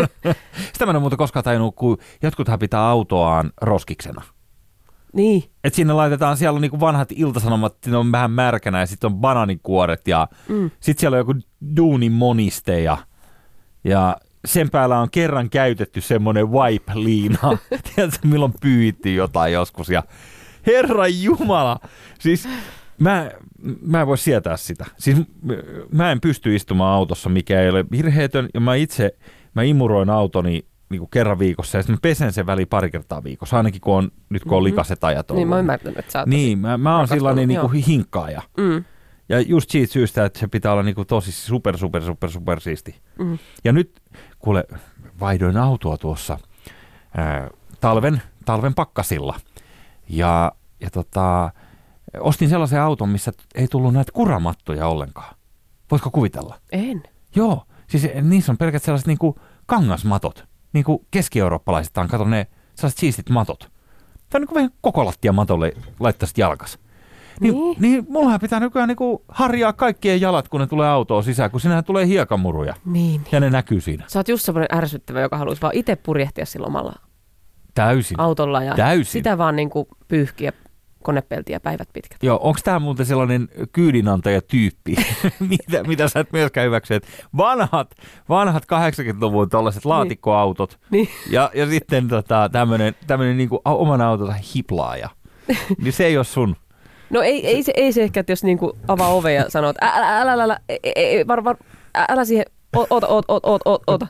Sitä 0.72 0.86
mä 0.86 0.90
en 0.90 0.96
ole 0.96 0.98
muuta 0.98 1.16
koskaan 1.16 1.44
tajunnut, 1.44 1.76
kun 1.76 1.98
jotkuthan 2.22 2.58
pitää 2.58 2.88
autoaan 2.88 3.50
roskiksena. 3.60 4.22
Niin, 5.12 5.44
Et 5.64 5.74
sinne 5.74 5.92
laitetaan, 5.92 6.36
siellä 6.36 6.56
on 6.56 6.62
niinku 6.62 6.80
vanhat 6.80 7.08
iltasanomat, 7.12 7.76
ne 7.86 7.96
on 7.96 8.12
vähän 8.12 8.30
märkänä 8.30 8.80
ja 8.80 8.86
sitten 8.86 9.12
on 9.12 9.18
bananikuoret 9.18 10.08
ja 10.08 10.28
mm. 10.48 10.70
sitten 10.80 11.00
siellä 11.00 11.14
on 11.14 11.18
joku 11.18 11.34
duunin 11.76 12.12
moniste 12.12 12.80
ja, 12.80 12.98
ja 13.84 14.16
sen 14.44 14.70
päällä 14.70 14.98
on 14.98 15.10
kerran 15.10 15.50
käytetty 15.50 16.00
semmoinen 16.00 16.50
wipe-liina. 16.50 17.58
Tiedätkö, 17.94 18.28
milloin 18.28 18.54
pyyhittiin 18.60 19.16
jotain 19.16 19.52
joskus 19.52 19.88
ja 19.88 20.02
herra 20.66 21.08
jumala, 21.08 21.80
siis 22.18 22.48
mä, 22.98 23.30
mä 23.82 24.00
en 24.00 24.06
voi 24.06 24.18
sietää 24.18 24.56
sitä. 24.56 24.86
Siis 24.98 25.18
mä 25.92 26.12
en 26.12 26.20
pysty 26.20 26.56
istumaan 26.56 26.94
autossa, 26.94 27.28
mikä 27.28 27.60
ei 27.60 27.70
ole 27.70 27.84
virheetön 27.90 28.48
ja 28.54 28.60
mä 28.60 28.74
itse, 28.74 29.16
mä 29.54 29.62
imuroin 29.62 30.10
autoni 30.10 30.64
niin 30.90 30.98
kuin 30.98 31.10
kerran 31.10 31.38
viikossa 31.38 31.78
ja 31.78 31.82
sitten 31.82 31.94
mä 31.96 32.00
pesen 32.02 32.32
sen 32.32 32.46
väliin 32.46 32.68
pari 32.68 32.90
kertaa 32.90 33.24
viikossa, 33.24 33.56
ainakin 33.56 33.80
kun 33.80 33.94
on, 33.94 34.10
nyt 34.28 34.42
kun 34.44 34.52
on 34.52 34.58
Mhm. 34.62 34.64
likaset 34.64 35.04
ajat 35.04 35.30
ollut. 35.30 35.40
niin 35.40 35.48
mä 35.48 35.54
oon 35.54 35.60
ymmärtänyt, 35.60 35.98
että 35.98 36.12
sä 36.12 36.18
oot 36.18 36.28
Niin, 36.28 36.58
mä, 36.58 36.78
mä 36.78 36.96
oon 36.98 37.08
sellainen 37.08 37.48
niin 37.48 37.60
kuin 37.60 37.72
hinkkaaja. 37.84 38.42
Mm, 38.56 38.84
Ja 39.28 39.40
just 39.40 39.70
siitä 39.70 39.92
syystä, 39.92 40.24
että 40.24 40.38
se 40.38 40.48
pitää 40.48 40.72
olla 40.72 40.82
niinku 40.82 41.04
tosi 41.04 41.32
super, 41.32 41.78
super, 41.78 42.02
super, 42.02 42.30
super 42.30 42.60
siisti. 42.60 43.00
mm. 43.18 43.38
Ja 43.64 43.72
nyt, 43.72 44.00
kuule, 44.38 44.64
vaihdoin 45.20 45.56
autoa 45.56 45.96
tuossa 45.98 46.38
ää, 47.16 47.50
talven, 47.80 48.22
talven 48.44 48.74
pakkasilla. 48.74 49.40
Ja, 50.08 50.52
ja 50.80 50.90
tota, 50.90 51.50
ostin 52.20 52.48
sellaisen 52.48 52.80
auton, 52.80 53.08
missä 53.08 53.32
ei 53.54 53.68
tullut 53.68 53.94
näitä 53.94 54.12
kuramattoja 54.12 54.86
ollenkaan. 54.86 55.34
Voitko 55.90 56.10
kuvitella? 56.10 56.58
En. 56.72 57.02
Joo, 57.36 57.62
siis 57.86 58.08
niissä 58.22 58.52
on 58.52 58.58
pelkät 58.58 58.82
sellaiset 58.82 59.06
niinku 59.06 59.38
kangasmatot. 59.66 60.44
Niin 60.72 60.84
kuin 60.84 61.06
keski-eurooppalaiset 61.10 61.98
on, 61.98 62.08
kato 62.08 62.24
ne 62.24 62.46
sellaiset 62.74 62.98
siistit 62.98 63.28
matot. 63.30 63.58
Tämä 63.60 63.70
on 64.38 64.40
niin 64.40 64.48
kuin 64.48 64.54
vähän 64.54 64.70
koko 64.80 65.04
lattia 65.04 65.32
matolle 65.32 65.72
laittaisit 66.00 66.38
jalkas. 66.38 66.78
Niin, 67.40 67.54
niin. 67.54 67.64
Niin. 67.64 67.76
niin 67.80 68.06
mullahan 68.08 68.40
pitää 68.40 68.60
nykyään 68.60 68.88
niinku 68.88 69.24
harjaa 69.28 69.72
kaikkien 69.72 70.20
jalat, 70.20 70.48
kun 70.48 70.60
ne 70.60 70.66
tulee 70.66 70.88
autoon 70.88 71.24
sisään, 71.24 71.50
kun 71.50 71.60
sinähän 71.60 71.84
tulee 71.84 72.06
hiekamuruja. 72.06 72.74
Niin. 72.84 73.20
Ja 73.32 73.40
ne 73.40 73.50
näkyy 73.50 73.80
siinä. 73.80 74.04
Sä 74.08 74.18
oot 74.18 74.28
just 74.28 74.44
semmoinen 74.44 74.78
ärsyttävä, 74.78 75.20
joka 75.20 75.38
haluaisi 75.38 75.62
vaan 75.62 75.74
itse 75.76 75.96
purjehtia 75.96 76.46
sillä 76.46 76.66
omalla 76.66 76.92
Täysin. 77.74 78.20
autolla 78.20 78.62
ja 78.62 78.74
Täysin. 78.74 79.12
sitä 79.12 79.38
vaan 79.38 79.56
niin 79.56 79.70
kuin 79.70 79.86
pyyhkiä 80.08 80.52
konepeltiä 81.02 81.60
päivät 81.60 81.88
pitkät. 81.92 82.22
Joo, 82.22 82.38
onko 82.42 82.60
tämä 82.64 82.78
muuten 82.78 83.06
sellainen 83.06 83.48
kyydinantaja-tyyppi, 83.72 84.96
mitä, 85.50 85.82
mitä 85.86 86.08
sä 86.08 86.20
et 86.20 86.32
myöskään 86.32 86.66
hyväksy, 86.66 86.94
että 86.94 87.08
vanhat, 87.36 87.90
vanhat 88.28 88.64
80-luvun 88.64 89.48
tällaiset 89.48 89.84
laatikkoautot 89.84 90.78
Niin. 90.90 91.08
ja, 91.30 91.50
ja 91.54 91.66
sitten 91.66 92.08
tota, 92.08 92.50
tämmöinen 93.06 93.36
niinku 93.36 93.60
oman 93.64 94.00
autonsa 94.00 94.34
hiplaaja, 94.54 95.08
niin 95.82 95.92
se 95.92 96.06
ei 96.06 96.16
ole 96.16 96.24
sun. 96.24 96.56
No 97.10 97.22
ei, 97.22 97.46
ei, 97.46 97.62
se, 97.62 97.72
ei 97.76 97.92
se 97.92 98.02
ehkä, 98.02 98.20
että 98.20 98.32
jos 98.32 98.44
niinku 98.44 98.78
avaa 98.88 99.08
ove 99.08 99.32
ja 99.32 99.50
sanoo, 99.50 99.70
että 99.70 99.86
älä, 99.86 100.20
älä, 100.20 100.32
älä, 100.32 100.44
älä, 100.44 100.58
ei, 100.96 101.26
var, 101.26 101.44
var, 101.44 101.56
älä 102.08 102.24
siihen, 102.24 102.44
oota, 102.76 103.06
oota, 103.06 103.06
oota, 103.08 103.48
oota, 103.48 103.70
oota, 103.70 103.84
oota. 103.86 104.06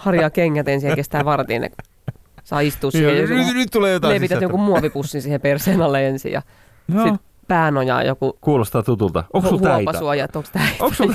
Harjaa 0.00 0.30
kengät 0.30 0.68
ensin 0.68 0.90
ja 0.90 0.96
kestää 0.96 1.24
vartin, 1.24 1.64
saa 2.46 2.60
istua 2.60 2.90
siihen. 2.90 3.16
Joo, 3.18 3.26
nyt, 3.26 3.54
nyt 3.54 3.68
tulee 3.72 3.92
jotain 3.92 4.14
Levität 4.14 4.40
jonkun 4.42 4.60
muovipussin 4.60 5.22
siihen 5.22 5.40
perseen 5.40 5.82
alle 5.82 6.06
ensin 6.08 6.32
ja 6.32 6.42
Joo, 6.94 7.04
sit 7.06 7.20
päänojaa 7.48 8.02
joku 8.02 8.38
kuulostaa 8.40 8.82
tutulta. 8.82 9.24
Onko 9.32 9.48
sulla 9.48 9.62
täitä? 9.62 9.76
huopasuoja, 9.76 10.24
että 10.24 10.38
onko 10.38 10.50
tämä 10.52 10.66
Onko 10.80 10.94
sulla, 10.94 11.14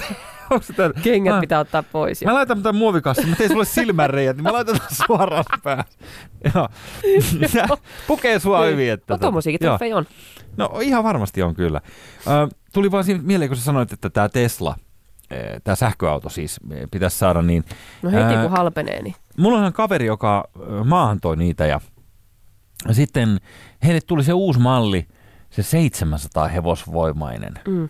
onko 0.52 0.66
täitä? 0.76 1.00
kengät 1.04 1.34
Mä- 1.36 1.42
pitää 1.42 1.60
ottaa 1.60 1.84
pois. 1.84 2.22
Ja... 2.22 2.28
Mä 2.28 2.34
laitan 2.34 2.64
tämän 2.64 2.76
muovikassin, 2.80 3.30
mä 3.30 3.36
teen 3.36 3.50
sulle 3.50 3.66
silmänreijät, 3.66 4.36
niin 4.38 4.44
mä 4.44 4.54
laitan 4.54 4.76
tämän 4.76 4.92
suoraan 5.08 5.44
päähän. 5.64 5.86
Joo. 6.56 6.70
Pukee 8.08 8.40
sua 8.40 8.66
hyvin. 8.66 8.92
Että 8.92 9.14
No 9.14 9.18
tota- 9.18 9.20
tommosiakin 9.22 9.60
treffejä 9.60 9.98
on. 9.98 10.06
No 10.58 10.70
ihan 10.82 11.04
varmasti 11.04 11.42
on 11.44 11.56
kyllä. 11.56 11.82
Ö, 12.28 12.48
tuli 12.74 12.92
vaan 12.92 13.04
siinä 13.04 13.22
mieleen, 13.24 13.50
kun 13.50 13.58
sä 13.58 13.64
sanoit, 13.64 13.94
että 13.94 14.10
tämä 14.10 14.30
Tesla, 14.30 14.76
tämä 15.64 15.76
sähköauto 15.76 16.30
siis 16.30 16.60
eh, 16.72 16.88
pitäisi 16.92 17.18
saada, 17.18 17.42
niin 17.42 17.64
No 18.02 18.12
heti 18.12 18.24
Ää, 18.36 18.42
kun 18.42 18.52
halpenee, 18.52 19.02
niin 19.02 19.16
mulla 19.38 19.60
on 19.60 19.74
kaveri, 19.74 20.06
joka 20.06 20.50
maahan 20.86 21.20
toi 21.20 21.38
niitä 21.38 21.66
ja 21.66 21.80
sitten 22.92 23.38
heille 23.84 24.02
tuli 24.08 24.24
se 24.24 24.34
uusi 24.34 24.60
malli, 24.60 25.08
se 25.50 25.64
700 25.64 26.48
hevosvoimainen 26.48 27.54
mm, 27.68 27.90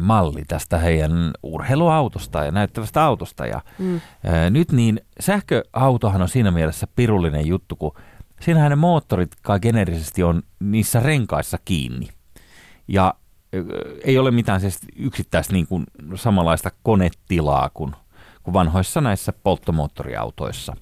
malli 0.00 0.44
tästä 0.48 0.78
heidän 0.78 1.30
urheiluautosta 1.42 2.44
ja 2.44 2.50
näyttävästä 2.50 3.04
autosta. 3.04 3.46
Ja 3.46 3.60
mm. 3.78 3.94
ö, 4.44 4.50
nyt 4.50 4.72
niin 4.72 5.00
sähköautohan 5.20 6.22
on 6.22 6.28
siinä 6.28 6.50
mielessä 6.50 6.86
pirullinen 6.96 7.46
juttu, 7.46 7.76
kun 7.76 7.92
siinähän 8.40 8.70
ne 8.70 8.76
moottorit 8.76 9.30
kai 9.42 9.60
geneerisesti 9.60 10.22
on 10.22 10.42
niissä 10.60 11.00
renkaissa 11.00 11.58
kiinni. 11.64 12.08
Ja 12.88 13.14
ei 14.04 14.18
ole 14.18 14.30
mitään 14.30 14.60
siis 14.60 14.78
yksittäistä 14.96 15.52
niin 15.52 15.66
kuin 15.66 15.84
samanlaista 16.14 16.70
konetilaa 16.82 17.70
kuin, 17.74 17.92
kuin 18.42 18.52
vanhoissa 18.52 19.00
näissä 19.00 19.32
polttomoottoriautoissa. 19.42 20.76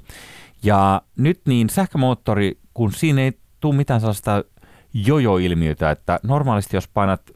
Ja 0.62 1.02
nyt 1.16 1.40
niin 1.46 1.70
sähkömoottori, 1.70 2.58
kun 2.74 2.92
siinä 2.92 3.22
ei 3.22 3.32
tule 3.60 3.74
mitään 3.74 4.00
sellaista 4.00 4.44
jojo-ilmiötä, 4.94 5.90
että 5.90 6.20
normaalisti 6.22 6.76
jos 6.76 6.88
painat 6.88 7.30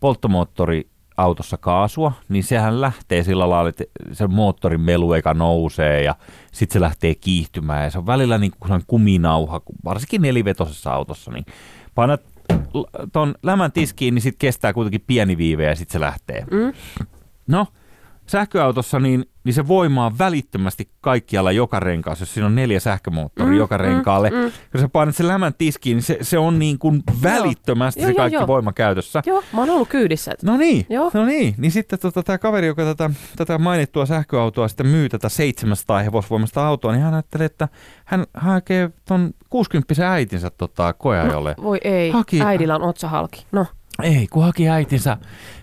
polttomoottoriautossa 0.00 1.56
kaasua, 1.56 2.12
niin 2.28 2.44
sehän 2.44 2.80
lähtee 2.80 3.22
sillä 3.22 3.50
lailla, 3.50 3.68
että 3.68 3.84
se 4.12 4.26
moottorin 4.26 4.80
melu 4.80 5.12
eka 5.12 5.34
nousee 5.34 6.02
ja 6.02 6.14
sitten 6.52 6.72
se 6.72 6.80
lähtee 6.80 7.14
kiihtymään 7.14 7.84
ja 7.84 7.90
se 7.90 7.98
on 7.98 8.06
välillä 8.06 8.38
niin 8.38 8.52
kuin 8.60 8.82
kuminauha, 8.86 9.60
varsinkin 9.84 10.22
nelivetosessa 10.22 10.92
autossa, 10.92 11.30
niin 11.30 11.44
painat 11.94 12.31
ton 13.12 13.34
lämän 13.42 13.72
tiskiin, 13.72 14.14
niin 14.14 14.22
sitten 14.22 14.38
kestää 14.38 14.72
kuitenkin 14.72 15.04
pieni 15.06 15.36
viive 15.36 15.64
ja 15.64 15.74
sitten 15.76 15.92
se 15.92 16.00
lähtee. 16.00 16.46
Mm. 16.50 16.72
No, 17.46 17.66
sähköautossa 18.26 19.00
niin, 19.00 19.24
niin 19.44 19.54
se 19.54 19.68
voima 19.68 20.06
on 20.06 20.18
välittömästi 20.18 20.88
kaikkialla 21.00 21.52
joka 21.52 21.80
renkaassa, 21.80 22.22
jos 22.22 22.34
siinä 22.34 22.46
on 22.46 22.54
neljä 22.54 22.80
sähkömoottoria 22.80 23.52
Mm, 23.52 23.58
joka 23.58 23.78
mm, 23.78 23.84
renkaalle. 23.84 24.30
mm. 24.30 24.52
Kun 24.72 24.80
sä 24.80 24.88
painat 24.88 25.16
sen 25.16 25.28
lämän 25.28 25.54
tiskiin, 25.58 25.94
niin 25.96 26.02
se, 26.02 26.18
se 26.22 26.38
on 26.38 26.58
niin 26.58 26.78
kuin 26.78 27.02
välittömästi 27.22 28.00
Joo, 28.00 28.06
se 28.06 28.10
joo, 28.12 28.16
kaikki 28.16 28.34
joo. 28.34 28.46
voima 28.46 28.72
käytössä. 28.72 29.22
Joo, 29.26 29.42
mä 29.52 29.60
oon 29.60 29.70
ollut 29.70 29.88
kyydissä. 29.88 30.32
No 30.42 30.56
niin, 30.56 30.86
Joo. 30.88 31.10
no 31.14 31.24
niin. 31.24 31.54
Niin 31.58 31.72
sitten 31.72 31.98
tota, 31.98 32.22
tämä 32.22 32.38
kaveri, 32.38 32.66
joka 32.66 32.84
tätä, 32.84 33.10
tätä 33.36 33.58
mainittua 33.58 34.06
sähköautoa 34.06 34.68
sitten 34.68 34.86
myy 34.86 35.08
tätä 35.08 35.28
700 35.28 36.02
hevosvoimasta 36.02 36.66
autoa, 36.66 36.92
niin 36.92 37.02
hän 37.02 37.14
ajattelee, 37.14 37.44
että 37.46 37.68
hän 38.04 38.24
hakee 38.34 38.90
ton 39.04 39.30
60 39.50 40.10
äitinsä 40.12 40.50
tota, 40.50 40.92
koeajolle. 40.92 41.54
Voi 41.62 41.78
ei, 41.84 42.10
Haki- 42.10 42.42
äidillä 42.44 42.74
on 42.76 42.82
otsa 42.82 43.08
halki. 43.08 43.46
No, 43.52 43.66
Ei, 44.02 44.26
kun 44.30 44.44
haki 44.44 44.68
äitinsä 44.68 45.16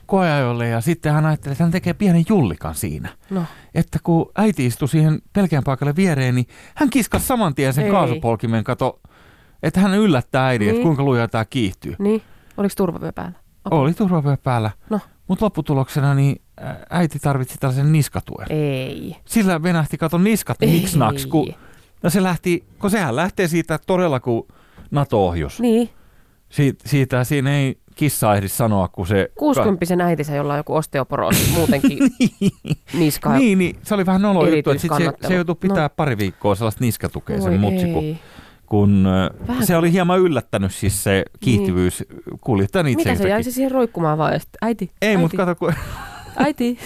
koeajolle 0.09 0.67
ja 0.67 0.81
sitten 0.81 1.13
hän 1.13 1.25
ajattelee, 1.25 1.51
että 1.51 1.63
hän 1.63 1.71
tekee 1.71 1.93
pienen 1.93 2.23
jullikan 2.29 2.75
siinä. 2.75 3.09
no. 3.29 3.43
Että 3.75 3.99
kun 4.03 4.31
äiti 4.35 4.65
istui 4.65 4.87
siihen 4.87 5.19
pelkään 5.33 5.63
paikalle 5.63 5.95
viereen, 5.95 6.35
niin 6.35 6.47
hän 6.75 6.89
kiskasi 6.89 7.27
saman 7.27 7.55
tien 7.55 7.73
sen 7.73 7.85
Ei. 7.85 7.91
kaasupolkimen 7.91 8.63
kato, 8.63 8.99
että 9.63 9.79
hän 9.79 9.93
yllättää 9.95 10.47
äidin, 10.47 10.67
että 10.67 10.75
Niin. 10.77 10.83
kuinka 10.83 11.03
lujaa 11.03 11.27
tämä 11.27 11.45
kiihtyy. 11.45 11.95
Niin, 11.99 12.21
oliko 12.57 12.73
turvavyö 12.77 13.11
päällä? 13.13 13.33
Apua. 13.65 13.79
Oli 13.79 13.93
turvavyö 13.93 14.37
päällä. 14.43 14.71
No. 14.89 14.99
Mutta 15.27 15.45
lopputuloksena 15.45 16.13
niin 16.13 16.41
äiti 16.89 17.19
tarvitsi 17.19 17.57
tällaisen 17.59 17.91
niskatuen. 17.91 18.47
Ei. 18.51 19.15
Sillä 19.25 19.63
venähti 19.63 19.97
kato 19.97 20.17
niskat 20.17 20.59
niksnaks, 20.61 21.25
kun, 21.25 21.53
no 22.03 22.09
se 22.09 22.23
lähti, 22.23 22.65
kun 22.79 22.89
sehän 22.89 23.15
lähtee 23.15 23.47
siitä 23.47 23.79
todella 23.87 24.19
kuin 24.19 24.43
NATO-ohjus. 24.91 25.59
Niin, 25.59 25.89
Si- 26.49 26.75
siitä 26.85 27.23
siinä 27.23 27.51
ei 27.57 27.77
kissa 27.99 28.35
ehdi 28.35 28.47
sanoa, 28.47 28.87
kun 28.87 29.07
se... 29.07 29.31
60 29.35 30.05
äitinsä, 30.05 30.35
jolla 30.35 30.53
on 30.53 30.59
joku 30.59 30.75
osteoporoosi 30.75 31.51
muutenkin 31.53 31.99
niska. 32.99 33.37
Niin, 33.37 33.57
niin, 33.57 33.75
se 33.83 33.93
oli 33.95 34.05
vähän 34.05 34.21
nolo 34.21 34.47
juttu, 34.47 34.71
että 34.71 34.81
sit 34.81 34.91
se, 34.97 35.27
se 35.27 35.35
joutui 35.35 35.55
pitää 35.55 35.83
No. 35.83 35.89
pari 35.95 36.17
viikkoa 36.17 36.55
sellaista 36.55 36.83
niskatukea 36.83 37.37
Voi 37.39 37.51
sen 37.51 37.59
mutsi, 37.59 37.85
kun, 37.87 38.15
kun 38.65 39.07
Vähän 39.47 39.65
se 39.65 39.77
oli 39.77 39.91
hieman 39.91 40.19
yllättänyt 40.19 40.73
siis 40.73 41.03
se 41.03 41.25
kiihtyvyys 41.39 42.03
kuljettajan 42.41 42.85
Mitä 42.85 42.97
se 42.97 43.01
itseltäkin. 43.11 43.29
jäisi 43.29 43.51
siihen 43.51 43.71
roikkumaan 43.71 44.17
vaan? 44.17 44.39
sit, 44.39 44.49
Äiti, 44.61 44.89
Ei, 45.01 45.09
äiti, 45.09 45.21
mutta 45.21 45.37
kato, 45.37 45.55
kun 45.55 45.73
äiti. 46.35 46.79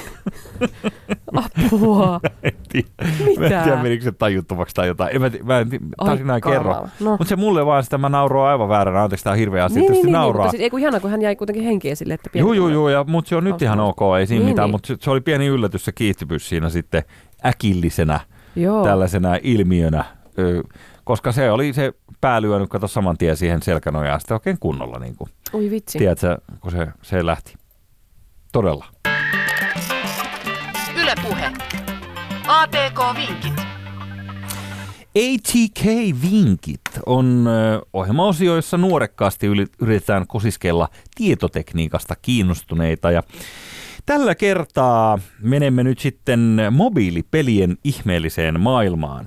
Apua. 1.34 2.20
en 2.44 2.54
tiedä, 2.72 2.88
mä 3.00 3.06
en 3.30 3.40
Mitä? 3.40 3.64
tiedä 3.64 3.84
menikö 3.84 4.04
se 4.04 4.12
tajuttomaksi 4.12 4.76
tai 4.76 4.88
jotain. 4.88 5.16
En 5.16 5.22
mä, 5.22 5.32
mä 5.44 5.60
en, 5.60 5.70
tarinaa 6.06 6.34
Ai 6.34 6.42
kerro. 6.42 6.88
No. 7.00 7.10
Mutta 7.12 7.26
se 7.26 7.36
mulle 7.36 7.66
vaan 7.66 7.84
sitä 7.84 7.98
mä 7.98 8.10
nauroin 8.10 8.50
aivan 8.52 8.70
vääränä. 8.70 9.04
Anteeksi, 9.04 9.24
tää 9.24 9.32
on 9.34 9.40
hirveä 9.40 9.66
asia. 9.66 9.80
Niin, 9.80 9.92
niin, 9.92 10.06
niin, 10.06 10.14
nauraa. 10.14 10.44
mutta 10.44 10.52
siis 10.52 10.64
ei 10.64 10.70
kun 10.70 10.80
ihana, 10.80 11.00
kun 11.00 11.10
hän 11.12 11.22
jäi 11.22 11.36
kuitenkin 11.36 11.64
henkiin 11.64 11.98
sille, 11.98 12.14
että 12.14 12.30
pieni 12.34 12.56
Joo, 12.58 12.70
joo, 12.70 12.90
ja, 12.90 13.04
mutta 13.08 13.30
se 13.30 13.36
on 13.36 13.44
nyt 13.44 13.62
ihan 13.62 13.80
ok, 13.80 14.00
ei 14.20 14.28
siinä 14.28 14.40
Niin, 14.46 14.50
mitään, 14.52 14.68
niin. 14.68 14.74
mutta 14.74 14.96
se, 15.00 15.12
oli 15.12 15.22
pieni 15.22 15.48
yllätys 15.48 15.86
se 15.86 15.92
kiihtyvyys 15.92 16.50
siinä 16.50 16.70
sitten 16.70 17.04
äkillisenä 17.46 18.20
Joo. 18.56 18.84
tällaisena 18.84 19.38
ilmiönä, 19.44 20.06
ö, 20.40 20.64
koska 21.04 21.32
se 21.32 21.52
oli 21.52 21.74
se 21.74 21.94
pää 22.22 22.42
lyönyt, 22.42 22.70
kato 22.70 22.88
saman 22.88 23.18
tien 23.18 23.38
siihen 23.38 23.62
selkänojaan 23.62 24.20
sitten 24.20 24.36
oikein 24.36 24.58
kunnolla, 24.60 25.00
niin 25.00 25.16
kuin, 25.16 25.30
Oi 25.54 25.70
vitsi. 25.70 25.98
tiedätkö, 26.00 26.38
kun 26.60 26.72
se, 26.72 26.88
se 27.02 27.26
lähti. 27.26 27.54
Todella. 28.52 28.86
Ylepuhe. 31.14 31.52
ATK-vinkit. 32.48 33.54
ATK-vinkit 35.16 36.82
on 37.06 37.46
ohjelmaosio, 37.94 38.56
jossa 38.56 38.78
nuorekkaasti 38.78 39.48
yritetään 39.80 40.28
kosiskella 40.28 40.90
tietotekniikasta 41.16 42.16
kiinnostuneita. 42.22 43.12
Ja 43.12 43.24
tällä 44.06 44.36
kertaa 44.36 45.20
menemme 45.42 45.84
nyt 45.84 46.00
sitten 46.00 46.58
mobiilipelien 46.72 47.78
ihmeelliseen 47.84 48.60
maailmaan. 48.60 49.26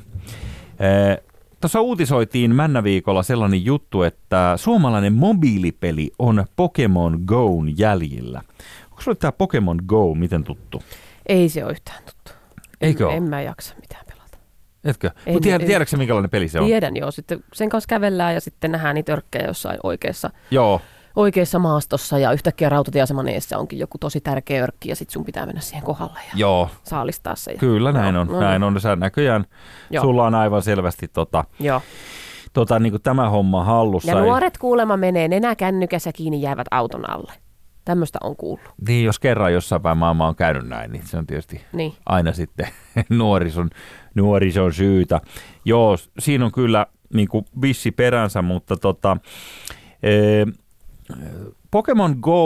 Tuossa 1.60 1.80
uutisoitiin 1.80 2.54
Männäviikolla 2.54 3.22
sellainen 3.22 3.64
juttu, 3.64 4.02
että 4.02 4.52
suomalainen 4.56 5.12
mobiilipeli 5.12 6.10
on 6.18 6.44
Pokemon 6.56 7.20
Go'n 7.32 7.74
jäljillä. 7.78 8.42
Onko 8.90 9.02
sulle 9.02 9.16
tämä 9.16 9.32
Pokemon 9.32 9.78
Go 9.86 10.14
miten 10.14 10.44
tuttu? 10.44 10.82
Ei 11.28 11.48
se 11.48 11.64
ole 11.64 11.72
yhtään 11.72 12.02
tuttu. 12.04 12.32
Eikö 12.80 13.04
en, 13.04 13.08
ole? 13.08 13.16
en 13.16 13.22
mä 13.22 13.42
jaksa 13.42 13.74
mitään 13.80 14.04
pelata. 14.06 14.38
Etkö? 14.84 15.10
Mutta 15.26 15.40
tiedät, 15.40 15.62
ei. 15.62 15.66
tiedätkö 15.66 15.90
sä, 15.90 15.96
minkälainen 15.96 16.30
peli 16.30 16.48
se 16.48 16.60
on? 16.60 16.66
Tiedän 16.66 16.96
joo. 16.96 17.10
Sitten 17.10 17.44
sen 17.52 17.68
kanssa 17.68 17.88
kävellään 17.88 18.34
ja 18.34 18.40
sitten 18.40 18.72
nähdään 18.72 18.94
niitä 18.94 19.12
örkkejä 19.12 19.46
jossain 19.46 19.78
oikeassa, 19.82 20.30
Joo. 20.50 20.80
oikeassa 21.16 21.58
maastossa 21.58 22.18
ja 22.18 22.32
yhtäkkiä 22.32 22.68
rautatieaseman 22.68 23.28
edessä 23.28 23.58
onkin 23.58 23.78
joku 23.78 23.98
tosi 23.98 24.20
tärkeä 24.20 24.62
örkki 24.62 24.88
ja 24.88 24.96
sitten 24.96 25.12
sun 25.12 25.24
pitää 25.24 25.46
mennä 25.46 25.60
siihen 25.60 25.84
kohdalle 25.84 26.20
ja 26.26 26.32
Joo, 26.34 26.70
saalistaa 26.84 27.36
se. 27.36 27.52
Ja... 27.52 27.58
Kyllä 27.58 27.92
näin 27.92 28.16
on. 28.16 28.26
no 28.26 28.40
näin 28.40 28.60
niin. 28.60 28.74
on. 28.74 28.80
Sä 28.80 28.96
näköjään, 28.96 29.44
Joo. 29.90 30.04
sulla 30.04 30.26
on 30.26 30.34
aivan 30.34 30.62
selvästi 30.62 31.08
tota, 31.08 31.44
Joo. 31.60 31.82
tota, 32.52 32.78
niin 32.78 33.02
tämä 33.02 33.30
homma 33.30 33.64
hallussa. 33.64 34.10
Ja 34.10 34.20
nuoret 34.20 34.58
kuulemma 34.58 34.96
menee 34.96 35.28
nenä 35.28 35.56
kännykässä 35.56 36.12
kiinni 36.12 36.42
jäävät 36.42 36.66
auton 36.70 37.10
alle. 37.10 37.32
Tämmöistä 37.86 38.18
on 38.22 38.36
kuullut. 38.36 38.64
Niin, 38.88 39.04
jos 39.04 39.18
kerran 39.18 39.52
jossain 39.52 39.82
päin 39.82 39.98
maailmaa 39.98 40.28
on 40.28 40.36
käynyt 40.36 40.68
näin, 40.68 40.92
niin 40.92 41.06
se 41.06 41.16
on 41.16 41.26
tietysti 41.26 41.60
Niin. 41.72 41.92
aina 42.06 42.32
sitten 42.32 42.68
nuorison, 43.08 43.70
nuorison 44.14 44.72
syytä. 44.72 45.20
Joo, 45.64 45.96
siinä 46.18 46.44
on 46.44 46.52
kyllä 46.52 46.86
niin 47.14 47.28
kuin 47.28 47.44
vissi 47.62 47.90
peränsä, 47.90 48.42
mutta 48.42 48.76
tota, 48.76 49.16
ee, 50.02 50.46
Pokemon 51.70 52.16
Go 52.20 52.42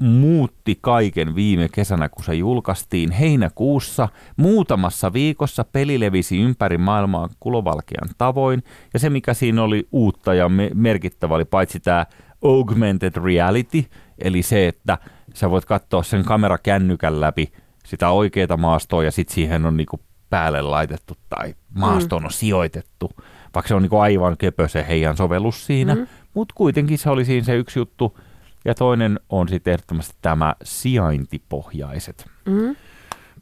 muutti 0.00 0.78
kaiken 0.80 1.34
viime 1.34 1.68
kesänä, 1.72 2.08
kun 2.08 2.24
se 2.24 2.34
julkaistiin 2.34 3.10
heinäkuussa. 3.10 4.08
Muutamassa 4.36 5.12
viikossa 5.12 5.64
peli 5.64 6.00
levisi 6.00 6.38
ympäri 6.40 6.78
maailmaa 6.78 7.28
kulovalkean 7.40 8.08
tavoin. 8.18 8.62
Ja 8.92 8.98
se, 8.98 9.10
mikä 9.10 9.34
siinä 9.34 9.62
oli 9.62 9.88
uutta 9.92 10.34
ja 10.34 10.48
me- 10.48 10.70
merkittävä, 10.74 11.34
oli 11.34 11.44
paitsi 11.44 11.80
tämä 11.80 12.06
augmented 12.44 13.12
reality, 13.24 13.84
eli 14.18 14.42
se, 14.42 14.68
että 14.68 14.98
sä 15.34 15.50
voit 15.50 15.64
katsoa 15.64 16.02
sen 16.02 16.24
kamerakännykän 16.24 17.20
läpi 17.20 17.52
sitä 17.86 18.10
oikeaa 18.10 18.56
maastoa 18.56 19.04
ja 19.04 19.10
sitten 19.10 19.34
siihen 19.34 19.66
on 19.66 19.76
niinku 19.76 20.00
päälle 20.30 20.62
laitettu 20.62 21.14
tai 21.28 21.54
maastoon 21.74 22.24
on 22.24 22.32
sijoitettu, 22.32 23.10
vaikka 23.54 23.68
se 23.68 23.74
on 23.74 23.82
niinku 23.82 23.98
aivan 23.98 24.36
köpö 24.36 24.68
se 24.68 24.84
heidän 24.88 25.16
sovellus 25.16 25.66
siinä, 25.66 25.94
Mm. 25.94 26.00
mm. 26.00 26.06
mutta 26.34 26.54
kuitenkin 26.56 26.98
se 26.98 27.10
oli 27.10 27.24
siinä 27.24 27.44
se 27.44 27.56
yksi 27.56 27.78
juttu. 27.78 28.18
Ja 28.64 28.74
toinen 28.74 29.20
on 29.28 29.48
sitten 29.48 29.72
ehdottomasti 29.72 30.14
tämä 30.22 30.54
sijaintipohjaiset 30.64 32.30
Mm. 32.46 32.76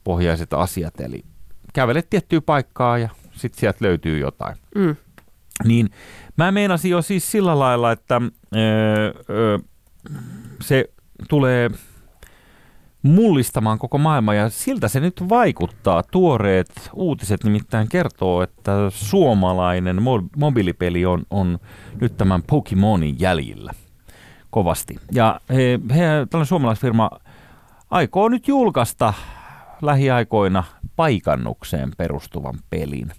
pohjaiset 0.05 0.53
asiat, 0.53 1.01
eli 1.01 1.25
kävelet 1.73 2.11
tiettyä 2.11 2.41
paikkaa 2.41 2.99
ja 2.99 3.09
sitten 3.33 3.61
sieltä 3.61 3.79
löytyy 3.81 4.19
jotain. 4.19 4.57
Mm. 4.75 4.97
Niin 5.65 5.91
mä 6.37 6.53
meinasin 6.53 6.91
jo 6.91 7.03
siis 7.03 7.31
sillä 7.31 7.59
lailla, 7.59 7.93
että 7.93 8.21
öö, 8.57 9.13
öö, 9.31 9.59
se 10.61 10.85
tulee 11.29 11.71
mullistamaan 13.03 13.79
koko 13.79 13.99
maailman 13.99 14.37
ja 14.37 14.49
siltä 14.49 14.89
se 14.89 15.01
nyt 15.01 15.23
vaikuttaa. 15.29 16.03
Tuoreet 16.03 16.91
uutiset 16.95 17.45
nimittäin 17.45 17.89
kertoo, 17.89 18.43
että 18.43 18.73
suomalainen 18.91 19.99
mo- 19.99 20.29
mobiilipeli 20.37 21.07
on, 21.07 21.23
on 21.31 21.59
nyt 22.01 22.17
tämän 22.17 22.43
Pokemonin 22.43 23.17
jäljillä. 23.19 23.73
kovasti. 24.51 24.97
Ja 25.13 25.41
he, 25.51 25.81
he, 25.95 26.07
tällainen 26.31 26.47
suomalaisfirma 26.47 27.11
aikoo 27.91 28.29
nyt 28.29 28.49
julkaista 28.49 29.15
lähiaikoina 29.83 30.65
paikannukseen 30.97 31.91
perustuvan 31.97 32.55
pelin. 32.71 33.13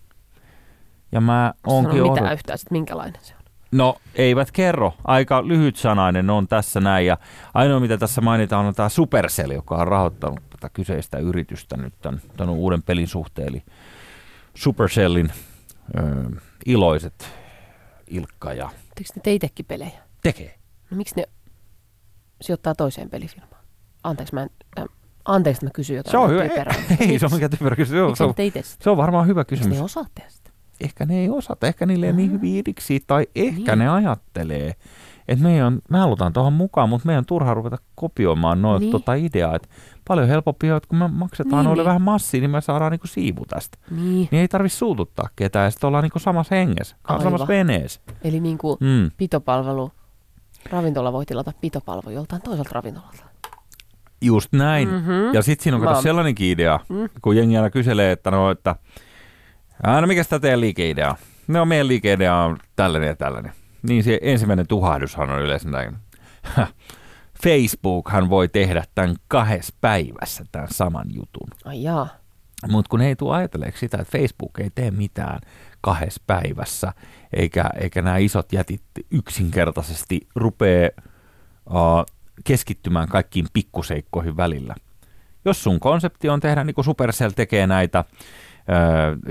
Ja 1.12 1.22
mä 1.22 1.54
Onko 1.68 1.90
onkin 1.90 2.04
mitään 2.12 2.30
odot- 2.30 2.34
yhtään, 2.34 2.58
sit 2.60 2.72
minkälainen 2.72 3.22
se 3.22 3.34
on? 3.34 3.40
No 3.72 3.96
eivät 4.16 4.52
kerro. 4.52 4.94
Aika 5.04 5.48
lyhytsanainen 5.48 6.30
on 6.30 6.48
tässä 6.48 6.80
näin. 6.80 7.06
Ja 7.06 7.18
ainoa 7.54 7.80
mitä 7.80 7.98
tässä 7.98 8.22
mainitaan 8.22 8.66
on 8.66 8.76
tämä 8.76 8.90
Supercell, 8.90 9.52
joka 9.52 9.76
on 9.76 9.88
rahoittanut 9.88 10.40
tätä 10.50 10.70
kyseistä 10.70 11.18
yritystä 11.18 11.78
nyt 11.78 11.94
tämän, 12.02 12.22
tämän 12.38 12.56
uuden 12.56 12.84
pelin 12.84 13.08
suhteen. 13.08 13.48
Eli 13.48 13.64
Supercellin 14.56 15.32
ö, 15.98 16.02
iloiset 16.66 17.30
Ilkka 18.08 18.54
ja 18.54 18.70
Teekö 18.96 19.12
ne 19.16 19.22
teitäkin 19.24 19.66
pelejä? 19.66 20.00
tekee. 20.24 20.56
No 20.92 20.98
miksi 20.98 21.16
ne 21.18 21.24
sijoittaa 22.42 22.76
toiseen 22.76 23.10
pelifirmaan? 23.10 23.64
Anteeksi, 24.04 24.34
mä, 24.34 24.42
en, 24.42 24.50
äh, 24.80 24.86
anteeksi, 25.26 25.58
että 25.58 25.66
mä 25.66 25.72
kysyn 25.76 25.96
jotain. 25.98 26.12
Se 26.12 26.18
on 26.18 26.30
hyvä. 26.30 26.44
typerää. 26.44 26.76
Ei, 27.00 27.20
se 27.20 27.26
on 27.26 27.34
mikä 27.34 27.50
typerä 27.50 27.76
kysymys. 27.76 28.18
Se 28.18 28.24
on, 28.24 28.34
Miksi 28.38 28.52
se 28.52 28.76
on, 28.78 28.84
se 28.84 28.90
on 28.90 28.98
varmaan 28.98 29.28
hyvä 29.28 29.40
Miksi 29.42 29.56
kysymys. 29.56 29.78
ne 29.78 29.84
osaa 29.84 30.06
tehdä 30.16 30.30
sitä? 30.30 30.49
Ehkä 30.80 31.06
ne 31.06 31.20
ei 31.20 31.30
osata, 31.30 31.68
ehkä 31.68 31.86
niille 31.86 32.06
ei 32.06 32.14
niin 32.14 32.30
Ah. 32.30 32.34
hyviä 32.34 32.60
idiksi, 32.60 33.04
tai 33.08 33.28
ehkä 33.36 33.76
Niin. 33.76 33.80
ne 33.80 33.90
ajattelee, 33.90 34.74
että 35.28 35.44
meidän, 35.44 35.80
me 35.90 35.98
halutaan 35.98 36.34
tuohon 36.34 36.54
mukaan, 36.54 36.90
mutta 36.90 37.06
meidän 37.06 37.20
on 37.22 37.26
turha 37.26 37.54
ruveta 37.54 37.78
kopioimaan 37.96 38.62
noita 38.62 38.80
Niin. 38.80 38.92
tota 38.92 39.14
ideaa, 39.14 39.56
että 39.56 39.68
paljon 40.08 40.28
helpompi 40.28 40.72
on, 40.72 40.78
että 40.78 40.90
kun 40.90 40.98
me 41.00 41.08
maksetaan 41.08 41.60
Niin, 41.60 41.64
noille 41.66 41.84
niin. 41.84 41.88
vähän 41.88 42.02
massia, 42.02 42.40
niin 42.42 42.52
me 42.52 42.62
saadaan 42.62 42.92
niinku 42.92 43.08
siivu 43.08 43.46
tästä. 43.46 43.78
Niin. 43.92 44.28
Niin 44.32 44.42
ei 44.42 44.48
tarvi 44.48 44.70
suututtaa 44.70 45.30
ketään, 45.36 45.66
ja 45.66 45.72
sitten 45.72 45.88
ollaan 45.88 46.04
niinku 46.04 46.20
samassa 46.20 46.56
hengessä, 46.56 46.96
Aivan. 47.04 47.24
samassa 47.24 47.48
veneessä. 47.48 48.02
Eli 48.24 48.40
niin 48.40 48.58
kuin 48.58 48.78
Mm. 48.80 49.12
pitopalvelu, 49.18 49.92
ravintola 50.72 51.14
voi 51.14 51.26
tilata 51.26 51.52
pitopalvelu 51.62 52.10
joltain 52.16 52.42
toiselta 52.42 52.70
ravintolalta. 52.74 53.24
Just 54.22 54.54
näin. 54.54 54.88
Mhm. 54.90 55.12
Ja 55.34 55.42
sitten 55.44 55.64
siinä 55.64 55.78
on 55.78 55.84
kato 55.84 56.02
sellainenkin 56.02 56.48
idea, 56.48 56.80
Mm. 56.90 57.10
kun 57.22 57.36
jengi 57.38 57.58
aina 57.58 57.70
kyselee, 57.70 58.12
että 58.12 58.32
no, 58.32 58.52
että 58.52 58.76
aina 59.84 60.08
mikä 60.08 60.24
sitä 60.24 60.40
teidän 60.40 60.62
liikeidea 60.62 61.10
on? 61.10 61.16
No 61.48 61.66
meidän 61.66 61.88
liikeidea 61.88 62.36
on 62.36 62.58
tällainen 62.76 63.08
ja 63.08 63.16
tällainen. 63.16 63.52
Niin 63.84 64.04
se 64.04 64.20
ensimmäinen 64.22 64.68
tuhahdushan 64.68 65.30
on 65.30 65.42
yleensä 65.42 65.70
näin. 65.70 65.96
Facebookhan 67.44 68.30
voi 68.30 68.48
tehdä 68.48 68.84
tämän 68.96 69.16
kahdessa 69.28 69.76
päivässä 69.82 70.46
tämän 70.52 70.68
saman 70.72 71.08
jutun. 71.14 71.48
Ai 71.66 71.84
jaa. 71.84 72.08
Mutta 72.68 72.90
kun 72.90 73.02
ei 73.02 73.16
tule 73.16 73.36
ajatelleeksi 73.36 73.80
sitä, 73.80 73.98
että 73.98 74.18
Facebook 74.18 74.60
ei 74.60 74.70
tee 74.76 74.92
mitään 74.92 75.40
kahdessa 75.82 76.22
päivässä, 76.28 76.94
eikä, 77.34 77.70
eikä 77.82 78.02
nämä 78.02 78.18
isot 78.18 78.54
jätit 78.54 78.82
yksinkertaisesti 79.12 80.28
rupee 80.36 80.92
uh, 81.70 82.06
keskittymään 82.44 83.08
kaikkiin 83.08 83.48
pikkuseikkoihin 83.54 84.38
välillä. 84.38 84.76
Jos 85.46 85.64
sun 85.64 85.80
konsepti 85.80 86.30
on 86.30 86.40
tehdä, 86.40 86.64
niin 86.64 86.76
kuin 86.76 86.86
Supercell 86.86 87.32
tekee 87.32 87.68
näitä, 87.68 88.06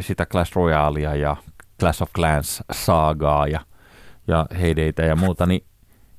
sitä 0.01 0.27
Clash 0.27 0.57
Royalea 0.57 1.15
ja 1.15 1.37
Clash 1.81 2.03
of 2.03 2.13
Clans 2.13 2.63
saagaa 2.73 3.47
ja, 3.47 3.61
ja 4.29 4.47
heideitä 4.61 5.03
ja 5.03 5.17
muuta, 5.17 5.47
niin 5.47 5.65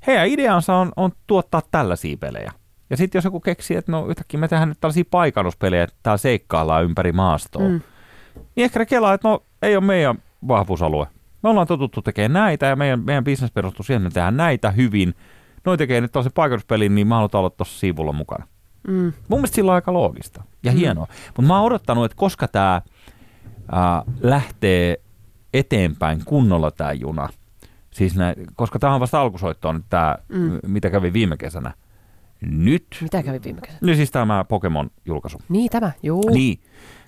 heidän 0.08 0.28
ideansa 0.28 0.76
on, 0.76 0.92
on 0.96 1.12
tuottaa 1.28 1.62
tällaisia 1.72 2.18
pelejä. 2.18 2.52
Ja 2.90 2.98
sitten 2.98 3.20
jos 3.20 3.26
joku 3.26 3.40
keksii, 3.40 3.78
että 3.78 3.92
no 3.92 4.08
yhtäkkiä 4.08 4.40
me 4.40 4.48
tehdään 4.48 4.70
nyt 4.70 4.78
tällaisia 4.82 5.04
paikannuspelejä, 5.12 5.84
että 5.84 5.96
täällä 6.04 6.18
seikkaillaan 6.18 6.84
ympäri 6.84 7.12
maastoa, 7.12 7.70
mm. 7.70 7.82
Niin 8.56 8.66
ehkä 8.66 8.80
ne 8.80 8.86
kelaa, 8.86 9.14
että 9.14 9.28
no 9.28 9.44
ei 9.62 9.76
ole 9.76 9.86
meidän 9.86 10.16
vahvuusalue. 10.48 11.08
Me 11.44 11.50
ollaan 11.50 11.68
totuttu 11.68 12.02
tekemään 12.02 12.34
näitä 12.34 12.66
ja 12.66 12.76
meidän, 12.76 13.06
meidän 13.06 13.24
bisnes 13.24 13.52
perustuu 13.52 13.84
siihen, 13.84 14.02
että 14.02 14.10
me 14.10 14.14
tehdään 14.14 14.38
näitä 14.38 14.72
hyvin. 14.72 15.16
Noi 15.66 15.78
tekee 15.78 16.02
nyt 16.02 16.12
tällaisen 16.12 16.34
paikannuspelin, 16.34 16.96
niin 16.96 17.08
mä 17.08 17.16
halutaan 17.16 17.40
olla 17.40 17.50
tuossa 17.50 17.80
siivulla 17.80 18.12
mukana. 18.12 18.48
Mm. 18.90 19.14
Mun 19.28 19.40
mielestä 19.40 19.56
sillä 19.56 19.72
on 19.72 19.76
aika 19.76 19.94
loogista 19.94 20.44
ja 20.64 20.72
Mm. 20.72 20.78
hienoa. 20.78 21.08
Mutta 21.28 21.42
mä 21.42 21.58
oon 21.58 21.66
odottanut, 21.66 22.06
että 22.06 22.16
koska 22.18 22.48
tämä 22.48 22.82
lähtee 24.22 24.98
eteenpäin 25.54 26.22
kunnolla 26.26 26.72
tämä 26.72 26.94
juna. 26.94 27.30
Siis 27.92 28.16
nää, 28.16 28.34
koska 28.56 28.80
tämä 28.80 28.94
on 28.94 29.00
vasta 29.00 29.22
alkusoittoa 29.22 29.74
nyt 29.74 29.86
tämä, 29.90 30.18
Mm. 30.30 30.60
mitä 30.68 30.90
kävi 30.90 31.14
viime 31.14 31.38
kesänä. 31.38 31.74
Nyt, 32.42 32.88
Mitä 33.02 33.24
kävi 33.24 33.40
viime 33.44 33.62
kesänä? 33.62 33.80
niin 33.82 33.96
siis 33.96 34.12
tämä 34.12 34.44
Pokemon-julkaisu. 34.48 35.38
Niin 35.50 35.70
tämä, 35.70 35.92
juu. 36.04 36.30
Niin, 36.34 36.60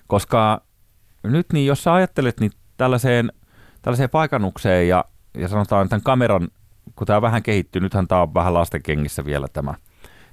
koska 0.06 0.62
nyt 1.22 1.46
niin, 1.52 1.66
jos 1.66 1.84
sä 1.84 1.94
ajattelet, 1.94 2.40
niin 2.40 2.50
tällaiseen, 2.76 3.32
tällaiseen 3.82 4.10
paikannukseen 4.10 4.88
ja, 4.88 5.04
ja 5.34 5.48
sanotaan 5.48 5.88
tämän 5.88 6.02
kameran, 6.02 6.48
kun 6.96 7.06
tämä 7.06 7.22
vähän 7.22 7.42
kehittyy, 7.42 7.82
nythän 7.82 8.08
tämä 8.08 8.22
on 8.22 8.34
vähän 8.34 8.54
lastenkengissä 8.54 9.24
vielä 9.24 9.48
tämä, 9.52 9.74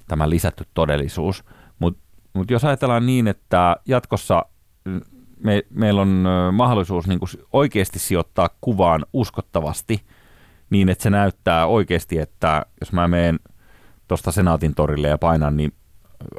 tämä 0.09 0.29
lisätty 0.29 0.65
todellisuus, 0.73 1.43
mutta 1.79 2.01
mut 2.33 2.51
jos 2.51 2.65
ajatellaan 2.65 3.05
niin, 3.05 3.27
että 3.27 3.75
jatkossa 3.85 4.45
mm, 4.85 5.01
me, 5.43 5.63
meillä 5.69 6.01
on 6.01 6.25
mahdollisuus 6.51 7.07
niin 7.07 7.19
kuin 7.19 7.29
oikeasti 7.53 7.99
sijoittaa 7.99 8.49
kuvaan 8.61 9.05
uskottavasti, 9.13 10.05
niin 10.69 10.89
että 10.89 11.03
se 11.03 11.09
näyttää 11.09 11.65
oikeasti, 11.65 12.19
että 12.19 12.65
jos 12.79 12.93
mä 12.93 13.07
menen 13.07 13.39
tuosta 14.07 14.31
Senaatin 14.31 14.75
torille 14.75 15.07
ja 15.07 15.17
painan, 15.17 15.57
niin 15.57 15.73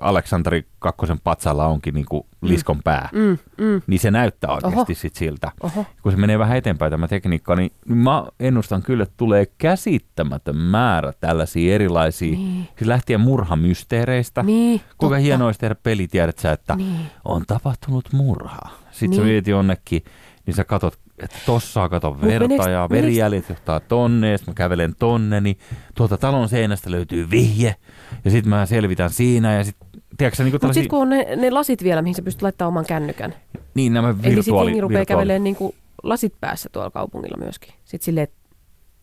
Aleksanteri 0.00 0.66
Kakkosen 0.78 1.20
patsalla 1.24 1.66
onkin 1.66 1.94
niin 1.94 2.06
kuin 2.06 2.22
liskon 2.42 2.80
pää. 2.84 3.08
Mm, 3.12 3.38
mm. 3.64 3.82
Niin 3.86 4.00
se 4.00 4.10
näyttää 4.10 4.50
oikeasti 4.50 4.76
Oho. 4.76 4.86
sit 4.94 5.14
siltä. 5.14 5.52
Oho. 5.62 5.86
Kun 6.02 6.12
se 6.12 6.18
menee 6.18 6.38
vähän 6.38 6.56
eteenpäin 6.58 6.90
tämä 6.90 7.08
tekniikka, 7.08 7.56
niin 7.56 7.70
mä 7.86 8.24
ennustan 8.40 8.82
kyllä, 8.82 9.02
että 9.02 9.14
tulee 9.16 9.46
käsittämätön 9.58 10.56
määrä 10.56 11.12
tällaisia 11.20 11.74
erilaisia, 11.74 12.32
Niin. 12.36 12.68
siis 12.78 12.88
lähtien 12.88 13.20
murhamysteereistä. 13.20 14.42
Niin, 14.42 14.80
Kuinka 14.98 15.16
hienoa 15.16 15.46
olisi 15.46 15.60
tehdä 15.60 15.74
peli, 15.74 16.08
tiedät 16.08 16.38
sä, 16.38 16.52
että 16.52 16.76
Niin. 16.76 17.00
on 17.24 17.44
tapahtunut 17.46 18.12
murha. 18.12 18.58
Sitten 18.90 19.10
niin. 19.10 19.20
sä 19.20 19.24
mietit 19.24 19.46
jonnekin, 19.46 20.04
niin 20.46 20.54
sä 20.54 20.64
katot, 20.64 20.98
että 21.22 21.36
tossa 21.46 21.88
kato 21.88 22.20
verta 22.22 22.48
meneekö- 22.48 22.70
ja 22.70 22.88
verijäljet 22.90 23.48
johtaa 23.48 23.80
tonne, 23.80 24.30
ja 24.32 24.38
mä 24.46 24.54
kävelen 24.54 24.94
tonne, 24.98 25.40
niin 25.40 25.58
tuolta 25.94 26.18
talon 26.18 26.48
seinästä 26.48 26.90
löytyy 26.90 27.30
vihje, 27.30 27.76
ja 28.24 28.30
sitten 28.30 28.50
mä 28.50 28.66
selvitän 28.66 29.10
siinä, 29.10 29.54
ja 29.54 29.64
sitten, 29.64 29.88
tiedätkö 30.18 30.44
niin 30.44 30.52
tällaisia, 30.60 30.82
sitten 30.82 30.90
kun 30.90 31.02
on 31.02 31.08
ne, 31.08 31.36
ne 31.36 31.50
lasit 31.50 31.84
vielä, 31.84 32.02
mihin 32.02 32.14
sä 32.14 32.22
pystyt 32.22 32.42
laittamaan 32.42 32.68
oman 32.72 32.84
kännykän. 32.86 33.34
niin 33.74 33.92
nämä 33.92 34.08
Eli 34.08 34.16
sitten 34.16 34.34
virtuaali, 34.36 34.70
jengi 34.70 34.80
rupeaa 34.80 34.98
virtuaali. 35.00 35.20
kävelemään 35.22 35.44
niin 35.44 35.56
kuin 35.56 35.74
lasit 36.02 36.34
päässä 36.40 36.68
tuolla 36.72 36.90
kaupungilla 36.90 37.36
myöskin. 37.44 37.74
Sitten 37.84 38.04
silleen, 38.04 38.24
että 38.24 38.36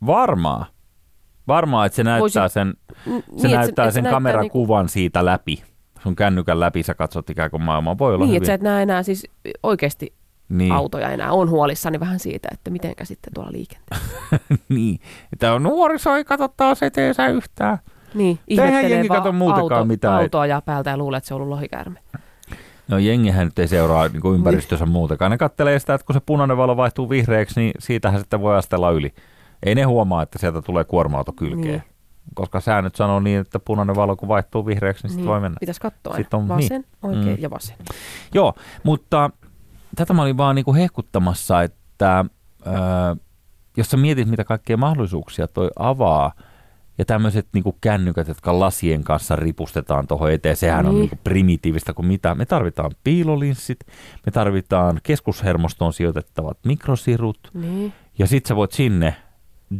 Varmaa. 0.05 0.65
Varmaa, 1.47 1.85
että 1.85 1.95
se 1.95 2.03
näyttää 2.03 2.41
Voisi- 2.43 2.53
sen, 2.53 2.67
n- 2.69 3.39
se 3.41 3.47
niin, 3.47 3.55
näyttää 3.57 3.87
et 3.87 3.93
sen 3.93 4.03
näyttää 4.03 4.15
kamerakuvan 4.15 4.89
siitä 4.89 5.25
läpi. 5.25 5.63
Sun 6.03 6.15
kännykän 6.15 6.59
läpi 6.59 6.83
sä 6.83 6.93
katsot 6.95 7.29
ikään 7.29 7.51
kuin 7.51 7.61
maailmaa. 7.63 7.97
Voi 7.97 8.15
olla 8.15 8.25
Niin, 8.25 8.29
hyvin. 8.29 8.37
että 8.37 8.47
sä 8.47 8.53
et 8.53 8.61
näe 8.61 8.81
enää 8.83 9.03
siis 9.03 9.27
oikeasti 9.63 10.13
niin. 10.49 10.71
autoja 10.71 11.09
enää. 11.09 11.31
On 11.31 11.49
huolissani 11.49 11.99
vähän 11.99 12.19
siitä, 12.19 12.47
että 12.51 12.69
mitenkä 12.71 13.05
sitten 13.05 13.33
tuolla 13.33 13.51
liikenteessä. 13.51 14.07
niin. 14.69 14.99
Että 15.33 15.53
on 15.53 15.63
nuoriso, 15.63 16.15
ei 16.15 16.23
katso 16.23 16.47
taas 16.47 16.83
eteensä 16.83 17.27
yhtään. 17.27 17.77
Niin, 18.13 18.39
ihmettelee 18.47 18.89
jengi 18.89 19.07
kato 19.07 19.31
muutakaan 19.31 19.73
auto, 19.73 19.85
mitään. 19.85 20.13
autoa 20.13 20.45
ja 20.45 20.61
päältä 20.61 20.89
ja 20.89 20.97
luulee, 20.97 21.17
että 21.17 21.27
se 21.27 21.33
on 21.33 21.41
ollut 21.41 21.49
lohikäärme. 21.55 21.99
No 22.87 22.97
jengihän 22.97 23.45
nyt 23.47 23.59
ei 23.59 23.67
seuraa 23.67 24.07
niin 24.07 24.35
ympäristössä 24.35 24.85
muutakaan. 24.85 25.31
Ne 25.31 25.37
kattelee 25.37 25.79
sitä, 25.79 25.93
että 25.93 26.05
kun 26.05 26.13
se 26.13 26.19
punainen 26.25 26.57
valo 26.57 26.77
vaihtuu 26.77 27.09
vihreäksi, 27.09 27.59
niin 27.59 27.71
siitähän 27.79 28.19
sitten 28.19 28.41
voi 28.41 28.57
astella 28.57 28.91
yli. 28.91 29.13
Ei 29.63 29.75
ne 29.75 29.83
huomaa, 29.83 30.21
että 30.23 30.39
sieltä 30.39 30.61
tulee 30.61 30.83
kuorma-auto 30.83 31.31
kylkeen. 31.31 31.61
Niin. 31.67 31.83
Koska 32.35 32.59
säännöt 32.59 32.95
sanoo 32.95 33.19
niin, 33.19 33.39
että 33.39 33.59
punainen 33.59 33.95
valo 33.95 34.15
kun 34.15 34.27
vaihtuu 34.29 34.65
vihreäksi, 34.65 35.03
niin, 35.03 35.11
sitten 35.11 35.27
voi 35.27 35.39
mennä. 35.39 35.57
Pitäisi 35.59 35.81
katsoa. 35.81 36.15
Sitten 36.15 36.39
on- 36.39 36.47
vasen, 36.47 36.85
oikein 37.03 37.25
Mm. 37.37 37.41
ja 37.41 37.49
vasen. 37.49 37.77
Joo, 38.33 38.53
mutta 38.83 39.29
tätä 39.97 40.13
mä 40.13 40.21
olin 40.21 40.37
vaan 40.37 40.55
niinku 40.55 40.73
hehkuttamassa, 40.73 41.63
että 41.63 42.25
ö, 42.67 42.69
jos 43.77 43.89
sä 43.89 43.97
mietit, 43.97 44.27
mitä 44.29 44.43
kaikkea 44.43 44.77
mahdollisuuksia 44.77 45.47
toi 45.47 45.69
avaa, 45.79 46.31
ja 46.97 47.05
tämmöiset 47.05 47.47
niinku 47.53 47.77
kännykät, 47.81 48.27
jotka 48.27 48.59
lasien 48.59 49.03
kanssa 49.03 49.35
ripustetaan 49.35 50.07
tuohon 50.07 50.31
eteen, 50.31 50.55
sehän 50.55 50.85
on 50.85 50.91
Niin. 50.93 50.99
niinku 51.01 51.15
primitiivistä 51.23 51.93
kuin 51.93 52.05
mitä. 52.05 52.35
Me 52.35 52.45
tarvitaan 52.45 52.91
piilolinssit, 53.03 53.79
me 54.25 54.31
tarvitaan 54.31 54.99
keskushermostoon 55.03 55.93
sijoitettavat 55.93 56.57
mikrosirut, 56.65 57.51
Niin, 57.53 57.93
ja 58.19 58.27
sit 58.27 58.45
sä 58.45 58.55
voit 58.55 58.71
sinne 58.71 59.15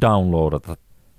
downloadata 0.02 0.76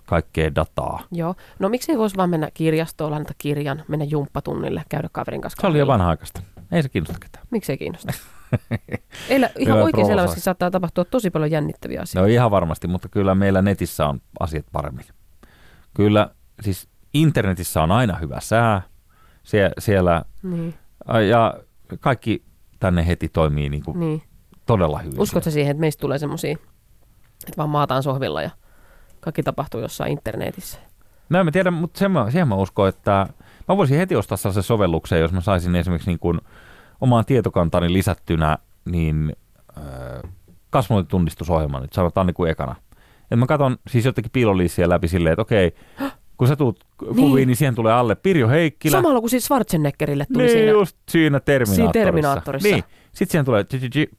kaikkea 0.06 0.54
dataa. 0.54 1.00
joo. 1.12 1.34
No 1.58 1.68
miksi 1.68 1.92
ei 1.92 1.98
voisi 1.98 2.16
vaan 2.16 2.30
mennä 2.30 2.50
kirjastoon, 2.54 3.10
lainata 3.10 3.34
kirjan, 3.38 3.82
mennä 3.88 4.04
jumppatunnille, 4.04 4.82
käydä 4.88 5.08
kaverin 5.12 5.40
kanssa 5.40 5.60
Se 5.60 5.66
oli 5.66 5.78
jo 5.78 5.86
vanha-aikaista. 5.86 6.42
Ei 6.72 6.82
se 6.82 6.88
kiinnosta 6.88 7.18
ketään. 7.20 7.46
Miksi 7.50 7.72
ei 7.72 7.78
kiinnosta? 7.78 8.12
Eilä, 9.28 9.50
ihan 9.58 9.82
oikein 9.82 10.10
elämässä 10.10 10.40
saattaa 10.40 10.70
tapahtua 10.70 11.04
tosi 11.04 11.30
paljon 11.30 11.50
jännittäviä 11.50 11.98
No 11.98 12.02
asioita. 12.02 12.28
ihan 12.32 12.50
varmasti, 12.50 12.86
mutta 12.88 13.08
kyllä 13.08 13.34
meillä 13.34 13.62
netissä 13.62 14.06
on 14.06 14.20
asiat 14.40 14.66
paremmin. 14.72 15.04
Kyllä, 15.94 16.30
siis 16.60 16.88
internetissä 17.14 17.82
on 17.82 17.92
aina 17.92 18.16
hyvä 18.16 18.40
sää. 18.40 18.82
Sie- 19.44 19.72
siellä, 19.78 20.24
Niin, 20.42 20.74
ja 21.28 21.54
kaikki 22.00 22.44
tänne 22.80 23.06
heti 23.06 23.28
toimii 23.28 23.68
niin 23.68 23.84
kuin 23.84 24.00
niin. 24.00 24.22
todella 24.66 24.98
hyvin. 24.98 25.20
Uskotko 25.20 25.50
siihen, 25.50 25.70
että 25.70 25.80
meistä 25.80 26.00
tulee 26.00 26.18
semmoisia, 26.18 26.52
että 27.46 27.56
vaan 27.56 27.68
maataan 27.70 28.02
sohvilla 28.02 28.42
ja 28.42 28.50
kaikki 29.20 29.42
tapahtuu 29.42 29.80
jossain 29.80 30.12
internetissä? 30.12 30.78
No 31.28 31.38
en 31.40 31.44
mä 31.44 31.50
tiedä, 31.52 31.70
mutta 31.70 31.98
sen 31.98 32.10
mä, 32.10 32.30
siihen 32.30 32.48
mä 32.48 32.54
uskon, 32.54 32.88
että 32.88 33.26
mä 33.68 33.76
voisin 33.76 33.98
heti 33.98 34.16
ostaa 34.16 34.36
sellaisen 34.36 34.62
sovelluksen, 34.62 35.20
jos 35.20 35.32
mä 35.32 35.40
saisin 35.40 35.76
esimerkiksi 35.76 36.10
niin 36.10 36.18
kuin 36.18 36.40
omaan 37.00 37.24
tietokantani 37.24 37.92
lisättynä 37.92 38.58
niin 38.84 39.32
äh, 39.78 40.32
kasvotunnistusohjelman, 40.70 41.82
nyt 41.82 41.92
sanotaan 41.92 42.26
niin 42.26 42.34
kuin 42.34 42.50
ekana. 42.50 42.74
Et 43.30 43.38
mä 43.38 43.46
katson 43.46 43.76
siis 43.90 44.04
jotenkin 44.04 44.32
piiloliissiä 44.32 44.88
läpi 44.88 45.08
silleen, 45.08 45.32
että 45.32 45.42
okei, 45.42 45.74
kun 46.36 46.48
sä 46.48 46.56
tuut 46.56 46.84
kuviin, 46.98 47.34
niin. 47.34 47.46
niin 47.46 47.56
siihen 47.56 47.74
tulee 47.74 47.92
alle 47.92 48.14
Pirjo 48.14 48.48
Heikkilä. 48.48 48.96
Samalla 48.96 49.20
kuin 49.20 49.30
siis 49.30 49.44
Schwarzeneggerille 49.44 50.26
tuli 50.32 50.42
niin, 50.42 50.52
siinä. 50.52 50.70
just 50.72 50.96
siinä 51.08 51.40
Terminaattorissa. 51.40 51.92
Siinä 51.92 52.04
Terminaattorissa. 52.04 52.68
Niin. 52.68 52.84
Sitten 53.12 53.30
siihen 53.30 53.44
tulee 53.44 53.64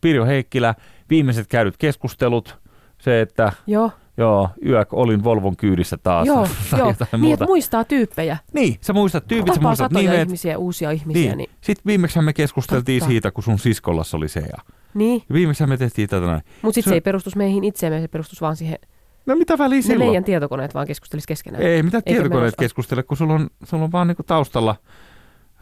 Pirjo 0.01 0.25
Heikkilä, 0.25 0.75
viimeiset 1.09 1.47
käydyt 1.47 1.77
keskustelut, 1.77 2.57
se, 3.01 3.21
että 3.21 3.51
Joo, 3.67 3.91
joo, 4.19 4.49
yök 4.65 4.93
olin 4.93 5.23
Volvon 5.23 5.55
kyydissä 5.57 5.97
taas. 5.97 6.27
joo, 6.27 6.47
tai 6.71 6.79
joo. 6.79 6.93
Niin, 7.11 7.21
muuta. 7.21 7.45
muistaa 7.45 7.83
tyyppejä. 7.83 8.37
Niin, 8.53 8.77
sä 8.81 8.93
muistat 8.93 9.27
tyypit, 9.27 9.47
sä 9.47 9.53
Tapaa 9.53 9.69
muistat 9.69 9.91
satoja 9.91 10.11
nimet. 10.11 10.27
ihmisiä, 10.27 10.57
uusia 10.57 10.91
ihmisiä. 10.91 11.21
Niin. 11.23 11.37
Niin, 11.37 11.49
Sitten 11.61 11.83
viimeksi 11.85 12.21
me 12.21 12.33
keskusteltiin 12.33 12.99
Totta. 12.99 13.11
siitä, 13.11 13.31
kun 13.31 13.43
sun 13.43 13.59
siskollas 13.59 14.13
oli 14.13 14.27
se. 14.27 14.39
Ja 14.39 14.57
niin. 14.93 15.23
viimeksi 15.33 15.65
me 15.67 15.77
tehtiin 15.77 16.09
tätä 16.09 16.25
näin. 16.25 16.41
mutta 16.61 16.75
sitten 16.75 16.83
Se- 16.83 16.89
se 16.89 16.95
ei 16.95 17.01
perustus 17.01 17.35
meihin 17.35 17.63
itseemme, 17.63 18.01
se 18.01 18.07
perustus 18.07 18.41
vaan 18.41 18.55
siihen, 18.55 18.77
No 19.25 19.35
mitä 19.35 19.57
väliä 19.57 19.77
ne 19.77 19.81
silloin? 19.81 20.09
meidän 20.09 20.23
tietokoneet 20.23 20.73
vaan 20.73 20.87
keskustelis 20.87 21.27
keskenään. 21.27 21.63
Ei, 21.63 21.83
mitä 21.83 22.01
tietokoneet 22.01 22.55
keskustele, 22.59 23.03
kun 23.03 23.17
sulla 23.17 23.33
on, 23.33 23.49
sulla 23.63 23.83
on 23.83 23.91
vaan 23.91 24.07
niinku 24.07 24.23
taustalla 24.23 24.75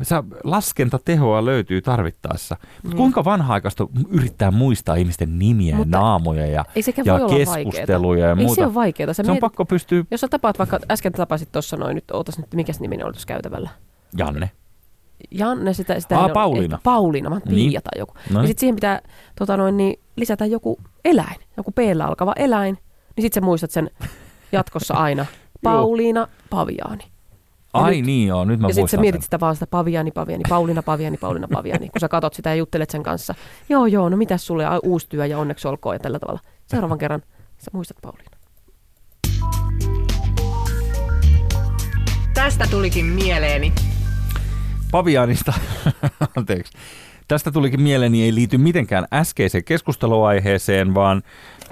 Sä, 0.01 0.23
laskentatehoa 0.43 1.45
löytyy 1.45 1.81
tarvittaessa. 1.81 2.57
Niin. 2.83 2.97
kuinka 2.97 3.25
vanha-aikaista 3.25 3.87
yrittää 4.09 4.51
muistaa 4.51 4.95
ihmisten 4.95 5.39
nimiä 5.39 5.69
ja 5.71 5.77
Mutta 5.77 5.97
naamoja 5.97 6.45
ja, 6.45 6.65
sekään 6.81 7.05
ja 7.05 7.15
olla 7.15 7.29
keskusteluja 7.37 8.25
ja 8.27 8.27
vaikeeta. 8.27 8.41
Ei 8.41 8.45
muuta. 8.45 8.55
se 8.61 8.65
ole 8.65 8.73
vaikeeta. 8.73 9.13
Sä 9.13 9.15
se 9.15 9.21
on 9.21 9.33
mietit, 9.33 9.41
pakko 9.41 9.65
pystyä... 9.65 10.03
Jos 10.11 10.21
sä 10.21 10.27
tapaat 10.27 10.59
vaikka, 10.59 10.79
äsken 10.91 11.11
tapasit 11.11 11.51
tuossa 11.51 11.77
noin, 11.77 11.95
nyt 11.95 12.11
ootas 12.11 12.37
nyt, 12.37 12.53
mikäs 12.53 12.79
nimi 12.79 12.95
oli 12.95 13.11
tuossa 13.13 13.27
käytävällä? 13.27 13.69
Janne. 14.17 14.51
Janne, 15.31 15.73
sitä, 15.73 15.99
sitä 15.99 16.15
Aa, 16.15 16.21
ei 16.21 16.25
ole- 16.25 16.33
Pauliina. 16.33 16.79
Pauliina, 16.83 17.29
vaan 17.29 17.41
Niin. 17.45 17.69
Tiia 17.69 17.81
tai 17.81 17.99
joku. 17.99 18.13
No. 18.33 18.41
Ja 18.41 18.47
sitten 18.47 18.59
siihen 18.59 18.75
pitää 18.75 19.01
tota 19.39 19.57
noin, 19.57 19.77
niin, 19.77 19.99
lisätä 20.15 20.45
joku 20.45 20.79
eläin, 21.05 21.35
joku 21.57 21.71
p 21.71 21.77
alkava 22.05 22.33
eläin. 22.35 22.77
Niin 23.15 23.21
sitten 23.21 23.41
sä 23.41 23.45
muistat 23.45 23.71
sen 23.71 23.89
jatkossa 24.51 24.93
aina. 24.93 25.25
Pauliina 25.63 26.27
Paviaani. 26.49 27.03
Ja 27.78 27.86
Ai 27.86 27.95
nyt- 27.95 28.05
niin 28.05 28.28
joo, 28.28 28.45
nyt 28.45 28.59
mä 28.59 28.67
ja 28.67 28.73
sitten 28.73 28.89
sä 28.89 28.97
mietit 28.97 29.21
sen. 29.21 29.23
sitä 29.25 29.39
vaan 29.39 29.55
sitä 29.55 29.67
Paviani, 29.67 30.11
Paviani, 30.11 30.43
Pauliina, 30.49 30.84
Paviani, 30.84 31.17
Pauliina, 31.17 31.47
Paviani, 31.47 31.89
kun 31.89 31.99
sä 32.01 32.07
katot 32.07 32.34
sitä 32.34 32.49
ja 32.49 32.55
juttelet 32.55 32.89
sen 32.89 33.03
kanssa. 33.03 33.36
Joo, 33.69 33.86
joo, 33.86 34.09
no 34.09 34.17
mitäs 34.17 34.47
sulle, 34.47 34.65
Ai, 34.65 34.80
uusi 34.84 35.09
työ 35.09 35.25
ja 35.25 35.38
onneksi 35.38 35.67
olkoon 35.67 35.95
ja 35.95 35.99
tällä 35.99 36.19
tavalla. 36.19 36.39
Seuraavan 36.67 36.97
kerran 36.97 37.21
sä 37.57 37.71
muistat 37.73 37.97
Pauliina. 38.01 38.38
Tästä 42.34 42.67
tulikin 42.71 43.05
mieleeni. 43.05 43.73
Pavianista, 44.91 45.53
anteeksi. 46.38 46.73
Tästä 47.28 47.51
tulikin 47.51 47.82
mieleeni, 47.82 48.23
ei 48.23 48.36
liity 48.36 48.57
mitenkään 48.57 49.05
äskeiseen 49.13 49.63
keskusteluaiheeseen, 49.63 50.93
vaan, 50.95 51.21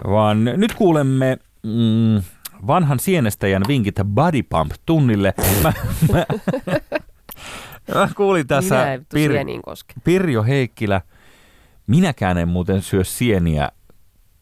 vaan 0.08 0.44
nyt 0.46 0.74
kuulemme 0.74 1.38
mm, 1.64 2.22
vanhan 2.68 3.00
sienestäjän 3.00 3.62
vinkit 3.68 3.96
Body 4.06 4.44
Pump-tunnille. 4.44 5.34
Mä, 5.64 5.74
mä, 6.14 6.26
mä 7.96 8.10
kuulin 8.16 8.48
tässä 8.48 9.00
Pir. 9.14 9.32
Pirjo 10.04 10.44
Heikkilä. 10.44 11.02
Minäkään 11.88 12.38
en 12.38 12.48
muuten 12.48 12.82
syö 12.82 13.04
sieniä, 13.04 13.70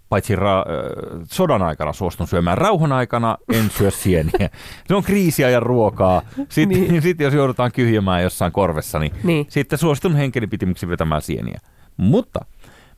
paitsi 0.10 0.36
ra- 0.36 0.40
ö, 0.72 1.20
sodan 1.32 1.62
aikana 1.62 1.94
suostun 1.94 2.28
syömään. 2.28 2.58
Rauhan 2.58 2.92
aikana 2.92 3.38
en 3.54 3.70
syö 3.70 3.92
sieniä. 3.92 4.50
Se 4.88 4.96
on 4.96 5.04
kriisiajan 5.04 5.64
ruokaa. 5.64 6.22
Sitten, 6.50 6.88
niin. 6.88 7.02
Sitten 7.02 7.26
jos 7.26 7.34
joudutaan 7.34 7.72
kyhjämään 7.72 8.24
jossain 8.24 8.52
korvessa, 8.52 9.00
niin 9.00 9.12
Niin. 9.24 9.46
sitten 9.50 9.80
suostun 9.80 10.16
henkeni 10.16 10.48
pitimiksi 10.48 10.88
vetämään 10.88 11.22
sieniä. 11.22 11.60
Mutta 11.98 12.46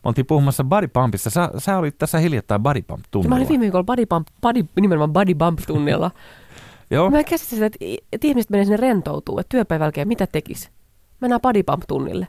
me 0.06 0.08
oltiin 0.08 0.26
puhumassa 0.26 0.64
Body 0.64 0.88
Pumpissa. 0.88 1.30
Sä, 1.30 1.50
sä 1.58 1.78
olit 1.78 1.98
tässä 1.98 2.18
hiljattain 2.18 2.62
Body 2.62 2.82
Pump 2.82 3.00
Ja 3.00 3.08
tunnilla. 3.10 3.28
mä 3.28 3.36
olin 3.36 3.48
viime 3.48 3.62
viikolla 3.62 3.84
body 3.84 4.06
bump, 4.06 4.26
body, 4.40 4.64
nimenomaan 4.80 5.12
body 5.12 5.34
bump 5.34 5.58
tunnilla. 5.66 6.10
Joo. 6.90 7.10
Mä 7.10 7.18
en 7.18 7.24
käsitä 7.24 7.50
sitä, 7.50 7.66
että, 7.66 7.78
että 8.12 8.26
ihmiset 8.26 8.50
menee 8.50 8.64
sinne 8.64 8.76
rentoutuu, 8.76 9.38
että 9.38 9.48
työpäivän 9.48 9.84
jälkeen 9.84 10.08
mitä 10.08 10.26
tekis? 10.26 10.70
Mennään 11.20 11.40
body 11.40 11.62
bump 11.62 11.82
tunnille. 11.88 12.26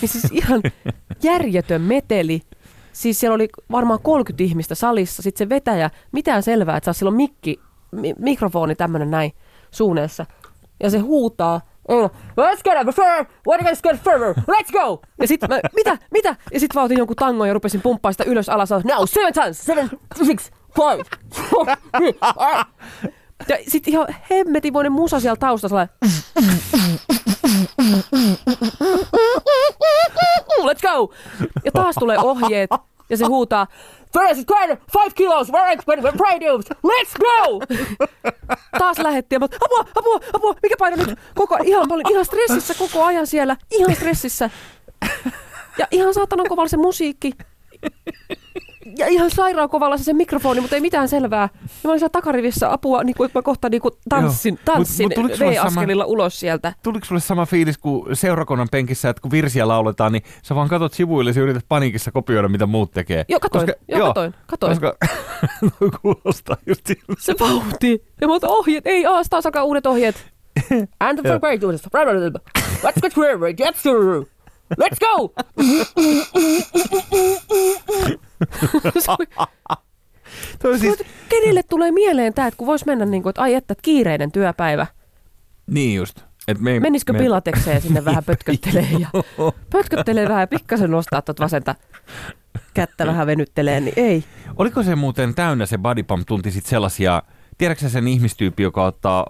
Niin 0.00 0.08
siis 0.08 0.24
ihan 0.32 0.62
järjetön 1.22 1.82
meteli. 1.82 2.42
Siis 2.92 3.20
siellä 3.20 3.34
oli 3.34 3.48
varmaan 3.70 4.00
30 4.02 4.44
ihmistä 4.44 4.74
salissa. 4.74 5.22
Sitten 5.22 5.46
se 5.46 5.48
vetäjä, 5.48 5.90
mitään 6.12 6.42
selvää, 6.42 6.76
että 6.76 6.84
saa 6.84 6.92
silloin 6.98 7.16
mikki, 7.16 7.60
mi- 7.92 8.14
mikrofoni 8.18 8.74
tämmönen 8.74 9.10
näin 9.10 9.32
suuneessa. 9.70 10.26
Ja 10.82 10.90
se 10.90 10.98
huutaa. 10.98 11.60
Let's 12.36 12.62
get 12.62 12.76
up 12.76 12.94
further! 12.94 13.26
What 13.46 13.60
let's 13.60 13.80
get 13.82 13.96
further! 14.02 14.34
Let's 14.46 14.72
go! 14.72 15.00
Ja 15.20 15.28
sitten 15.28 15.48
mä, 15.48 15.60
mitä, 15.76 15.98
mitä? 16.12 16.36
Ja 16.52 16.60
sitten 16.60 16.74
vaan 16.74 16.84
otin 16.84 16.98
jonkun 16.98 17.16
tangon 17.16 17.48
ja 17.48 17.54
rupesin 17.54 17.80
pumppaa 17.82 18.12
sitä 18.12 18.24
ylös 18.24 18.48
alas. 18.48 18.70
Now, 18.70 19.04
seven 19.06 19.32
times, 19.32 19.64
seven, 19.64 19.90
six, 20.24 20.50
five, 20.76 21.04
four, 21.50 21.66
three. 21.96 22.14
Ja 23.48 23.56
sitten 23.68 23.92
ihan 23.92 24.06
hemmetimoinen 24.30 24.92
musa 24.92 25.20
siellä 25.20 25.36
taustalla. 25.36 25.88
Let's 30.62 30.82
go! 30.82 31.14
Ja 31.64 31.72
taas 31.72 31.94
tulee 31.98 32.18
ohjeet 32.18 32.70
ja 33.10 33.16
se 33.16 33.24
huutaa 33.24 33.66
First 34.12 34.44
quarter, 34.50 34.76
five 34.92 35.14
kilos, 35.14 35.48
right, 35.48 35.82
let's 36.82 37.18
go! 37.18 37.60
Taas 38.78 38.98
lähettiin 38.98 39.36
ja 39.36 39.40
mä, 39.40 39.48
apua, 39.60 39.92
apua, 39.94 40.20
apua, 40.32 40.54
mikä 40.62 40.74
paino 40.78 40.96
nyt? 40.96 41.18
Koko, 41.34 41.58
ihan, 41.64 41.92
olin 41.92 42.10
ihan 42.10 42.24
stressissä 42.24 42.74
koko 42.74 43.04
ajan 43.04 43.26
siellä, 43.26 43.56
ihan 43.70 43.94
stressissä. 43.96 44.50
Ja 45.78 45.86
ihan 45.90 46.14
saatanan 46.14 46.46
kovalla 46.48 46.68
se 46.68 46.76
musiikki. 46.76 47.32
Ja 48.98 49.06
ihan 49.06 49.30
sairaan 49.30 49.68
kovalla 49.68 49.96
se, 49.98 50.04
se 50.04 50.12
mikrofoni, 50.12 50.60
mutta 50.60 50.76
ei 50.76 50.80
mitään 50.80 51.08
selvää. 51.08 51.48
Ja 51.52 51.58
mä 51.84 51.90
olin 51.90 51.98
siellä 52.00 52.12
takarivissä 52.12 52.72
apua, 52.72 53.04
niin 53.04 53.16
kuin, 53.16 53.26
että 53.26 53.38
mä 53.38 53.42
kohta 53.42 53.68
niin 53.68 53.80
kuin 53.80 53.94
tanssin, 54.08 54.52
Joo. 54.54 54.58
Mut- 54.58 54.64
tanssin 54.64 55.08
mut 55.16 55.34
sulle 55.34 55.50
V-askelilla 55.50 56.04
ulos 56.04 56.40
sieltä. 56.40 56.72
Tuliko 56.82 57.04
sulle 57.04 57.20
sama 57.20 57.46
fiilis 57.46 57.78
kuin 57.78 58.16
seurakunnan 58.16 58.68
penkissä, 58.70 59.08
että 59.08 59.22
kun 59.22 59.30
virsiä 59.30 59.68
lauletaan, 59.68 60.12
niin 60.12 60.22
sä 60.42 60.54
vaan 60.54 60.68
katot 60.68 60.92
sivuille 60.92 61.32
ja 61.36 61.42
yrität 61.42 61.64
paniikissa 61.68 62.12
kopioida, 62.12 62.48
mitä 62.48 62.66
muut 62.66 62.90
tekee? 62.90 63.24
Joo, 63.28 63.40
katoin, 63.40 63.66
Koska- 63.66 63.84
joo, 63.88 64.06
katoin, 64.08 64.34
katoin. 64.46 64.70
Koska 64.80 64.96
kuulostaa 66.02 66.56
just 66.66 66.86
siltä. 66.86 67.02
Se 67.18 67.34
vauhti. 67.40 68.04
Ja 68.20 68.26
mä 68.26 68.34
otan 68.34 68.50
ohjeet, 68.50 68.86
ei 68.86 69.06
aas 69.06 69.26
taas 69.30 69.46
alkaa 69.46 69.64
uudet 69.64 69.86
ohjeet. 69.86 70.26
And 71.00 71.18
the 71.18 71.28
Joo. 71.28 71.40
great 71.40 71.62
Let's 72.82 73.00
get 73.02 73.16
ready, 73.16 73.52
get 73.52 73.76
through. 73.82 74.26
Let's 74.80 74.98
go! 75.00 75.34
Siis, 80.80 81.02
Kenelle 81.28 81.62
tulee 81.62 81.90
mieleen 81.90 82.34
tämä, 82.34 82.48
että 82.48 82.58
kun 82.58 82.66
vois 82.66 82.86
mennä 82.86 83.04
niin 83.04 83.22
kuin, 83.22 83.30
että 83.30 83.42
ai 83.42 83.54
että 83.54 83.72
että 83.72 83.82
kiireinen 83.82 84.32
työpäivä. 84.32 84.86
niin 85.66 85.96
just. 85.96 86.20
Et 86.48 86.60
me, 86.60 86.80
Menisikö 86.80 87.12
me, 87.12 87.18
pilatekseen 87.18 87.82
sinne 87.82 88.04
vähän 88.04 88.24
pötköttelee 88.28 88.88
ja 88.98 89.08
pötköttelee 89.70 90.28
vähän 90.28 90.40
ja 90.40 90.46
pikkasen 90.46 90.90
nostaa 90.90 91.22
tuota 91.22 91.42
vasenta 91.42 91.74
kättä 92.74 93.06
vähän 93.06 93.26
venyttelee, 93.26 93.80
niin 93.80 93.94
ei. 93.96 94.24
Oliko 94.56 94.82
se 94.82 94.96
muuten 94.96 95.34
täynnä 95.34 95.66
se 95.66 95.78
body 95.78 96.02
pump 96.02 96.26
tunti 96.26 96.50
sit 96.50 96.66
sellaisia, 96.66 97.22
tiedätkö 97.58 97.88
sen 97.88 98.08
ihmistyyppi, 98.08 98.62
joka 98.62 98.84
ottaa 98.84 99.26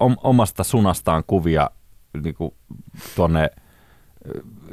om, 0.00 0.16
omasta 0.22 0.64
sunastaan 0.64 1.24
kuvia 1.26 1.70
niin 2.22 2.34
tuonne 3.16 3.50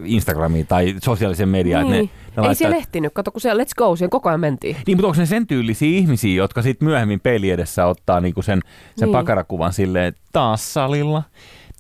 Instagramiin 0.05 0.67
tai 0.67 0.95
sosiaaliseen 1.03 1.49
mediaan. 1.49 1.85
niin. 1.91 2.03
että 2.03 2.15
Ne, 2.15 2.21
ne 2.27 2.31
ei 2.35 2.37
laittaa, 2.37 2.53
siellä 2.53 2.75
ehtinyt, 2.77 3.13
kato 3.13 3.31
kun 3.31 3.41
siellä 3.41 3.63
let's 3.63 3.73
go, 3.77 3.95
siihen 3.95 4.09
koko 4.09 4.29
ajan 4.29 4.39
mentiin. 4.39 4.75
Niin, 4.87 4.97
mutta 4.97 5.07
onko 5.07 5.19
ne 5.19 5.25
sen 5.25 5.47
tyylisiä 5.47 5.97
ihmisiä, 5.97 6.35
jotka 6.35 6.61
sitten 6.61 6.87
myöhemmin 6.87 7.19
peili 7.19 7.49
edessä 7.49 7.85
ottaa 7.85 8.21
niinku 8.21 8.41
sen, 8.41 8.61
sen 8.95 9.05
Niin. 9.07 9.11
pakarakuvan 9.11 9.73
silleen, 9.73 10.13
taas 10.33 10.73
salilla, 10.73 11.23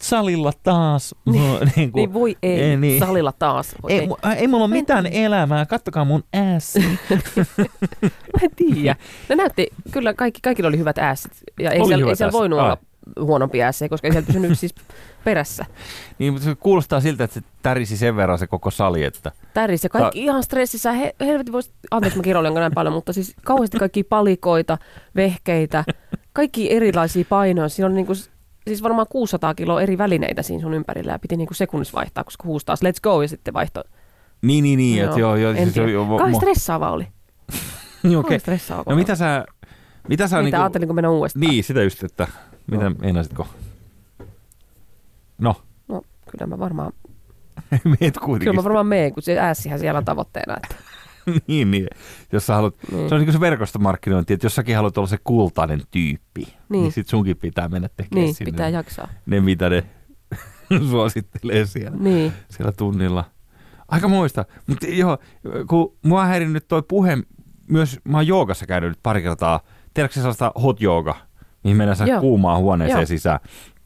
salilla 0.01 0.51
taas. 0.63 1.15
Niin. 1.25 1.41
niin, 1.75 1.91
kuin, 1.91 2.01
Niin 2.01 2.13
voi 2.13 2.35
ei, 2.43 2.59
ei, 2.61 2.77
niin. 2.77 2.99
salilla 2.99 3.31
taas. 3.39 3.75
Voi 3.83 3.91
Ei, 3.91 3.99
ei. 3.99 4.07
mu- 4.07 4.35
ei 4.37 4.47
mulla 4.47 4.65
ole 4.65 4.73
mitään 4.73 5.05
elämää, 5.05 5.65
kattokaa 5.65 6.05
mun 6.05 6.23
ässi. 6.35 6.79
Mä 8.01 8.39
en 8.43 8.51
tiedä. 8.55 8.95
Ne 9.29 9.35
näytti, 9.35 9.67
kyllä 9.91 10.13
kaikki, 10.13 10.39
kaikilla 10.43 10.67
oli 10.67 10.77
hyvät 10.77 10.97
äässit. 10.97 11.31
Ja 11.59 11.71
ei 11.71 11.79
Oli 11.79 11.87
siellä, 11.87 12.09
ei 12.09 12.15
siellä 12.15 12.31
voinut 12.31 12.59
olla 12.59 12.77
huonompi 13.21 13.63
äässä, 13.63 13.89
koska 13.89 14.07
ei 14.07 14.11
siellä 14.11 14.27
pysynyt 14.27 14.59
siis 14.59 14.75
perässä. 15.23 15.65
niin, 16.19 16.33
mutta 16.33 16.45
se 16.45 16.55
kuulostaa 16.55 17.01
siltä, 17.01 17.23
että 17.23 17.33
se 17.33 17.41
tärisi 17.61 17.97
sen 17.97 18.15
verran 18.15 18.39
se 18.39 18.47
koko 18.47 18.71
sali, 18.71 19.03
että 19.03 19.31
Täris 19.53 19.83
ja 19.83 19.89
kaikki 19.89 20.23
ihan 20.23 20.43
stressissä. 20.43 20.91
He, 20.91 21.15
helvetin 21.19 21.53
voisi, 21.53 21.71
anteeksi 21.91 22.19
mä 22.19 22.23
kiroilen 22.23 22.53
näin 22.53 22.73
paljon, 22.73 22.93
mutta 22.93 23.13
siis 23.13 23.35
kauheasti 23.43 23.77
kaikki 23.77 24.03
palikoita, 24.03 24.77
vehkeitä, 25.15 25.83
kaikki 26.33 26.71
erilaisia 26.71 27.25
painoja. 27.29 27.69
Siinä 27.69 27.85
on 27.85 27.95
niinku, 27.95 28.13
siis 28.67 28.83
varmaan 28.83 29.07
600 29.09 29.55
kiloa 29.55 29.81
eri 29.81 29.97
välineitä 29.97 30.41
siinä 30.41 30.61
sun 30.61 30.73
ympärillä 30.73 31.11
ja 31.11 31.19
piti 31.19 31.37
niinku 31.37 31.53
sekunnissa 31.53 31.97
vaihtaa, 31.97 32.23
koska 32.23 32.43
huusi 32.43 32.65
taas 32.65 32.79
let's 32.83 33.01
go 33.03 33.21
ja 33.21 33.27
sitten 33.27 33.53
vaihto. 33.53 33.83
niin, 34.41 34.63
niin, 34.63 34.77
niin, 34.77 35.03
että 35.03 35.19
joo, 35.19 35.35
joo. 35.35 35.55
siis 35.55 35.75
joo, 35.75 35.87
joo, 35.87 36.05
Kauhean 36.05 36.35
stressaava 36.35 36.91
oli. 36.91 37.07
niin, 38.03 38.21
Kauhean 38.21 38.39
stressaava. 38.39 38.83
No 38.91 38.95
mitä 38.95 39.15
sä, 39.15 39.45
mitä 40.07 40.27
sä 40.27 40.35
Mitä 40.37 40.43
niinku, 40.43 40.61
ajattelinko 40.61 40.93
mennä 40.93 41.09
uudestaan? 41.09 41.41
niin, 41.41 41.63
sitä 41.63 41.83
just, 41.83 42.03
että 42.03 42.27
Mitä 42.71 42.89
meinasitko? 42.89 43.47
No, 45.37 45.55
No, 45.87 46.01
kyllä 46.31 46.47
mä 46.47 46.59
varmaan, 46.59 46.93
meet 48.01 48.17
kuitenkin. 48.17 48.39
kyllä 48.39 48.53
mä 48.53 48.63
varmaan 48.63 48.87
meen, 48.87 49.13
kun 49.13 49.23
se 49.23 49.39
äässihän 49.39 49.79
siellä 49.79 49.97
on 49.97 50.05
tavoitteena. 50.05 50.55
Että, 50.63 50.75
niin, 51.47 51.71
niin. 51.71 51.87
Jos 52.31 52.45
sä 52.47 52.55
haluat, 52.55 52.75
niin. 52.91 53.09
se 53.09 53.15
on 53.15 53.19
niin 53.21 53.25
kuin 53.27 53.33
se 53.33 53.39
verkostomarkkinointi, 53.39 54.33
että 54.33 54.45
jos 54.45 54.55
säkin 54.55 54.75
haluat 54.75 54.97
olla 54.97 55.07
se 55.07 55.17
kultainen 55.23 55.81
tyyppi, 55.91 56.41
niin, 56.43 56.81
niin 56.81 56.91
sit 56.91 57.07
sunkin 57.07 57.37
pitää 57.37 57.67
mennä 57.69 57.89
tekemään 57.95 58.25
niin, 58.25 58.35
sinne 58.35 58.51
pitää 58.51 58.69
jaksaa. 58.69 59.07
ne, 59.25 59.39
mitä 59.41 59.69
ne 59.69 59.83
suosittelee 60.89 61.65
siellä, 61.65 61.97
Niin, 61.97 62.33
siellä 62.49 62.71
tunnilla. 62.71 63.23
Aika 63.87 64.07
muista. 64.07 64.45
Mutta 64.67 64.87
joo, 64.87 65.17
kun 65.69 65.97
mua 66.03 66.25
häirinnyt 66.25 66.67
toi 66.67 66.83
puhe, 66.87 67.17
myös 67.69 67.99
mä 68.03 68.17
oon 68.17 68.27
joogassa 68.27 68.65
käynyt 68.65 68.89
nyt 68.89 68.99
pari 69.03 69.21
kertaa. 69.21 69.59
Tiedätkö 69.93 70.19
sellaista 70.19 70.51
hot 70.63 70.81
jooga, 70.81 71.15
mihin 71.67 71.77
mennään 71.77 72.09
Joo. 72.09 72.21
kuumaan 72.21 72.61
huoneeseen 72.61 72.99
Joo. 72.99 73.05
sisään? 73.05 73.39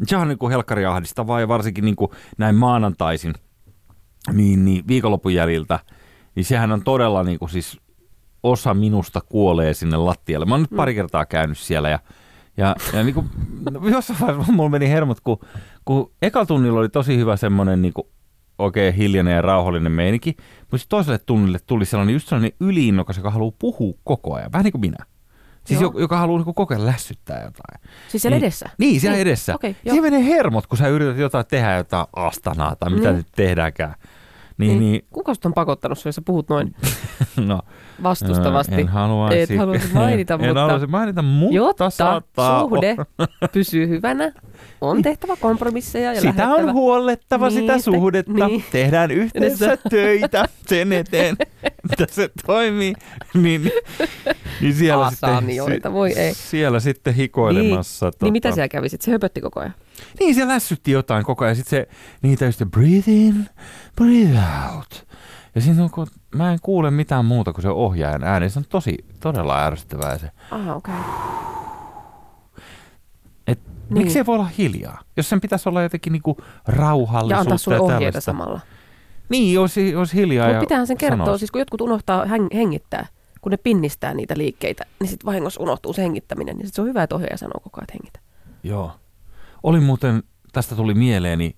Se 0.08 0.18
on 0.18 0.28
niin 0.28 0.38
kuin 0.38 0.52
helkkari 0.52 0.86
ahdistavaa 0.86 1.40
ja 1.40 1.48
varsinkin 1.48 1.86
niin 1.86 1.96
kuin 1.96 2.12
näin 2.38 2.56
maanantaisin, 2.56 3.34
niin, 4.34 4.66
niin 4.66 4.88
viikonlopun 4.88 5.34
jäljiltä, 5.34 5.80
niin 6.36 6.46
sehän 6.46 6.72
on 6.72 6.84
todella 6.84 7.24
niin 7.24 7.40
kuin 7.40 7.50
siis 7.50 7.80
osa 8.44 8.74
minusta 8.74 9.22
kuolee 9.22 9.74
sinne 9.74 9.98
lattialle. 9.98 10.46
Mä 10.46 10.54
oon 10.54 10.62
nyt 10.62 10.76
pari 10.76 10.96
kertaa 10.96 11.26
käynyt 11.26 11.58
siellä 11.58 11.90
ja, 11.90 12.00
ja, 12.58 12.76
ja 12.94 13.04
niin 13.04 13.14
kuin, 13.14 13.30
no 13.72 13.88
jossain 13.88 14.20
vaiheessa 14.20 14.54
mulla 14.54 14.70
meni 14.70 14.90
hermot, 14.90 15.20
kun, 15.20 15.40
kun 15.86 16.12
ekalla 16.22 16.46
tunnilla 16.46 16.80
oli 16.80 16.90
tosi 16.90 17.18
hyvä 17.18 17.38
semmoinen 17.38 17.82
niin 17.82 17.94
kuin 17.94 18.08
oikein 18.60 18.94
hiljainen 18.94 19.36
ja 19.36 19.42
rauhallinen 19.42 19.92
meininki, 19.92 20.36
mutta 20.72 20.86
toiselle 20.90 21.20
tunnille 21.26 21.60
tuli 21.68 21.86
sellainen 21.86 22.14
just 22.14 22.28
sellainen 22.28 22.52
yliinnokas, 22.60 23.18
joka 23.18 23.32
haluaa 23.32 23.56
puhua 23.60 23.94
koko 24.04 24.34
ajan, 24.36 24.52
vähän 24.52 24.64
niin 24.64 24.72
kuin 24.72 24.82
minä. 24.82 25.06
Siis 25.66 25.82
Joo. 25.82 25.94
joka, 26.00 26.18
haluaa 26.18 26.38
niin 26.40 26.46
kuin 26.46 26.56
koko 26.56 26.74
ajan 26.74 26.86
lässyttää 26.86 27.38
jotain. 27.44 27.90
siis 28.10 28.22
siellä 28.22 28.36
niin, 28.36 28.44
edessä. 28.44 28.70
Niin, 28.78 29.02
siellä 29.02 29.18
edessä. 29.18 29.56
Okei, 29.56 29.76
joo. 29.86 29.94
Siihen 29.96 30.14
menee 30.14 30.26
hermot, 30.26 30.68
kun 30.68 30.78
sä 30.78 30.88
yrität 30.88 31.18
jotain 31.18 31.46
tehdä, 31.46 31.76
jotain 31.78 32.08
astanaa 32.16 32.76
tai 32.76 32.90
mitä 32.90 33.08
Niin. 33.08 33.18
nyt 33.18 33.28
tehdäänkään. 33.36 33.96
Niin, 34.68 34.80
niin, 34.80 35.06
Kuka 35.10 35.34
on 35.46 35.54
pakottanut, 35.54 36.06
jos 36.06 36.16
sä 36.16 36.22
puhut 36.22 36.50
noin 36.50 36.76
no, 37.48 37.60
vastustavasti? 38.04 38.76
En 38.76 38.88
haluaisi. 38.88 39.54
Et 39.54 39.60
haluaisi 39.60 39.88
mainita, 39.94 40.34
en, 40.34 40.40
mutta- 40.40 40.50
En 40.50 40.58
haluaisi 40.58 40.88
mainita, 40.88 41.22
mutta 41.22 41.56
Jotta 41.56 41.90
saattaa 41.90 42.62
suhde 42.62 42.96
pysyy 43.54 43.88
hyvänä, 43.90 44.32
on 44.82 45.02
tehtävä 45.02 45.36
kompromisseja 45.36 46.14
ja 46.14 46.22
Sitä 46.22 46.34
lähettävä. 46.38 46.70
on 46.70 46.74
huollettava 46.74 47.50
Niin, 47.50 47.60
sitä 47.60 47.80
suhdetta. 47.80 48.48
niin. 48.48 48.64
Tehdään 48.72 49.12
yhdessä 49.12 49.78
töitä 49.90 50.46
sen 50.68 50.94
eteen, 50.94 51.36
että 51.64 52.06
se 52.10 52.30
toimii. 52.46 52.94
Niin, 53.34 53.72
niin 54.62 54.74
siellä, 54.74 55.10
sitten, 55.70 55.94
voi 55.94 56.12
ei. 56.14 56.34
siellä 56.34 56.80
sitten 56.80 57.14
hikoilemassa. 57.14 58.06
Niin, 58.06 58.14
niin 58.22 58.32
mitä 58.34 58.52
siellä 58.52 58.68
kävi 58.68 58.90
sitten? 58.90 59.06
Se 59.06 59.12
höpötti 59.12 59.42
koko 59.42 59.60
ajan. 59.60 59.74
Niin, 60.20 60.36
se 60.36 60.48
lässytti 60.48 60.92
jotain 60.92 61.26
koko 61.26 61.46
ajan. 61.46 61.56
Sitten 61.56 61.70
se, 61.70 61.88
niitä 62.22 62.46
just 62.46 62.62
breathe 62.72 63.12
in, 63.12 63.50
breathe 63.96 64.40
out. 64.76 65.08
Ja 65.56 65.62
siinä 65.62 65.84
on, 65.84 65.90
kun 65.92 66.08
mä 66.36 66.52
en 66.54 66.60
kuule 66.62 66.92
mitään 66.92 67.26
muuta 67.26 67.54
kuin 67.54 67.62
se 67.62 67.70
ohjaajan 67.70 68.24
ääni. 68.24 68.50
Se 68.50 68.60
on 68.60 68.66
tosi, 68.70 68.98
todella 69.20 69.66
ärsyttävää 69.66 70.18
se. 70.18 70.30
Aha, 70.52 70.76
okei. 70.76 70.94
Okay. 70.94 71.12
Et 73.48 73.60
Niin. 73.66 73.98
Miksi 74.04 74.14
se 74.14 74.26
voi 74.26 74.36
olla 74.36 74.50
hiljaa? 74.58 75.00
Jos 75.18 75.30
sen 75.30 75.42
pitäisi 75.42 75.70
olla 75.70 75.82
jotenkin 75.84 76.14
niinku 76.14 76.38
rauhallisuutta 76.68 77.36
Ja 77.36 77.40
antaa 77.40 77.58
sulle 77.58 77.80
ohjeita 77.80 77.98
tällaista. 78.00 78.22
samalla. 78.22 78.60
Niin, 79.30 79.60
olisi, 79.60 79.96
olisi 79.96 80.16
hiljaa 80.18 80.46
Mutta 80.48 80.56
ja 80.56 80.60
pitäähän 80.60 80.88
sen 80.88 80.98
kertoa, 80.98 81.26
sanoisi. 81.26 81.40
siis 81.40 81.52
kun 81.52 81.62
jotkut 81.62 81.82
unohtaa 81.82 82.26
heng- 82.26 82.54
hengittää, 82.56 83.08
kun 83.42 83.52
ne 83.52 83.58
pinnistää 83.58 84.14
niitä 84.14 84.34
liikkeitä, 84.38 84.84
niin 85.00 85.08
sitten 85.08 85.26
vahingossa 85.26 85.64
unohtuu 85.64 85.94
se 85.94 86.02
hengittäminen. 86.02 86.58
Niin 86.58 86.66
sit 86.68 86.76
se 86.76 86.82
on 86.82 86.88
hyvä, 86.88 87.04
että 87.04 87.16
ohjaaja 87.16 87.38
sanoo 87.38 87.60
koko 87.64 87.80
ajan, 87.80 87.84
että 87.84 87.94
hengitä. 87.94 88.20
Joo. 88.64 88.92
Oli 89.64 89.80
muuten, 89.80 90.24
tästä 90.52 90.76
tuli 90.76 90.94
mieleeni, 90.94 91.56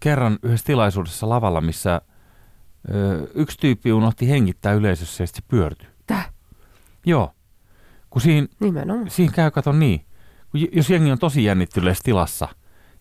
kerran 0.00 0.38
yhdessä 0.42 0.66
tilaisuudessa 0.66 1.28
lavalla, 1.28 1.60
missä 1.60 2.00
ö, 2.94 3.26
yksi 3.34 3.58
tyyppi 3.58 3.92
unohti 3.92 4.28
hengittää 4.30 4.72
yleisössä 4.72 5.22
ja 5.22 5.26
sitten 5.26 5.42
se 5.42 5.48
pyörtyi. 5.48 5.88
Täh, 6.06 6.32
Joo. 7.06 7.32
Kun 8.10 8.20
siinä, 8.22 8.46
nimenomaan. 8.60 9.10
siinä 9.10 9.32
käy, 9.32 9.50
kato 9.50 9.72
niin, 9.72 10.06
kun 10.50 10.60
jos 10.72 10.90
jengi 10.90 11.12
on 11.12 11.18
tosi 11.18 11.44
jännittyneessä 11.44 12.02
tilassa, 12.04 12.48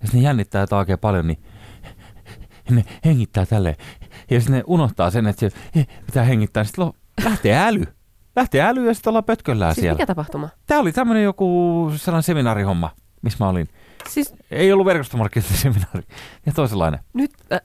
ja 0.02 0.08
sitten 0.08 0.20
ne 0.22 0.26
jännittää 0.28 0.62
jotain 0.62 0.78
oikein 0.80 1.00
paljon, 1.00 1.28
niin 1.28 1.44
ne 2.70 2.86
hengittää 3.06 3.46
tälleen. 3.46 3.76
Ja 4.32 4.40
sitten 4.40 4.56
ne 4.58 4.64
unohtaa 4.68 5.12
sen, 5.12 5.28
että 5.28 5.40
se 5.40 5.52
pitää 6.06 6.24
hengittää, 6.24 6.64
niin 6.64 6.68
sitten 6.68 6.92
lähtee 7.24 7.58
äly. 7.58 7.84
Lähtee 8.36 8.62
äly 8.62 8.88
ja 8.88 8.94
sitten 8.94 9.12
ollaan 9.12 9.24
pötköllään 9.24 9.74
Siis 9.76 9.82
siellä. 9.82 9.96
mikä 9.96 10.06
tapahtuma? 10.06 10.50
Tämä 10.68 10.80
oli 10.82 10.92
tämmöinen 10.92 11.24
joku 11.24 11.92
sellainen 11.96 12.24
seminaarihomma, 12.24 12.92
missä 13.22 13.44
mä 13.44 13.50
olin. 13.50 13.70
Siis 14.10 14.34
Ei 14.52 14.74
ollut 14.74 14.86
verkostomarkkinointiseminaari. 14.86 16.04
Ja 16.46 16.52
toisenlainen. 16.54 17.00
nyt, 17.14 17.32
äh, 17.54 17.62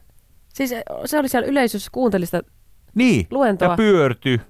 siis 0.53 0.73
se 1.05 1.19
oli 1.19 1.29
siellä 1.29 1.47
yleisössä, 1.47 1.89
kuunteli 1.91 2.25
sitä, 2.25 2.41
Niin. 2.95 3.27
Luentoa. 3.31 3.67
Ja 3.67 3.75
pyörtyi, 3.75 4.41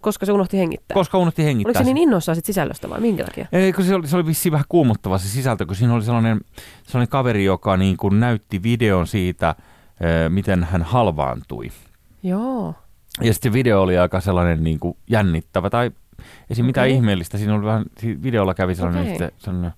koska 0.00 0.26
se 0.26 0.32
unohti 0.32 0.58
hengittää. 0.58 0.94
koska 0.94 1.18
unohti 1.18 1.44
hengittää. 1.44 1.68
Oliko 1.70 1.78
se 1.78 1.84
niin 1.84 1.96
innoissaan 1.96 2.36
sit 2.36 2.44
sisällöstä 2.44 2.90
vai 2.90 3.00
minkä 3.00 3.24
takia? 3.24 3.46
Ei, 3.52 3.72
kun 3.72 3.84
se 3.84 3.94
oli, 3.94 4.06
se 4.08 4.16
oli 4.16 4.26
vissiin 4.26 4.52
vähän 4.52 4.64
kuumottava 4.68 5.18
se 5.18 5.28
sisältö, 5.28 5.66
kun 5.66 5.76
siinä 5.76 5.94
oli 5.94 6.02
sellainen, 6.04 6.40
sellainen 6.84 7.08
kaveri, 7.08 7.44
joka 7.44 7.76
niin 7.76 7.96
kuin 7.96 8.20
näytti 8.20 8.62
videon 8.62 9.06
siitä, 9.06 9.54
miten 10.28 10.64
hän 10.64 10.82
halvaantui. 10.82 11.70
Joo. 12.22 12.74
Ja 13.20 13.32
sitten 13.34 13.52
video 13.52 13.82
oli 13.82 13.98
aika 13.98 14.20
sellainen 14.20 14.64
niin 14.64 14.80
kuin 14.80 14.96
jännittävä, 15.08 15.70
tai 15.70 15.90
ei 16.50 16.56
siinä 16.56 16.66
mitään 16.66 16.84
Okei. 16.84 16.94
ihmeellistä. 16.96 17.38
Siinä 17.38 17.54
oli 17.54 17.64
vähän, 17.64 17.84
siinä 17.98 18.22
videolla 18.22 18.54
kävi 18.54 18.74
sellainen, 18.74 19.06
sitten, 19.06 19.32
sellainen 19.38 19.72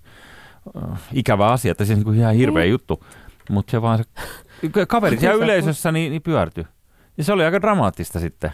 ikävä 1.12 1.46
asia, 1.46 1.70
että 1.72 1.84
se 1.84 1.92
on 1.92 1.98
niin 2.00 2.14
ihan 2.14 2.34
hirveä 2.34 2.62
Niin. 2.62 2.70
juttu. 2.70 3.04
Mutta 3.50 3.70
se 3.70 3.82
vaan 3.82 3.98
se 3.98 4.04
kaveri 4.88 5.18
siellä 5.20 5.36
yleisössä 5.44 5.92
niin, 5.92 6.10
niin 6.10 6.22
pyörtyi. 6.22 6.64
Ja 7.18 7.24
se 7.24 7.32
oli 7.32 7.44
aika 7.44 7.60
dramaattista 7.60 8.20
sitten. 8.20 8.52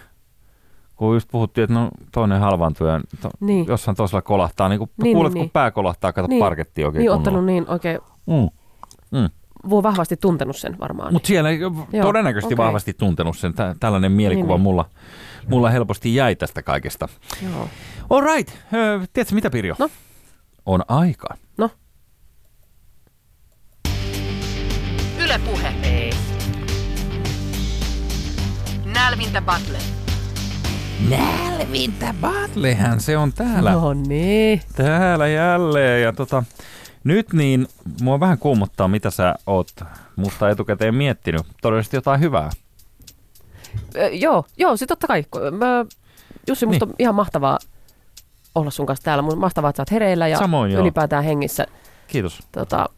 Kun 0.96 1.14
just 1.16 1.28
puhuttiin, 1.32 1.62
että 1.62 1.74
no 1.74 1.90
toinen 2.12 2.40
halvaantui 2.40 2.88
ja 2.88 3.00
to, 3.22 3.30
Niin. 3.40 3.66
jossain 3.68 3.96
toisella 3.96 4.22
kolahtaa, 4.22 4.68
niin 4.68 4.78
kuin 4.78 4.90
Niin, 5.02 5.14
kuulet, 5.16 5.30
niin, 5.32 5.38
kun 5.40 5.44
niin. 5.44 5.50
pää 5.50 5.70
kolahtaa, 5.70 6.12
kato 6.12 6.28
Niin. 6.28 6.40
parketti 6.40 6.84
oikein 6.84 7.00
Niin 7.00 7.06
kunnolla. 7.08 7.20
ottanut 7.20 7.44
niin 7.44 7.64
oikein, 7.68 7.98
Mm. 9.12 9.28
voi 9.70 9.82
vahvasti 9.82 10.16
tuntenut 10.16 10.56
sen 10.56 10.78
varmaan. 10.80 11.12
Mutta 11.12 11.26
siellä 11.26 11.50
ei 11.50 11.58
todennäköisesti 12.02 12.54
okei. 12.54 12.64
vahvasti 12.66 12.94
tuntenut 12.94 13.36
sen. 13.38 13.54
Tä, 13.54 13.74
tällainen 13.80 14.12
mielikuva 14.12 14.46
Niin, 14.46 14.54
niin. 14.54 14.62
mulla, 14.62 14.84
mulla 15.48 15.70
helposti 15.70 16.14
jäi 16.14 16.36
tästä 16.36 16.62
kaikesta. 16.62 17.08
Joo. 17.52 17.68
All 18.10 18.20
right. 18.20 18.54
Tiedätkö 19.12 19.34
mitä, 19.34 19.50
Pirjo? 19.50 19.74
No. 19.78 19.88
On 20.66 20.82
aika. 20.88 21.28
No. 21.58 21.70
Yle 25.28 25.38
Puhe. 25.38 25.74
Ei. 25.82 26.10
Nälvintä 28.84 29.42
Battle. 29.42 29.78
Nälvintä 31.08 32.14
Batlehän 32.20 33.00
se 33.00 33.16
on 33.16 33.32
täällä. 33.32 33.72
No 33.72 33.94
niin. 33.94 34.60
Täällä 34.76 35.28
jälleen. 35.28 36.02
Ja 36.02 36.12
tota, 36.12 36.44
nyt 37.04 37.32
niin, 37.32 37.66
mua 38.00 38.20
vähän 38.20 38.38
kuumottaa, 38.38 38.88
mitä 38.88 39.10
sä 39.10 39.34
oot 39.46 39.70
musta 40.16 40.50
etukäteen 40.50 40.94
miettinyt. 40.94 41.42
Todennäköisesti 41.62 41.96
jotain 41.96 42.20
hyvää. 42.20 42.50
Ö, 43.96 44.08
joo, 44.08 44.44
joo, 44.56 44.76
se 44.76 44.86
totta 44.86 45.06
kai. 45.06 45.24
Mä, 45.58 45.84
Jussi, 46.48 46.66
musta 46.66 46.84
Niin. 46.86 46.92
on 46.92 46.96
ihan 46.98 47.14
mahtavaa 47.14 47.58
olla 48.54 48.70
sun 48.70 48.86
kanssa 48.86 49.04
täällä. 49.04 49.22
Mun- 49.22 49.38
Mahtavaa, 49.38 49.70
että 49.70 49.76
sä 49.76 49.82
oot 49.82 49.90
hereillä 49.90 50.28
ja 50.28 50.38
Samoin, 50.38 50.72
joo. 50.72 50.82
ylipäätään 50.82 51.24
hengissä 51.24 51.66
Kiitos. 52.06 52.38
tota, 52.52 52.88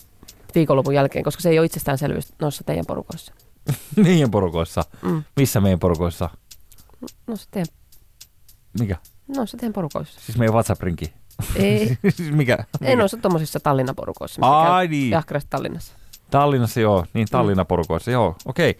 viikonlopun 0.54 0.94
jälkeen, 0.94 1.24
koska 1.24 1.42
se 1.42 1.50
ei 1.50 1.58
ole 1.58 1.66
itsestäänselvyys 1.66 2.32
noissa 2.40 2.64
teidän 2.64 2.86
porukoissa. 2.86 3.32
Meidän 3.96 4.30
porukoissa. 4.30 4.82
Mm. 5.02 5.22
Missä 5.36 5.60
meidän 5.60 5.78
porukoissa? 5.78 6.30
Noissa 7.26 7.48
teidän, 7.50 7.74
Mikä? 8.80 8.96
noissa 9.36 9.56
teidän 9.56 9.72
porukoissa. 9.72 10.20
Siis 10.20 10.38
meidän 10.38 10.54
WhatsApp-rinki. 10.54 11.12
Ei, 11.56 11.98
siis 12.16 12.32
mikä? 12.32 12.58
ei 12.80 12.96
noissa 12.96 13.16
tommosissa 13.16 13.60
Tallinnan 13.60 13.96
porukoissa. 13.96 14.42
Ai 14.74 14.88
niin. 14.88 15.10
Jahkarassa 15.10 15.46
Tallinnassa. 15.50 15.92
Tallinnassa 16.30 16.80
joo, 16.80 17.06
niin 17.14 17.28
Tallinnan 17.30 17.66
porukoissa, 17.66 18.10
joo, 18.10 18.36
okei. 18.46 18.78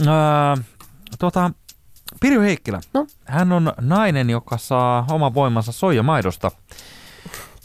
Öö, 0.00 0.62
tota, 1.18 1.50
Pirjo 2.20 2.40
Heikkilä, 2.40 2.80
No? 2.94 3.06
hän 3.24 3.52
on 3.52 3.72
nainen, 3.80 4.30
joka 4.30 4.58
saa 4.58 5.06
oman 5.10 5.34
voimansa 5.34 5.72
soijamaidosta. 5.72 6.50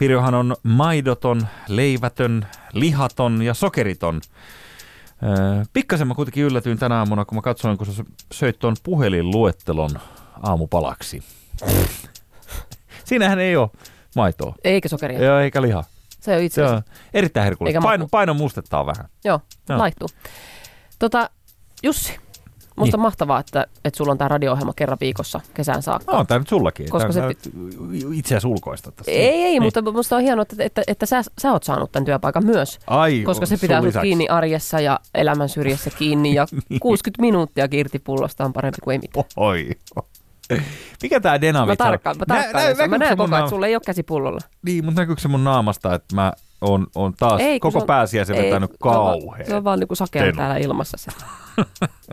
Pirjohan 0.02 0.34
on 0.34 0.56
maidoton, 0.64 1.47
leivätön, 1.68 2.47
lihaton 2.74 3.41
ja 3.41 3.54
sokeriton. 3.54 4.22
Öö, 5.24 5.64
pikkasen 5.74 6.08
mä 6.08 6.16
kuitenkin 6.16 6.43
yllätyin 6.43 6.80
tänä 6.80 6.97
aamuna, 6.97 7.26
kun 7.26 7.38
mä 7.38 7.41
katsoin, 7.41 7.78
kun 7.78 7.88
sä 7.88 8.04
söit 8.34 8.60
tuon 8.60 8.76
puhelinluettelon 8.84 9.89
aamupalaksi. 10.43 11.24
Siinähän 13.06 13.39
ei 13.39 13.56
ole 13.56 13.70
maitoa. 14.16 14.56
Eikä 14.64 14.89
sokeria. 14.89 15.24
Joo, 15.24 15.39
eikä 15.39 15.62
liha. 15.62 15.84
Se 16.20 16.36
on 16.36 16.41
itse 16.41 16.64
asiassa. 16.64 16.91
erittäin 17.14 17.43
herkullista. 17.43 17.82
Paino, 17.82 18.08
paino 18.12 18.34
mustettaa 18.34 18.86
vähän. 18.86 19.06
Joo, 19.24 19.39
Joo. 19.70 19.78
laittuu. 19.80 20.08
Tota, 20.99 21.30
Jussi, 21.84 22.18
musta 22.86 22.97
on 22.97 23.01
mahtavaa, 23.01 23.39
että, 23.39 23.65
että 23.86 23.97
sulla 23.97 24.11
on 24.11 24.17
tämä 24.17 24.27
radio-ohjelma 24.27 24.73
kerran 24.75 24.97
viikossa 25.01 25.39
kesään 25.53 25.82
saakka. 25.82 26.11
No, 26.11 26.19
on 26.19 26.27
tämä 26.27 26.39
nyt 26.39 26.47
sullakin. 26.47 26.89
Koska 26.89 27.13
Tää- 27.13 27.29
se 27.29 27.49
itse 28.13 28.27
asiassa 28.36 28.47
ulkoista 28.47 28.91
tässä. 28.91 29.11
Ei, 29.11 29.19
ei, 29.27 29.51
Niin. 29.51 29.63
mutta 29.63 29.82
musta 29.82 30.15
on 30.15 30.21
hienoa, 30.21 30.41
että, 30.41 30.55
että, 30.63 30.82
että 30.88 31.05
sä, 31.05 31.21
sä 31.41 31.51
oot 31.51 31.63
saanut 31.63 31.91
tämän 31.91 32.05
työpaikan 32.05 32.45
myös. 32.45 32.79
Ai, 32.88 33.21
Koska 33.25 33.45
se 33.45 33.57
pitää 33.57 33.82
sut 33.82 34.01
kiinni 34.01 34.27
arjessa 34.27 34.79
ja 34.79 34.99
elämän 35.15 35.49
syrjässä 35.49 35.89
kiinni 35.97 36.34
ja 36.34 36.45
60 36.82 37.21
minuuttia 37.21 37.67
irti 37.71 37.99
pullosta 37.99 38.45
on 38.45 38.53
parempi 38.53 38.77
kuin 38.84 38.91
ei 38.93 38.99
mitään. 38.99 39.25
Oi. 39.38 39.69
Mikä 41.03 41.19
tää 41.19 41.41
Denavit 41.41 41.67
Mä 41.67 41.75
tarkkaan, 41.75 42.17
mä 42.17 42.25
tarkkaan. 42.25 42.77
Mä, 42.77 42.88
mä 42.88 42.97
näen 42.97 43.17
koko 43.17 43.36
ajan, 43.36 43.43
että 43.43 43.49
sulla 43.49 43.67
ei 43.67 43.75
ole 43.75 43.82
käsi 43.86 44.03
pullolla. 44.03 44.39
Niin, 44.65 44.86
mutta 44.86 45.01
näkyykö 45.01 45.21
se 45.21 45.27
mun 45.27 45.43
naamasta, 45.43 45.95
että 45.95 46.15
mä 46.15 46.34
oon, 46.62 46.88
oon 46.95 47.14
taas 47.20 47.41
Ei, 47.41 47.59
koko 47.59 47.72
se 47.80 47.82
on- 47.84 47.88
pääsiäisen 47.88 48.36
ei, 48.36 48.43
vetänyt 48.43 48.72
on 48.72 48.78
kauhean. 48.80 49.45
Se 49.47 49.55
on 49.55 49.64
vaan 49.64 49.80
niinku 49.80 49.95
sakea 49.95 50.34
täällä 50.34 50.57
ilmassa 50.57 50.97
se. 50.97 51.12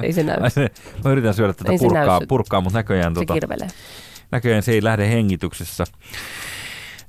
ei 0.03 0.12
se 0.12 0.22
näy. 0.22 0.51
Se, 0.51 0.68
mä 1.05 1.11
yritän 1.11 1.34
syödä 1.34 1.53
tätä 1.53 1.72
Ei 1.72 1.78
purkkaa, 1.78 2.20
purkkaa, 2.28 2.61
mutta 2.61 2.78
näköjään, 2.78 3.14
Se 3.14 3.20
tota, 3.20 3.34
kirvelee. 3.34 3.68
näköjään 4.30 4.62
se 4.62 4.72
ei 4.72 4.84
lähde 4.84 5.09
hengityksessä. 5.11 5.84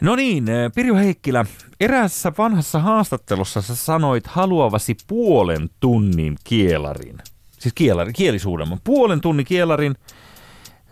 No 0.01 0.15
niin, 0.15 0.49
eh, 0.49 0.71
Pirjo 0.75 0.95
Heikkilä, 0.95 1.45
eräässä 1.79 2.31
vanhassa 2.37 2.79
haastattelussa 2.79 3.61
sä 3.61 3.75
sanoit 3.75 4.27
haluavasi 4.27 4.95
puolen 5.07 5.69
tunnin 5.79 6.35
kielarin. 6.43 7.17
Siis 7.59 7.73
kielari, 7.73 8.13
kielisuudelman. 8.13 8.79
Puolen 8.83 9.21
tunnin 9.21 9.45
kielarin. 9.45 9.95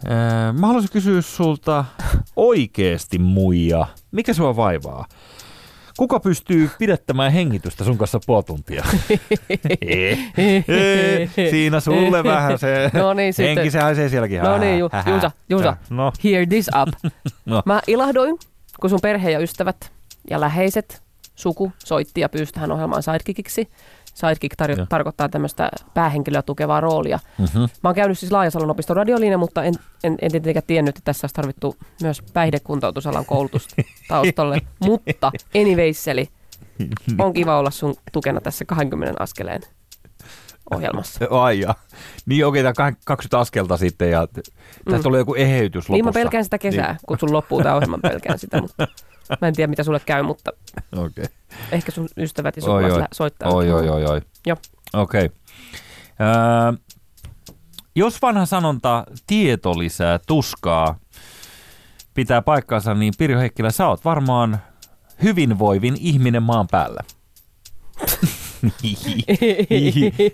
Eh, 0.05 0.53
Mä 0.59 0.67
haluaisin 0.67 0.91
kysyä 0.91 1.21
sulta 1.21 1.85
oikeesti 2.35 3.19
muija, 3.19 3.87
mikä 4.11 4.33
sua 4.33 4.55
vaivaa? 4.55 5.05
Kuka 5.97 6.19
pystyy 6.19 6.69
pidättämään 6.79 7.31
hengitystä 7.31 7.83
sun 7.83 7.97
kanssa 7.97 8.19
puoli 8.25 8.43
tuntia? 8.43 8.83
Eh, 9.81 10.19
Siinä 11.49 11.79
sulle 11.79 12.23
vähän 12.23 12.59
se 12.59 12.91
No 12.93 13.13
niin, 13.13 13.33
henki, 13.37 13.71
se 13.71 13.79
haisee 13.79 14.09
sielläkin. 14.09 14.41
No 14.41 14.57
niin, 14.57 14.79
Ju. 14.79 14.89
Juusa, 15.07 15.31
Juusa, 15.49 15.77
No, 15.89 16.11
hear 16.23 16.45
this 16.47 16.69
up. 16.81 17.11
No. 17.45 17.61
Mä 17.65 17.81
ilahdoin, 17.87 18.37
kun 18.81 18.89
sun 18.89 18.99
perhe 19.01 19.31
ja 19.31 19.39
ystävät 19.39 19.91
ja 20.29 20.39
läheiset 20.39 21.01
suku 21.35 21.71
soitti 21.85 22.21
ja 22.21 22.29
pyysi 22.29 22.51
tähän 22.53 22.71
ohjelmaan 22.71 23.03
sidekickiksi. 23.03 23.69
Sidekick 24.17 24.53
tar- 24.61 24.85
tarkoittaa 24.89 25.29
tämmöistä 25.29 25.69
päähenkilöä 25.93 26.41
tukevaa 26.41 26.81
roolia. 26.81 27.19
mhm. 27.37 27.59
Mä 27.59 27.67
oon 27.89 27.95
käynyt 27.95 28.19
siis 28.19 28.31
Laajasalon 28.31 28.69
opiston 28.71 28.95
radiolinja, 28.95 29.37
mutta 29.37 29.63
en, 29.63 29.73
en, 30.03 30.17
en 30.21 30.31
tietenkään 30.31 30.63
tiennyt, 30.67 30.97
että 30.97 31.05
tässä 31.05 31.25
olisi 31.25 31.33
tarvittu 31.35 31.75
myös 32.01 32.21
päihdekuntoutusalan 32.33 33.25
koulutusta 33.25 33.75
taustalle. 34.09 34.61
mutta 34.85 35.31
anywayseli, 35.55 36.27
on 37.19 37.33
kiva 37.33 37.59
olla 37.59 37.71
sun 37.71 37.95
tukena 38.11 38.41
tässä 38.41 38.65
20 38.65 39.23
askeleen 39.23 39.61
ohjelmassa. 40.75 41.25
Ai 41.43 41.59
ja. 41.59 41.75
Niin 42.25 42.45
okei, 42.45 42.63
tämä 42.63 42.73
20 43.05 43.39
askelta 43.39 43.77
sitten 43.77 44.11
ja 44.11 44.27
tästä 44.27 44.51
Mm. 44.97 45.03
tulee 45.03 45.19
joku 45.19 45.35
eheytys 45.35 45.75
lopussa. 45.75 45.93
Niin 45.93 46.05
mä 46.05 46.11
pelkään 46.11 46.43
sitä 46.43 46.57
kesää, 46.57 46.87
Niin. 46.91 46.99
kun 47.07 47.19
sun 47.19 47.33
loppuu 47.33 47.63
tämä 47.63 47.75
ohjelma, 47.75 47.97
pelkään 47.97 48.39
sitä, 48.39 48.61
mutta 48.61 48.87
mä 49.41 49.47
en 49.47 49.55
tiedä 49.55 49.69
mitä 49.69 49.83
sulle 49.83 49.99
käy, 50.05 50.23
mutta. 50.23 50.51
Okei. 51.05 51.25
Ehkä 51.71 51.91
sun 51.91 52.07
ystävät 52.17 52.57
ja 52.57 52.61
Oi, 52.63 52.65
sukulaiset 52.65 52.95
oi. 52.95 53.01
lä- 53.01 53.07
soittaa. 53.13 53.49
Oi, 53.51 53.71
oi, 53.71 53.89
oi, 53.89 54.05
oi. 54.05 54.21
Joo. 54.47 54.57
Okei. 54.93 55.29
Öö, 56.21 56.73
jos 57.95 58.21
vanha 58.21 58.45
sanonta 58.45 59.03
tieto 59.27 59.79
lisää 59.79 60.19
tuskaa 60.27 60.99
pitää 62.13 62.41
paikkaansa, 62.41 62.93
niin 62.93 63.13
Pirjo 63.17 63.39
Heikkilä, 63.39 63.71
sä 63.71 63.87
oot 63.87 64.05
varmaan 64.05 64.57
hyvinvoivin 65.23 65.95
ihminen 65.99 66.43
maan 66.43 66.67
päällä. 66.71 67.01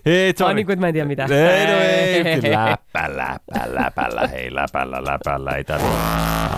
Ei, 0.05 0.34
Ai 0.45 0.53
niin 0.53 0.66
kuin, 0.66 0.80
mä 0.80 0.88
en 0.88 0.93
tiedä 0.93 1.07
mitä. 1.07 1.24
Ei, 1.24 1.68
no 1.68 1.74
ei, 1.80 2.51
läppä, 2.51 3.18
läppä, 3.18 3.61
läpällä, 3.76 4.28
hei, 4.28 4.55
läpällä, 4.55 4.97
läpällä, 5.05 5.51
ei 5.51 5.64
tää, 5.64 5.80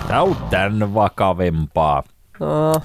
tää 0.08 0.22
on 0.22 0.36
tän 0.50 0.94
vakavempaa. 0.94 2.04
No, 2.40 2.82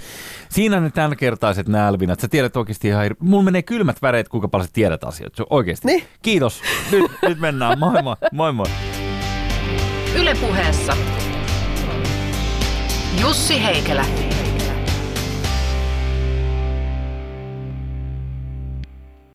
Siinä 0.48 0.80
ne 0.80 0.90
tämänkertaiset 0.90 1.68
nälvinät. 1.68 2.20
Sä 2.20 2.28
tiedät 2.28 2.56
oikeasti 2.56 2.88
ihan 2.88 3.02
hir... 3.02 3.14
Mulla 3.18 3.42
menee 3.42 3.62
kylmät 3.62 4.02
väreet, 4.02 4.28
kuinka 4.28 4.48
paljon 4.48 4.66
sä 4.66 4.72
tiedät 4.72 5.04
asioita. 5.04 5.36
Se 5.36 5.42
on 5.42 5.46
Oikeasti. 5.50 5.86
Niin. 5.86 6.04
Kiitos. 6.22 6.62
Nyt, 6.92 7.10
nyt 7.22 7.40
mennään. 7.40 7.78
Moi 7.78 8.02
moi. 8.02 8.16
Moi 8.32 8.52
moi. 8.52 8.66
Yle 10.16 10.34
puheessa 10.34 10.96
Jussi 13.20 13.64
Heikelä. 13.64 14.04